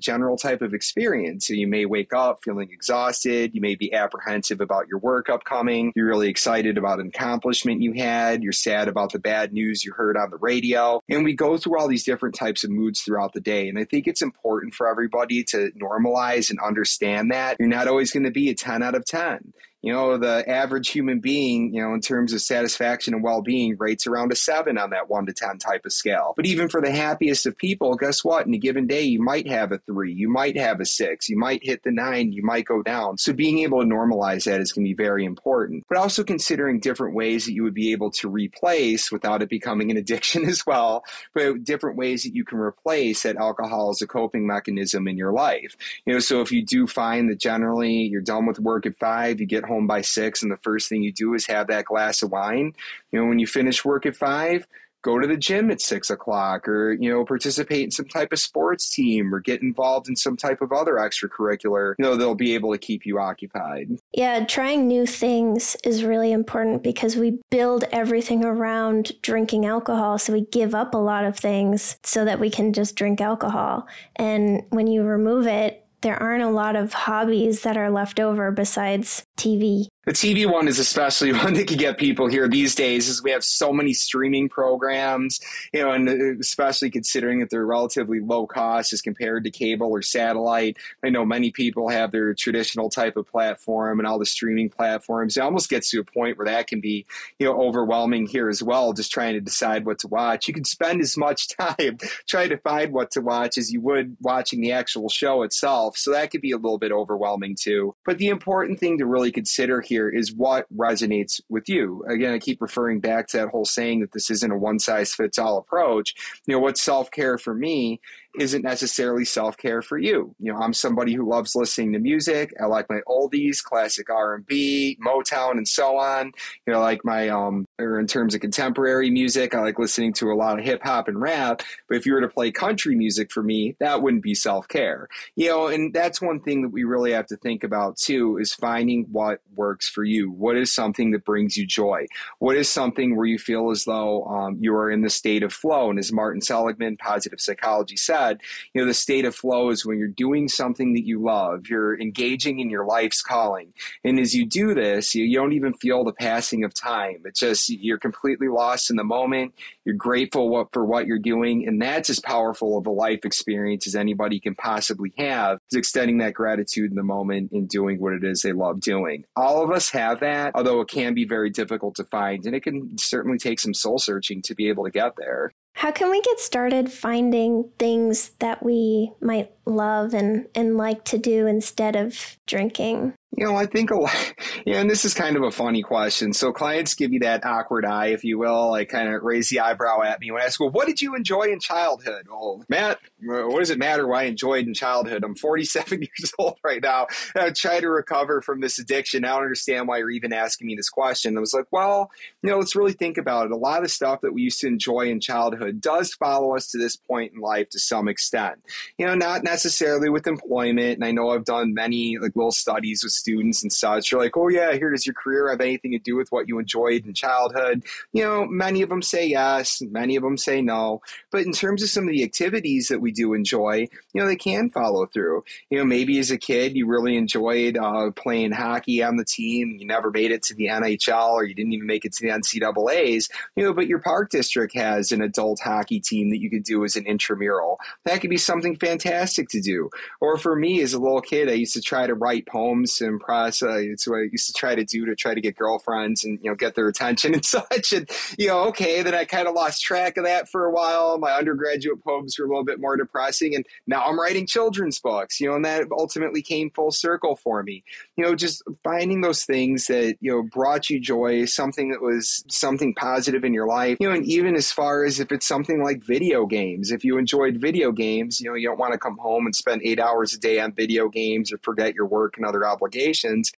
general 0.00 0.36
type 0.36 0.62
of 0.62 0.74
experience. 0.74 1.46
So 1.46 1.54
you 1.54 1.66
may 1.66 1.84
wake 1.84 2.12
up 2.12 2.40
feeling 2.42 2.70
exhausted. 2.70 3.54
You 3.54 3.60
may 3.60 3.74
be 3.74 3.92
apprehensive 3.92 4.60
about 4.60 4.88
your 4.88 4.98
work 4.98 5.28
upcoming. 5.28 5.92
You're 5.96 6.06
really 6.06 6.28
excited 6.28 6.78
about 6.78 7.00
an 7.00 7.08
accomplishment 7.08 7.82
you 7.82 7.92
had. 7.92 8.42
You're 8.42 8.52
sad 8.52 8.88
about 8.88 9.12
the 9.12 9.18
bad 9.18 9.52
news 9.52 9.84
you 9.84 9.92
heard 9.92 10.16
on 10.16 10.30
the 10.30 10.36
radio. 10.36 11.02
And 11.08 11.24
we 11.24 11.34
go 11.34 11.56
through 11.56 11.78
all 11.78 11.88
these 11.88 12.04
different 12.04 12.34
types 12.34 12.64
of 12.64 12.70
moods 12.70 13.02
throughout 13.02 13.32
the 13.32 13.40
day. 13.40 13.68
And 13.68 13.78
I 13.78 13.84
think 13.84 14.06
it's 14.06 14.22
important 14.22 14.74
for 14.74 14.88
everybody 14.88 15.44
to 15.44 15.70
normalize 15.80 16.50
and 16.50 16.58
understand 16.60 17.30
that 17.30 17.56
you're 17.58 17.68
not 17.68 17.88
always 17.88 18.12
going 18.12 18.24
to 18.24 18.30
be 18.30 18.50
a 18.50 18.54
10 18.54 18.82
out 18.82 18.94
of 18.94 19.04
10. 19.04 19.52
You 19.82 19.92
know, 19.92 20.18
the 20.18 20.48
average 20.48 20.88
human 20.88 21.20
being, 21.20 21.72
you 21.72 21.80
know, 21.80 21.94
in 21.94 22.00
terms 22.00 22.32
of 22.32 22.40
satisfaction 22.42 23.14
and 23.14 23.22
well 23.22 23.42
being, 23.42 23.76
rates 23.78 24.08
around 24.08 24.32
a 24.32 24.34
seven 24.36 24.76
on 24.76 24.90
that 24.90 25.08
one 25.08 25.26
to 25.26 25.32
10 25.32 25.58
type 25.58 25.84
of 25.84 25.92
scale. 25.92 26.32
But 26.36 26.46
even 26.46 26.68
for 26.68 26.80
the 26.80 26.90
happiest 26.90 27.46
of 27.46 27.56
people, 27.56 27.94
guess 27.94 28.24
what? 28.24 28.46
In 28.46 28.54
a 28.54 28.58
given 28.58 28.88
day, 28.88 29.02
you 29.02 29.22
might 29.22 29.46
have 29.46 29.70
a 29.70 29.78
three, 29.78 30.12
you 30.12 30.28
might 30.28 30.56
have 30.56 30.80
a 30.80 30.84
six, 30.84 31.28
you 31.28 31.38
might 31.38 31.64
hit 31.64 31.84
the 31.84 31.92
nine, 31.92 32.32
you 32.32 32.42
might 32.42 32.64
go 32.64 32.82
down. 32.82 33.18
So 33.18 33.32
being 33.32 33.60
able 33.60 33.80
to 33.80 33.86
normalize 33.86 34.44
that 34.44 34.60
is 34.60 34.72
going 34.72 34.84
to 34.84 34.90
be 34.90 34.94
very 34.94 35.24
important. 35.24 35.84
But 35.88 35.98
also 35.98 36.24
considering 36.24 36.80
different 36.80 37.14
ways 37.14 37.46
that 37.46 37.52
you 37.52 37.62
would 37.62 37.74
be 37.74 37.92
able 37.92 38.10
to 38.12 38.28
replace 38.28 39.12
without 39.12 39.42
it 39.42 39.48
becoming 39.48 39.92
an 39.92 39.96
addiction 39.96 40.44
as 40.48 40.66
well, 40.66 41.04
but 41.34 41.62
different 41.62 41.96
ways 41.96 42.24
that 42.24 42.34
you 42.34 42.44
can 42.44 42.58
replace 42.58 43.22
that 43.22 43.36
alcohol 43.36 43.90
as 43.90 44.02
a 44.02 44.08
coping 44.08 44.44
mechanism 44.44 45.06
in 45.06 45.16
your 45.16 45.32
life. 45.32 45.76
You 46.04 46.14
know, 46.14 46.20
so 46.20 46.40
if 46.40 46.50
you 46.50 46.64
do 46.64 46.88
find 46.88 47.30
that 47.30 47.38
generally 47.38 48.02
you're 48.02 48.20
done 48.20 48.46
with 48.46 48.58
work 48.58 48.84
at 48.84 48.98
five, 48.98 49.38
you 49.38 49.46
get 49.46 49.67
home 49.68 49.86
by 49.86 50.00
six, 50.00 50.42
and 50.42 50.50
the 50.50 50.56
first 50.58 50.88
thing 50.88 51.02
you 51.02 51.12
do 51.12 51.34
is 51.34 51.46
have 51.46 51.68
that 51.68 51.84
glass 51.84 52.22
of 52.22 52.32
wine. 52.32 52.74
You 53.12 53.20
know, 53.20 53.26
when 53.26 53.38
you 53.38 53.46
finish 53.46 53.84
work 53.84 54.06
at 54.06 54.16
five, 54.16 54.66
go 55.02 55.18
to 55.18 55.26
the 55.26 55.36
gym 55.36 55.70
at 55.70 55.80
six 55.80 56.10
o'clock 56.10 56.68
or 56.68 56.92
you 56.92 57.10
know 57.10 57.24
participate 57.24 57.84
in 57.84 57.90
some 57.90 58.06
type 58.06 58.32
of 58.32 58.38
sports 58.38 58.90
team 58.90 59.32
or 59.34 59.40
get 59.40 59.62
involved 59.62 60.08
in 60.08 60.16
some 60.16 60.36
type 60.36 60.60
of 60.60 60.72
other 60.72 60.94
extracurricular. 60.94 61.94
You 61.98 62.04
know 62.04 62.16
they'll 62.16 62.34
be 62.34 62.54
able 62.54 62.72
to 62.72 62.78
keep 62.78 63.06
you 63.06 63.18
occupied. 63.18 63.98
Yeah 64.12 64.44
trying 64.44 64.86
new 64.86 65.06
things 65.06 65.76
is 65.84 66.04
really 66.04 66.32
important 66.32 66.82
because 66.82 67.16
we 67.16 67.38
build 67.50 67.84
everything 67.92 68.44
around 68.44 69.12
drinking 69.22 69.66
alcohol 69.66 70.18
so 70.18 70.32
we 70.32 70.42
give 70.46 70.74
up 70.74 70.94
a 70.94 70.98
lot 70.98 71.24
of 71.24 71.36
things 71.36 71.96
so 72.02 72.24
that 72.24 72.40
we 72.40 72.50
can 72.50 72.72
just 72.72 72.96
drink 72.96 73.20
alcohol. 73.20 73.86
And 74.16 74.62
when 74.70 74.86
you 74.86 75.02
remove 75.02 75.46
it 75.46 75.84
there 76.00 76.20
aren't 76.22 76.42
a 76.42 76.50
lot 76.50 76.76
of 76.76 76.92
hobbies 76.92 77.62
that 77.62 77.76
are 77.76 77.90
left 77.90 78.20
over 78.20 78.50
besides 78.50 79.24
TV 79.36 79.86
the 80.08 80.14
TV 80.14 80.50
one 80.50 80.68
is 80.68 80.78
especially 80.78 81.32
one 81.44 81.52
that 81.52 81.68
can 81.68 81.76
get 81.76 81.98
people 81.98 82.28
here 82.28 82.48
these 82.48 82.74
days, 82.74 83.08
is 83.08 83.22
we 83.22 83.30
have 83.30 83.44
so 83.44 83.74
many 83.74 83.92
streaming 83.92 84.48
programs, 84.48 85.38
you 85.74 85.82
know, 85.82 85.90
and 85.92 86.08
uh, 86.08 86.40
especially 86.40 86.88
considering 86.88 87.40
that 87.40 87.50
they're 87.50 87.66
relatively 87.66 88.18
low 88.18 88.46
cost 88.46 88.94
as 88.94 89.02
compared 89.02 89.44
to 89.44 89.50
cable 89.50 89.90
or 89.90 90.00
satellite. 90.00 90.78
I 91.04 91.10
know 91.10 91.26
many 91.26 91.50
people 91.50 91.90
have 91.90 92.10
their 92.10 92.32
traditional 92.32 92.88
type 92.88 93.18
of 93.18 93.28
platform 93.28 93.98
and 93.98 94.08
all 94.08 94.18
the 94.18 94.24
streaming 94.24 94.70
platforms. 94.70 95.36
It 95.36 95.42
almost 95.42 95.68
gets 95.68 95.90
to 95.90 96.00
a 96.00 96.04
point 96.04 96.38
where 96.38 96.46
that 96.46 96.68
can 96.68 96.80
be, 96.80 97.04
you 97.38 97.44
know, 97.46 97.60
overwhelming 97.60 98.26
here 98.26 98.48
as 98.48 98.62
well, 98.62 98.94
just 98.94 99.12
trying 99.12 99.34
to 99.34 99.42
decide 99.42 99.84
what 99.84 99.98
to 99.98 100.08
watch. 100.08 100.48
You 100.48 100.54
can 100.54 100.64
spend 100.64 101.02
as 101.02 101.18
much 101.18 101.48
time 101.58 101.98
trying 102.26 102.48
to 102.48 102.56
find 102.56 102.94
what 102.94 103.10
to 103.10 103.20
watch 103.20 103.58
as 103.58 103.70
you 103.70 103.82
would 103.82 104.16
watching 104.22 104.62
the 104.62 104.72
actual 104.72 105.10
show 105.10 105.42
itself. 105.42 105.98
So 105.98 106.12
that 106.12 106.30
could 106.30 106.40
be 106.40 106.52
a 106.52 106.56
little 106.56 106.78
bit 106.78 106.92
overwhelming 106.92 107.56
too. 107.60 107.94
But 108.06 108.16
the 108.16 108.28
important 108.28 108.80
thing 108.80 108.96
to 108.96 109.04
really 109.04 109.30
consider 109.30 109.82
here 109.82 109.97
here 109.98 110.08
is 110.08 110.32
what 110.32 110.66
resonates 110.76 111.40
with 111.48 111.68
you. 111.68 112.04
Again, 112.08 112.32
I 112.32 112.38
keep 112.38 112.62
referring 112.62 113.00
back 113.00 113.26
to 113.28 113.38
that 113.38 113.48
whole 113.48 113.64
saying 113.64 114.00
that 114.00 114.12
this 114.12 114.30
isn't 114.30 114.50
a 114.50 114.56
one 114.56 114.78
size 114.78 115.12
fits 115.12 115.38
all 115.38 115.58
approach. 115.58 116.14
You 116.46 116.54
know, 116.54 116.60
what's 116.60 116.80
self 116.80 117.10
care 117.10 117.36
for 117.36 117.52
me 117.52 118.00
isn't 118.38 118.62
necessarily 118.62 119.24
self 119.24 119.56
care 119.56 119.82
for 119.82 119.98
you. 119.98 120.34
You 120.38 120.52
know, 120.52 120.58
I'm 120.58 120.72
somebody 120.72 121.14
who 121.14 121.28
loves 121.28 121.54
listening 121.54 121.92
to 121.92 121.98
music. 121.98 122.52
I 122.60 122.66
like 122.66 122.88
my 122.88 123.00
oldies, 123.06 123.62
classic 123.62 124.10
R 124.10 124.34
and 124.34 124.46
B, 124.46 124.98
Motown, 125.04 125.52
and 125.52 125.66
so 125.66 125.96
on. 125.96 126.32
You 126.66 126.72
know, 126.72 126.80
like 126.80 127.04
my 127.04 127.28
um, 127.28 127.66
or 127.78 127.98
in 127.98 128.06
terms 128.06 128.34
of 128.34 128.40
contemporary 128.40 129.10
music, 129.10 129.54
I 129.54 129.60
like 129.60 129.78
listening 129.78 130.12
to 130.14 130.30
a 130.30 130.34
lot 130.34 130.58
of 130.58 130.64
hip 130.64 130.82
hop 130.82 131.08
and 131.08 131.20
rap. 131.20 131.62
But 131.88 131.96
if 131.96 132.06
you 132.06 132.14
were 132.14 132.20
to 132.20 132.28
play 132.28 132.50
country 132.50 132.94
music 132.94 133.32
for 133.32 133.42
me, 133.42 133.76
that 133.80 134.02
wouldn't 134.02 134.22
be 134.22 134.34
self 134.34 134.68
care. 134.68 135.08
You 135.36 135.48
know, 135.48 135.66
and 135.66 135.92
that's 135.92 136.20
one 136.20 136.40
thing 136.40 136.62
that 136.62 136.70
we 136.70 136.84
really 136.84 137.12
have 137.12 137.26
to 137.28 137.36
think 137.36 137.64
about 137.64 137.96
too 137.96 138.38
is 138.38 138.54
finding 138.54 139.06
what 139.10 139.40
works 139.54 139.88
for 139.88 140.04
you. 140.04 140.30
What 140.30 140.56
is 140.56 140.72
something 140.72 141.10
that 141.12 141.24
brings 141.24 141.56
you 141.56 141.66
joy? 141.66 142.06
What 142.38 142.56
is 142.56 142.68
something 142.68 143.16
where 143.16 143.26
you 143.26 143.38
feel 143.38 143.70
as 143.70 143.84
though 143.84 144.24
um, 144.24 144.58
you 144.60 144.74
are 144.74 144.90
in 144.90 145.02
the 145.02 145.10
state 145.10 145.42
of 145.42 145.52
flow? 145.52 145.90
And 145.90 145.98
as 145.98 146.12
Martin 146.12 146.40
Seligman, 146.40 146.96
positive 146.98 147.40
psychology 147.40 147.96
said 147.96 148.27
you 148.74 148.80
know, 148.80 148.86
the 148.86 148.94
state 148.94 149.24
of 149.24 149.34
flow 149.34 149.70
is 149.70 149.84
when 149.84 149.98
you're 149.98 150.08
doing 150.08 150.48
something 150.48 150.94
that 150.94 151.06
you 151.06 151.22
love, 151.22 151.68
you're 151.68 151.98
engaging 152.00 152.60
in 152.60 152.70
your 152.70 152.86
life's 152.86 153.22
calling. 153.22 153.72
And 154.04 154.18
as 154.18 154.34
you 154.34 154.46
do 154.46 154.74
this, 154.74 155.14
you, 155.14 155.24
you 155.24 155.38
don't 155.38 155.52
even 155.52 155.72
feel 155.74 156.04
the 156.04 156.12
passing 156.12 156.64
of 156.64 156.74
time. 156.74 157.22
It's 157.24 157.40
just 157.40 157.68
you're 157.68 157.98
completely 157.98 158.48
lost 158.48 158.90
in 158.90 158.96
the 158.96 159.04
moment. 159.04 159.54
You're 159.84 159.96
grateful 159.96 160.48
what, 160.48 160.72
for 160.72 160.84
what 160.84 161.06
you're 161.06 161.18
doing. 161.18 161.66
And 161.66 161.80
that's 161.80 162.10
as 162.10 162.20
powerful 162.20 162.78
of 162.78 162.86
a 162.86 162.90
life 162.90 163.24
experience 163.24 163.86
as 163.86 163.96
anybody 163.96 164.40
can 164.40 164.54
possibly 164.54 165.12
have, 165.18 165.58
is 165.70 165.78
extending 165.78 166.18
that 166.18 166.34
gratitude 166.34 166.90
in 166.90 166.96
the 166.96 167.02
moment 167.02 167.52
and 167.52 167.68
doing 167.68 168.00
what 168.00 168.12
it 168.12 168.24
is 168.24 168.42
they 168.42 168.52
love 168.52 168.80
doing. 168.80 169.24
All 169.36 169.62
of 169.62 169.70
us 169.70 169.90
have 169.90 170.20
that, 170.20 170.52
although 170.54 170.80
it 170.80 170.88
can 170.88 171.14
be 171.14 171.24
very 171.24 171.50
difficult 171.50 171.94
to 171.96 172.04
find. 172.04 172.44
And 172.46 172.54
it 172.54 172.62
can 172.62 172.96
certainly 172.98 173.38
take 173.38 173.60
some 173.60 173.74
soul 173.74 173.98
searching 173.98 174.42
to 174.42 174.54
be 174.54 174.68
able 174.68 174.84
to 174.84 174.90
get 174.90 175.12
there. 175.16 175.52
How 175.78 175.92
can 175.92 176.10
we 176.10 176.20
get 176.20 176.40
started 176.40 176.90
finding 176.90 177.70
things 177.78 178.30
that 178.40 178.64
we 178.64 179.12
might 179.20 179.52
love 179.64 180.12
and, 180.12 180.48
and 180.52 180.76
like 180.76 181.04
to 181.04 181.18
do 181.18 181.46
instead 181.46 181.94
of 181.94 182.36
drinking? 182.46 183.14
You 183.36 183.44
know, 183.44 183.56
I 183.56 183.66
think 183.66 183.90
a 183.90 183.96
lot, 183.96 184.34
yeah, 184.66 184.80
and 184.80 184.88
this 184.88 185.04
is 185.04 185.12
kind 185.12 185.36
of 185.36 185.42
a 185.42 185.50
funny 185.50 185.82
question. 185.82 186.32
So 186.32 186.50
clients 186.50 186.94
give 186.94 187.12
you 187.12 187.20
that 187.20 187.44
awkward 187.44 187.84
eye, 187.84 188.06
if 188.06 188.24
you 188.24 188.38
will, 188.38 188.70
like 188.70 188.88
kind 188.88 189.12
of 189.12 189.22
raise 189.22 189.50
the 189.50 189.60
eyebrow 189.60 190.02
at 190.02 190.18
me 190.20 190.30
when 190.30 190.40
I 190.40 190.46
ask, 190.46 190.58
well, 190.58 190.70
what 190.70 190.86
did 190.86 191.02
you 191.02 191.14
enjoy 191.14 191.42
in 191.42 191.60
childhood? 191.60 192.26
Well, 192.30 192.64
Matt, 192.70 192.98
uh, 193.30 193.46
what 193.46 193.58
does 193.58 193.68
it 193.68 193.78
matter 193.78 194.06
what 194.06 194.20
I 194.20 194.22
enjoyed 194.24 194.66
in 194.66 194.72
childhood? 194.72 195.24
I'm 195.24 195.34
47 195.34 196.00
years 196.18 196.32
old 196.38 196.56
right 196.64 196.82
now. 196.82 197.06
I 197.36 197.50
try 197.50 197.80
to 197.80 197.90
recover 197.90 198.40
from 198.40 198.60
this 198.60 198.78
addiction. 198.78 199.26
I 199.26 199.28
don't 199.28 199.42
understand 199.42 199.88
why 199.88 199.98
you're 199.98 200.10
even 200.10 200.32
asking 200.32 200.66
me 200.66 200.74
this 200.74 200.88
question. 200.88 201.36
I 201.36 201.40
was 201.40 201.52
like, 201.52 201.66
well, 201.70 202.10
you 202.42 202.48
know, 202.48 202.58
let's 202.58 202.74
really 202.74 202.94
think 202.94 203.18
about 203.18 203.46
it. 203.46 203.52
A 203.52 203.56
lot 203.56 203.84
of 203.84 203.90
stuff 203.90 204.22
that 204.22 204.32
we 204.32 204.40
used 204.40 204.60
to 204.60 204.68
enjoy 204.68 205.10
in 205.10 205.20
childhood 205.20 205.82
does 205.82 206.14
follow 206.14 206.56
us 206.56 206.70
to 206.70 206.78
this 206.78 206.96
point 206.96 207.34
in 207.34 207.40
life 207.40 207.68
to 207.70 207.78
some 207.78 208.08
extent. 208.08 208.62
You 208.96 209.06
know, 209.06 209.14
not 209.14 209.44
necessarily 209.44 210.08
with 210.08 210.26
employment. 210.26 210.94
And 210.94 211.04
I 211.04 211.10
know 211.10 211.30
I've 211.30 211.44
done 211.44 211.74
many 211.74 212.16
like 212.18 212.34
little 212.34 212.52
studies 212.52 213.04
with 213.04 213.17
students 213.18 213.62
and 213.62 213.72
such. 213.72 214.10
You're 214.10 214.20
like, 214.20 214.36
oh 214.36 214.48
yeah, 214.48 214.72
here 214.72 214.90
does 214.90 215.06
your 215.06 215.14
career 215.14 215.50
have 215.50 215.60
anything 215.60 215.92
to 215.92 215.98
do 215.98 216.16
with 216.16 216.30
what 216.30 216.48
you 216.48 216.58
enjoyed 216.58 217.06
in 217.06 217.14
childhood? 217.14 217.84
You 218.12 218.24
know, 218.24 218.46
many 218.46 218.82
of 218.82 218.88
them 218.88 219.02
say 219.02 219.26
yes, 219.26 219.82
many 219.82 220.16
of 220.16 220.22
them 220.22 220.36
say 220.36 220.62
no. 220.62 221.02
But 221.30 221.44
in 221.46 221.52
terms 221.52 221.82
of 221.82 221.90
some 221.90 222.04
of 222.04 222.10
the 222.10 222.24
activities 222.24 222.88
that 222.88 223.00
we 223.00 223.12
do 223.12 223.34
enjoy, 223.34 223.88
you 224.12 224.20
know, 224.20 224.26
they 224.26 224.36
can 224.36 224.70
follow 224.70 225.06
through. 225.06 225.44
You 225.70 225.78
know, 225.78 225.84
maybe 225.84 226.18
as 226.18 226.30
a 226.30 226.38
kid 226.38 226.76
you 226.76 226.86
really 226.86 227.16
enjoyed 227.16 227.76
uh, 227.76 228.10
playing 228.12 228.52
hockey 228.52 229.02
on 229.02 229.16
the 229.16 229.24
team. 229.24 229.76
You 229.78 229.86
never 229.86 230.10
made 230.10 230.30
it 230.30 230.42
to 230.44 230.54
the 230.54 230.66
NHL, 230.66 231.30
or 231.30 231.44
you 231.44 231.54
didn't 231.54 231.72
even 231.72 231.86
make 231.86 232.04
it 232.04 232.12
to 232.14 232.22
the 232.22 232.32
NCAA's. 232.32 233.28
You 233.56 233.64
know, 233.64 233.72
but 233.72 233.86
your 233.86 234.00
park 234.00 234.30
district 234.30 234.74
has 234.74 235.12
an 235.12 235.22
adult 235.22 235.60
hockey 235.60 236.00
team 236.00 236.30
that 236.30 236.40
you 236.40 236.50
could 236.50 236.64
do 236.64 236.84
as 236.84 236.96
an 236.96 237.06
intramural. 237.06 237.78
That 238.04 238.20
could 238.20 238.30
be 238.30 238.36
something 238.36 238.76
fantastic 238.76 239.48
to 239.50 239.60
do. 239.60 239.90
Or 240.20 240.36
for 240.36 240.56
me, 240.56 240.80
as 240.82 240.94
a 240.94 240.98
little 240.98 241.20
kid, 241.20 241.48
I 241.48 241.52
used 241.52 241.74
to 241.74 241.82
try 241.82 242.06
to 242.06 242.14
write 242.14 242.46
poems 242.46 243.00
impress. 243.08 243.62
Uh, 243.62 243.78
it's 243.78 244.06
what 244.06 244.18
I 244.18 244.22
used 244.30 244.46
to 244.46 244.52
try 244.52 244.74
to 244.74 244.84
do 244.84 245.06
to 245.06 245.16
try 245.16 245.34
to 245.34 245.40
get 245.40 245.56
girlfriends 245.56 246.24
and 246.24 246.38
you 246.42 246.50
know 246.50 246.54
get 246.54 246.74
their 246.74 246.88
attention 246.88 247.34
and 247.34 247.44
such. 247.44 247.92
And 247.92 248.08
you 248.38 248.48
know, 248.48 248.60
okay, 248.68 249.02
then 249.02 249.14
I 249.14 249.24
kind 249.24 249.48
of 249.48 249.54
lost 249.54 249.82
track 249.82 250.16
of 250.16 250.24
that 250.24 250.48
for 250.48 250.64
a 250.64 250.70
while. 250.70 251.18
My 251.18 251.32
undergraduate 251.32 252.02
poems 252.04 252.38
were 252.38 252.44
a 252.44 252.48
little 252.48 252.64
bit 252.64 252.80
more 252.80 252.96
depressing, 252.96 253.54
and 253.54 253.66
now 253.86 254.04
I'm 254.04 254.18
writing 254.18 254.46
children's 254.46 254.98
books. 254.98 255.40
You 255.40 255.48
know, 255.48 255.56
and 255.56 255.64
that 255.64 255.84
ultimately 255.90 256.42
came 256.42 256.70
full 256.70 256.90
circle 256.90 257.36
for 257.36 257.62
me. 257.62 257.84
You 258.16 258.24
know, 258.24 258.34
just 258.34 258.62
finding 258.84 259.20
those 259.20 259.44
things 259.44 259.86
that 259.86 260.16
you 260.20 260.30
know 260.30 260.42
brought 260.42 260.90
you 260.90 261.00
joy, 261.00 261.46
something 261.46 261.90
that 261.90 262.02
was 262.02 262.44
something 262.48 262.94
positive 262.94 263.44
in 263.44 263.54
your 263.54 263.66
life. 263.66 263.98
You 264.00 264.08
know, 264.08 264.14
and 264.14 264.26
even 264.26 264.54
as 264.54 264.70
far 264.70 265.04
as 265.04 265.20
if 265.20 265.32
it's 265.32 265.46
something 265.46 265.82
like 265.82 266.02
video 266.02 266.46
games, 266.46 266.90
if 266.90 267.04
you 267.04 267.18
enjoyed 267.18 267.58
video 267.58 267.92
games, 267.92 268.40
you 268.40 268.48
know, 268.48 268.54
you 268.54 268.68
don't 268.68 268.78
want 268.78 268.92
to 268.92 268.98
come 268.98 269.16
home 269.18 269.46
and 269.46 269.54
spend 269.54 269.82
eight 269.84 270.00
hours 270.00 270.34
a 270.34 270.38
day 270.38 270.60
on 270.60 270.72
video 270.72 271.08
games 271.08 271.52
or 271.52 271.58
forget 271.58 271.94
your 271.94 272.06
work 272.06 272.36
and 272.36 272.46
other 272.46 272.66
obligations 272.66 272.97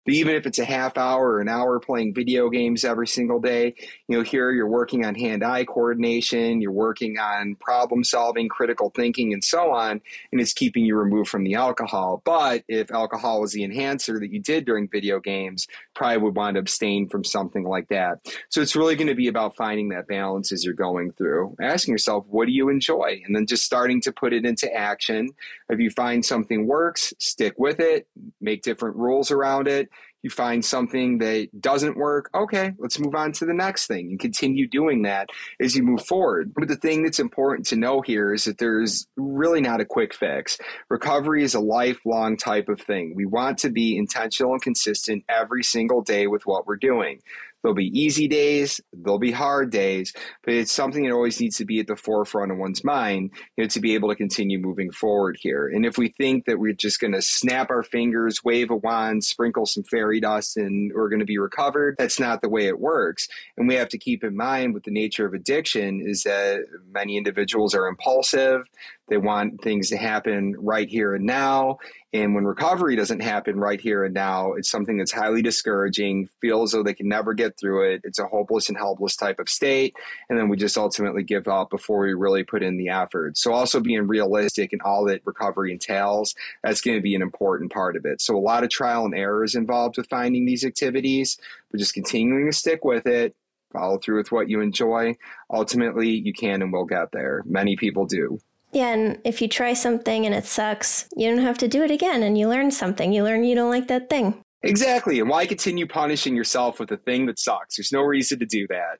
But 0.05 0.15
even 0.15 0.35
if 0.35 0.47
it's 0.47 0.59
a 0.59 0.65
half 0.65 0.97
hour 0.99 1.33
or 1.33 1.41
an 1.41 1.49
hour 1.49 1.81
playing 1.81 2.15
video 2.15 2.49
games 2.51 2.85
every 2.85 3.07
single 3.07 3.41
day, 3.41 3.75
you 4.09 4.17
know, 4.17 4.23
here 4.23 4.51
you're 4.51 4.69
working 4.69 5.05
on 5.05 5.15
hand 5.15 5.43
eye 5.45 5.65
coordination, 5.65 6.61
you're 6.61 6.73
working 6.73 7.19
on 7.19 7.57
problem 7.57 8.05
solving, 8.05 8.49
critical 8.49 8.91
thinking, 8.95 9.33
and 9.33 9.43
so 9.43 9.73
on, 9.73 10.01
and 10.33 10.41
it's 10.41 10.53
keeping 10.53 10.85
you 10.85 10.97
removed 10.97 11.31
from 11.31 11.45
the 11.45 11.55
alcohol. 11.55 12.23
But 12.25 12.65
if 12.69 12.91
alcohol 12.91 13.41
was 13.41 13.53
the 13.53 13.65
enhancer 13.65 14.21
that 14.21 14.33
you 14.33 14.41
did 14.41 14.65
during 14.65 14.89
video 14.89 15.21
games, 15.21 15.67
probably 15.95 16.19
would 16.19 16.37
want 16.37 16.55
to 16.55 16.61
abstain 16.61 17.09
from 17.09 17.25
something 17.25 17.65
like 17.65 17.89
that. 17.89 18.19
So 18.49 18.61
it's 18.61 18.77
really 18.77 18.97
going 18.97 19.09
to 19.09 19.15
be 19.15 19.29
about 19.29 19.57
finding 19.57 19.89
that 19.91 20.07
balance 20.07 20.53
as 20.53 20.65
you're 20.65 20.75
going 20.75 21.13
through, 21.13 21.57
asking 21.61 21.93
yourself, 21.93 22.25
what 22.29 22.47
do 22.47 22.53
you 22.53 22.69
enjoy? 22.69 23.23
And 23.25 23.35
then 23.35 23.47
just 23.47 23.65
starting 23.65 24.01
to 24.03 24.13
put 24.13 24.33
it 24.33 24.45
into 24.45 24.73
action. 24.73 25.31
If 25.69 25.79
you 25.79 25.91
find 25.91 26.25
something 26.25 26.67
works, 26.67 27.15
stick 27.19 27.55
with 27.59 27.81
it, 27.81 28.09
make 28.41 28.63
different 28.63 28.97
rules 28.97 29.30
around 29.33 29.69
it 29.69 29.89
You 30.23 30.31
find 30.31 30.65
something 30.65 31.19
that 31.19 31.49
doesn't 31.59 31.97
work, 31.97 32.29
okay, 32.35 32.75
let's 32.79 32.99
move 32.99 33.15
on 33.15 33.33
to 33.33 33.47
the 33.47 33.55
next 33.55 33.87
thing 33.87 34.09
and 34.11 34.21
continue 34.21 34.69
doing 34.69 35.03
that 35.03 35.31
as 35.59 35.75
you 35.75 35.83
move 35.83 36.05
forward. 36.05 36.53
But 36.55 36.69
the 36.69 36.77
thing 36.77 37.03
that's 37.03 37.19
important 37.19 37.67
to 37.69 37.77
know 37.77 38.03
here 38.03 38.35
is 38.35 38.45
that 38.45 38.59
there's 38.59 39.07
really 39.17 39.63
not 39.63 39.81
a 39.81 39.87
quick 39.87 40.13
fix. 40.13 40.59
Recovery 40.91 41.43
is 41.43 41.55
a 41.55 41.61
lifelong 41.61 42.37
type 42.37 42.69
of 42.69 42.81
thing. 42.81 43.15
We 43.15 43.25
want 43.25 43.59
to 43.59 43.71
be 43.71 43.97
intentional 43.97 44.53
and 44.53 44.61
consistent 44.61 45.25
every 45.29 45.63
single 45.63 46.03
day 46.03 46.27
with 46.27 46.45
what 46.45 46.67
we're 46.67 46.77
doing. 46.77 47.21
There'll 47.63 47.75
be 47.75 47.99
easy 47.99 48.27
days, 48.27 48.81
there'll 48.93 49.19
be 49.19 49.33
hard 49.33 49.71
days, 49.71 50.13
but 50.45 50.55
it's 50.55 50.73
something 50.73 51.05
that 51.05 51.13
always 51.13 51.41
needs 51.41 51.57
to 51.59 51.65
be 51.65 51.81
at 51.81 51.87
the 51.87 51.97
forefront 51.97 52.53
of 52.53 52.59
one's 52.59 52.83
mind 52.85 53.31
you 53.57 53.65
know, 53.65 53.69
to 53.69 53.81
be 53.81 53.95
able 53.95 54.09
to 54.09 54.15
continue 54.15 54.59
moving 54.59 54.91
forward 54.91 55.37
here. 55.39 55.69
And 55.69 55.85
if 55.85 55.99
we 55.99 56.09
think 56.09 56.47
that 56.47 56.59
we're 56.59 56.73
just 56.73 57.01
going 57.01 57.13
to 57.13 57.23
snap 57.23 57.71
our 57.71 57.83
fingers, 57.83 58.43
wave 58.43 58.71
a 58.71 58.77
wand, 58.77 59.25
sprinkle 59.25 59.67
some 59.67 59.85
fairy 59.85 60.21
dust, 60.21 60.57
and 60.57 60.93
we're 60.95 61.09
going 61.09 61.21
to 61.21 61.27
be 61.27 61.39
recovered, 61.39 61.97
that's 61.99 62.19
not 62.19 62.41
the 62.43 62.49
way 62.49 62.67
it 62.67 62.81
works. 62.81 63.29
And 63.57 63.69
we 63.69 63.75
have 63.75 63.89
to 63.91 63.99
keep 63.99 64.25
in 64.25 64.37
mind 64.37 64.75
with 64.75 64.85
the 64.85 64.91
nature 64.91 65.27
of 65.27 65.35
addiction 65.35 66.01
is 66.01 66.23
that 66.23 66.65
many 66.91 67.17
individuals 67.17 67.75
are 67.75 67.87
impulsive. 67.87 68.69
They 69.11 69.19
want 69.19 69.61
things 69.61 69.91
to 69.91 69.97
happen 69.97 70.55
right 70.57 70.89
here 70.89 71.15
and 71.17 71.27
now. 71.27 71.79
And 72.13 72.33
when 72.35 72.45
recovery 72.45 72.95
doesn't 72.95 73.21
happen 73.21 73.59
right 73.59 73.81
here 73.81 74.05
and 74.05 74.15
now, 74.15 74.53
it's 74.53 74.71
something 74.71 74.97
that's 74.97 75.11
highly 75.11 75.43
discouraging, 75.43 76.29
feels 76.41 76.71
though 76.71 76.85
they 76.85 76.95
can 76.95 77.09
never 77.09 77.35
get 77.35 77.59
through 77.59 77.91
it. 77.91 78.03
It's 78.05 78.21
a 78.21 78.27
hopeless 78.27 78.69
and 78.69 78.79
helpless 78.79 79.17
type 79.17 79.41
of 79.41 79.49
state. 79.49 79.97
And 80.29 80.39
then 80.39 80.49
we 80.49 80.57
just 80.57 80.79
ultimately 80.79 81.25
give 81.25 81.49
up 81.49 81.71
before 81.71 82.01
we 82.01 82.15
really 82.15 82.45
put 82.45 82.63
in 82.63 82.77
the 82.77 82.89
effort. 82.89 83.37
So, 83.37 83.53
also 83.53 83.81
being 83.81 84.07
realistic 84.07 84.73
in 84.73 84.81
all 84.81 85.05
that 85.07 85.23
recovery 85.25 85.73
entails, 85.73 86.37
that's 86.63 86.81
going 86.81 86.97
to 86.97 87.03
be 87.03 87.17
an 87.17 87.23
important 87.23 87.73
part 87.73 87.97
of 87.97 88.05
it. 88.05 88.21
So, 88.21 88.37
a 88.37 88.39
lot 88.39 88.63
of 88.63 88.71
trial 88.71 89.05
and 89.05 89.15
error 89.15 89.43
is 89.43 89.57
involved 89.57 89.97
with 89.97 90.09
finding 90.09 90.47
these 90.47 90.65
activities, 90.65 91.37
but 91.71 91.79
just 91.79 91.95
continuing 91.95 92.49
to 92.49 92.57
stick 92.57 92.85
with 92.85 93.07
it, 93.07 93.35
follow 93.73 93.99
through 93.99 94.19
with 94.19 94.31
what 94.31 94.49
you 94.49 94.61
enjoy. 94.61 95.17
Ultimately, 95.53 96.11
you 96.11 96.33
can 96.33 96.63
and 96.63 96.73
will 96.73 96.85
get 96.85 97.11
there. 97.13 97.43
Many 97.45 97.77
people 97.77 98.07
do. 98.07 98.41
Yeah, 98.73 98.95
and 98.95 99.19
if 99.25 99.43
you 99.43 99.49
try 99.49 99.73
something 99.73 100.27
and 100.27 100.35
it 100.35 100.45
sucks, 100.47 101.09
you 101.17 101.29
don't 101.29 101.45
have 101.45 101.59
to 101.59 101.69
do 101.69 101.83
it 101.83 101.91
again 101.91 102.23
and 102.23 102.39
you 102.39 102.49
learn 102.49 102.71
something. 102.71 103.13
You 103.13 103.25
learn 103.25 103.45
you 103.45 103.55
don't 103.55 103.71
like 103.71 103.89
that 103.89 104.09
thing. 104.09 104.43
Exactly. 104.63 105.21
And 105.21 105.29
why 105.29 105.47
continue 105.47 105.87
punishing 105.87 106.37
yourself 106.37 106.79
with 106.79 106.91
a 106.93 106.99
thing 106.99 107.27
that 107.27 107.39
sucks? 107.39 107.77
There's 107.77 107.93
no 107.93 108.03
reason 108.03 108.39
to 108.41 108.47
do 108.47 108.67
that. 108.69 108.99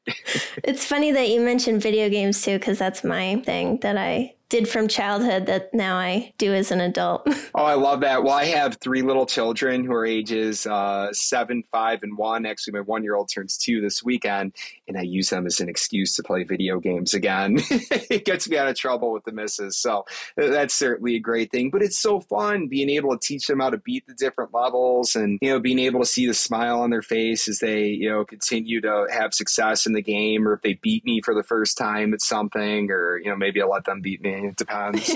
it's 0.65 0.85
funny 0.85 1.13
that 1.13 1.29
you 1.29 1.41
mentioned 1.41 1.83
video 1.83 2.09
games 2.09 2.43
too, 2.43 2.59
because 2.59 2.79
that's 2.79 3.05
my 3.05 3.43
thing 3.45 3.79
that 3.83 3.97
I 3.97 4.35
did 4.51 4.69
from 4.69 4.89
childhood 4.89 5.47
that 5.47 5.73
now 5.73 5.97
I 5.97 6.35
do 6.37 6.53
as 6.53 6.73
an 6.73 6.81
adult. 6.81 7.23
oh, 7.55 7.65
I 7.65 7.75
love 7.75 8.01
that. 8.01 8.25
Well, 8.25 8.35
I 8.35 8.47
have 8.47 8.77
three 8.77 9.01
little 9.01 9.25
children 9.25 9.85
who 9.85 9.93
are 9.93 10.05
ages 10.05 10.67
uh, 10.67 11.13
seven, 11.13 11.63
five, 11.71 12.03
and 12.03 12.19
one. 12.19 12.45
Actually, 12.45 12.75
my 12.75 12.81
one 12.81 13.05
year 13.05 13.15
old 13.15 13.31
turns 13.33 13.57
two 13.57 13.81
this 13.81 14.03
weekend, 14.03 14.55
and 14.89 14.99
I 14.99 15.03
use 15.03 15.31
them 15.31 15.47
as 15.47 15.61
an 15.61 15.69
excuse 15.69 16.17
to 16.17 16.25
play 16.25 16.43
video 16.43 16.81
games 16.81 17.15
again. 17.15 17.59
it 17.71 18.25
gets 18.25 18.49
me 18.49 18.59
out 18.59 18.67
of 18.67 18.75
trouble 18.75 19.13
with 19.13 19.25
the 19.25 19.33
misses. 19.33 19.79
So 19.79 20.05
that's 20.37 20.75
certainly 20.75 21.15
a 21.15 21.21
great 21.21 21.53
thing. 21.53 21.71
But 21.71 21.83
it's 21.83 21.99
so 21.99 22.19
fun 22.21 22.67
being 22.67 22.91
able 22.91 23.17
to 23.17 23.25
teach 23.25 23.47
them 23.47 23.61
how 23.61 23.71
to 23.71 23.79
beat 23.79 24.07
the 24.09 24.15
different 24.15 24.53
levels 24.53 25.15
and, 25.15 25.39
you 25.41 25.51
know, 25.51 25.61
being 25.61 25.79
able 25.79 26.01
to 26.01 26.07
see 26.07 26.27
the 26.27 26.35
smile 26.35 26.81
on 26.81 26.91
their 26.91 27.03
face 27.03 27.47
as 27.47 27.61
they, 27.61 27.87
you 27.87 28.11
know, 28.11 28.25
continue 28.25 28.81
to 28.81 29.07
have 29.13 29.33
success 29.33 29.87
in 29.87 29.93
the 29.93 30.03
game 30.03 30.49
or 30.49 30.55
if 30.55 30.63
they 30.63 30.75
beat 30.75 31.05
me 31.05 31.21
for 31.21 31.35
the 31.35 31.45
first 31.45 31.79
time 31.79 32.13
at 32.13 32.21
something 32.21 32.91
or, 32.91 33.19
you 33.19 33.31
know, 33.31 33.37
maybe 33.37 33.63
I 33.63 33.67
let 33.67 33.85
them 33.85 34.01
beat 34.01 34.21
me 34.21 34.40
it 34.47 34.57
depends. 34.57 35.11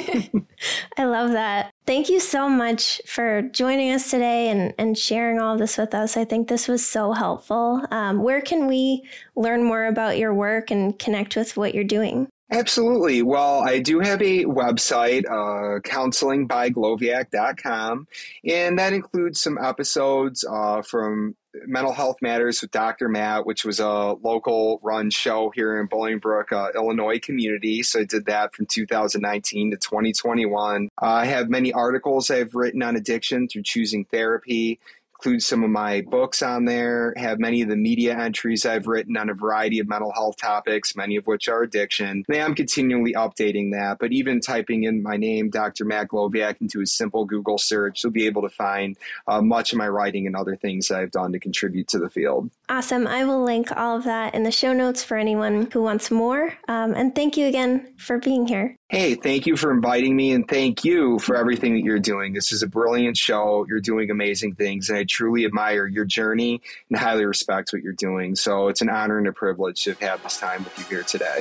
I 0.99 1.05
love 1.05 1.33
that. 1.33 1.73
Thank 1.87 2.09
you 2.09 2.21
so 2.21 2.49
much 2.49 3.03
for 3.07 3.43
joining 3.43 3.91
us 3.91 4.11
today 4.11 4.49
and, 4.49 4.73
and 4.79 4.97
sharing 4.97 5.41
all 5.41 5.59
this 5.59 5.77
with 5.77 5.95
us. 5.95 6.17
I 6.17 6.25
think 6.25 6.49
this 6.49 6.69
was 6.69 6.87
so 6.87 7.13
helpful. 7.13 7.83
Um, 7.91 8.23
where 8.23 8.41
can 8.41 8.67
we 8.67 9.03
learn 9.37 9.65
more 9.65 9.87
about 9.87 10.17
your 10.19 10.33
work 10.33 10.71
and 10.71 10.99
connect 10.99 11.37
with 11.37 11.57
what 11.57 11.75
you're 11.75 11.85
doing? 11.85 12.29
Absolutely. 12.51 13.23
Well, 13.23 13.67
I 13.67 13.79
do 13.81 14.01
have 14.01 14.21
a 14.23 14.45
website, 14.45 15.25
uh, 15.27 15.81
counselingbyglowiak.com, 15.81 18.07
and 18.45 18.79
that 18.79 18.93
includes 18.93 19.41
some 19.41 19.59
episodes 19.61 20.45
uh, 20.49 20.83
from 20.83 21.35
Mental 21.67 21.93
Health 21.93 22.17
Matters 22.21 22.61
with 22.61 22.71
Dr. 22.71 23.09
Matt, 23.09 23.47
which 23.47 23.65
was 23.65 23.81
a 23.81 24.15
local 24.23 24.81
run 24.83 25.11
show 25.11 25.51
here 25.55 25.81
in 25.81 25.89
Bolingbrook, 25.89 26.53
uh, 26.53 26.71
Illinois 26.75 27.19
community. 27.19 27.83
So 27.83 28.01
I 28.01 28.05
did 28.05 28.27
that 28.27 28.55
from 28.55 28.67
2019 28.67 29.71
to 29.71 29.77
2021. 29.77 30.89
Uh, 31.01 31.05
I 31.05 31.27
have 31.27 31.49
many 31.49 31.73
articles 31.73 32.31
I've 32.31 32.55
written 32.55 32.83
on 32.83 32.97
addiction 32.97 33.49
through 33.49 33.63
choosing 33.63 34.05
therapy 34.05 34.81
include 35.19 35.43
some 35.43 35.65
of 35.65 35.71
my 35.71 36.03
books 36.03 36.43
on 36.43 36.65
there, 36.65 37.15
have 37.17 37.39
many 37.39 37.63
of 37.63 37.69
the 37.69 37.77
media 37.77 38.19
entries 38.19 38.67
I've 38.67 38.87
written 38.87 39.17
on 39.17 39.31
a 39.31 39.35
variety 39.35 39.79
of 39.79 39.89
mental 39.89 40.13
health 40.13 40.37
topics, 40.37 40.97
many 40.97 41.17
of 41.17 41.27
which 41.27 41.49
are 41.49 41.63
addiction. 41.63 42.25
And 42.29 42.37
I'm 42.37 42.55
continually 42.55 43.15
updating 43.15 43.73
that, 43.73 43.99
but 44.01 44.13
even 44.13 44.41
typing 44.41 44.85
in 44.85 45.03
my 45.03 45.17
name, 45.17 45.51
Dr. 45.51 45.85
Matt 45.85 46.09
Glowiak, 46.09 46.61
into 46.61 46.81
a 46.81 46.87
simple 46.87 47.25
Google 47.25 47.59
search, 47.59 48.05
you'll 48.05 48.13
be 48.13 48.27
able 48.27 48.43
to 48.43 48.49
find 48.49 48.97
uh, 49.27 49.41
much 49.41 49.73
of 49.73 49.79
my 49.79 49.89
writing 49.89 50.27
and 50.27 50.37
other 50.37 50.57
things 50.57 50.91
I've 50.91 51.11
done 51.11 51.33
to 51.33 51.39
contribute 51.39 51.89
to 51.89 51.99
the 51.99 52.11
field. 52.11 52.51
Awesome. 52.69 53.07
I 53.07 53.25
will 53.25 53.43
link 53.43 53.75
all 53.77 53.97
of 53.97 54.05
that 54.05 54.35
in 54.35 54.43
the 54.43 54.51
show 54.51 54.73
notes 54.73 55.03
for 55.05 55.17
anyone 55.17 55.71
who 55.73 55.83
wants 55.83 56.11
more. 56.11 56.53
Um, 56.69 56.95
and 56.95 57.15
thank 57.15 57.37
you 57.37 57.47
again 57.47 57.95
for 57.97 58.19
being 58.19 58.47
here. 58.47 58.77
Hey, 58.95 59.17
thank 59.17 59.45
you 59.45 59.57
for 59.57 59.73
inviting 59.73 60.15
me 60.15 60.31
and 60.31 60.47
thank 60.47 60.85
you 60.85 61.19
for 61.19 61.35
everything 61.35 61.75
that 61.75 61.83
you're 61.83 61.99
doing. 61.99 62.33
This 62.33 62.53
is 62.53 62.63
a 62.63 62.69
brilliant 62.69 63.17
show. 63.17 63.67
You're 63.69 63.81
doing 63.81 64.09
amazing 64.09 64.55
things 64.55 64.89
and 64.89 64.97
I 64.97 65.03
truly 65.03 65.45
admire 65.45 65.89
your 65.89 66.05
journey 66.05 66.63
and 66.89 66.97
highly 66.97 67.25
respect 67.25 67.73
what 67.73 67.83
you're 67.83 67.93
doing. 67.93 68.37
So 68.37 68.69
it's 68.69 68.83
an 68.83 68.89
honor 68.89 69.19
and 69.19 69.27
a 69.27 69.33
privilege 69.33 69.83
to 69.83 69.95
have 69.95 70.23
this 70.23 70.39
time 70.39 70.63
with 70.63 70.79
you 70.79 70.85
here 70.85 71.03
today. 71.03 71.41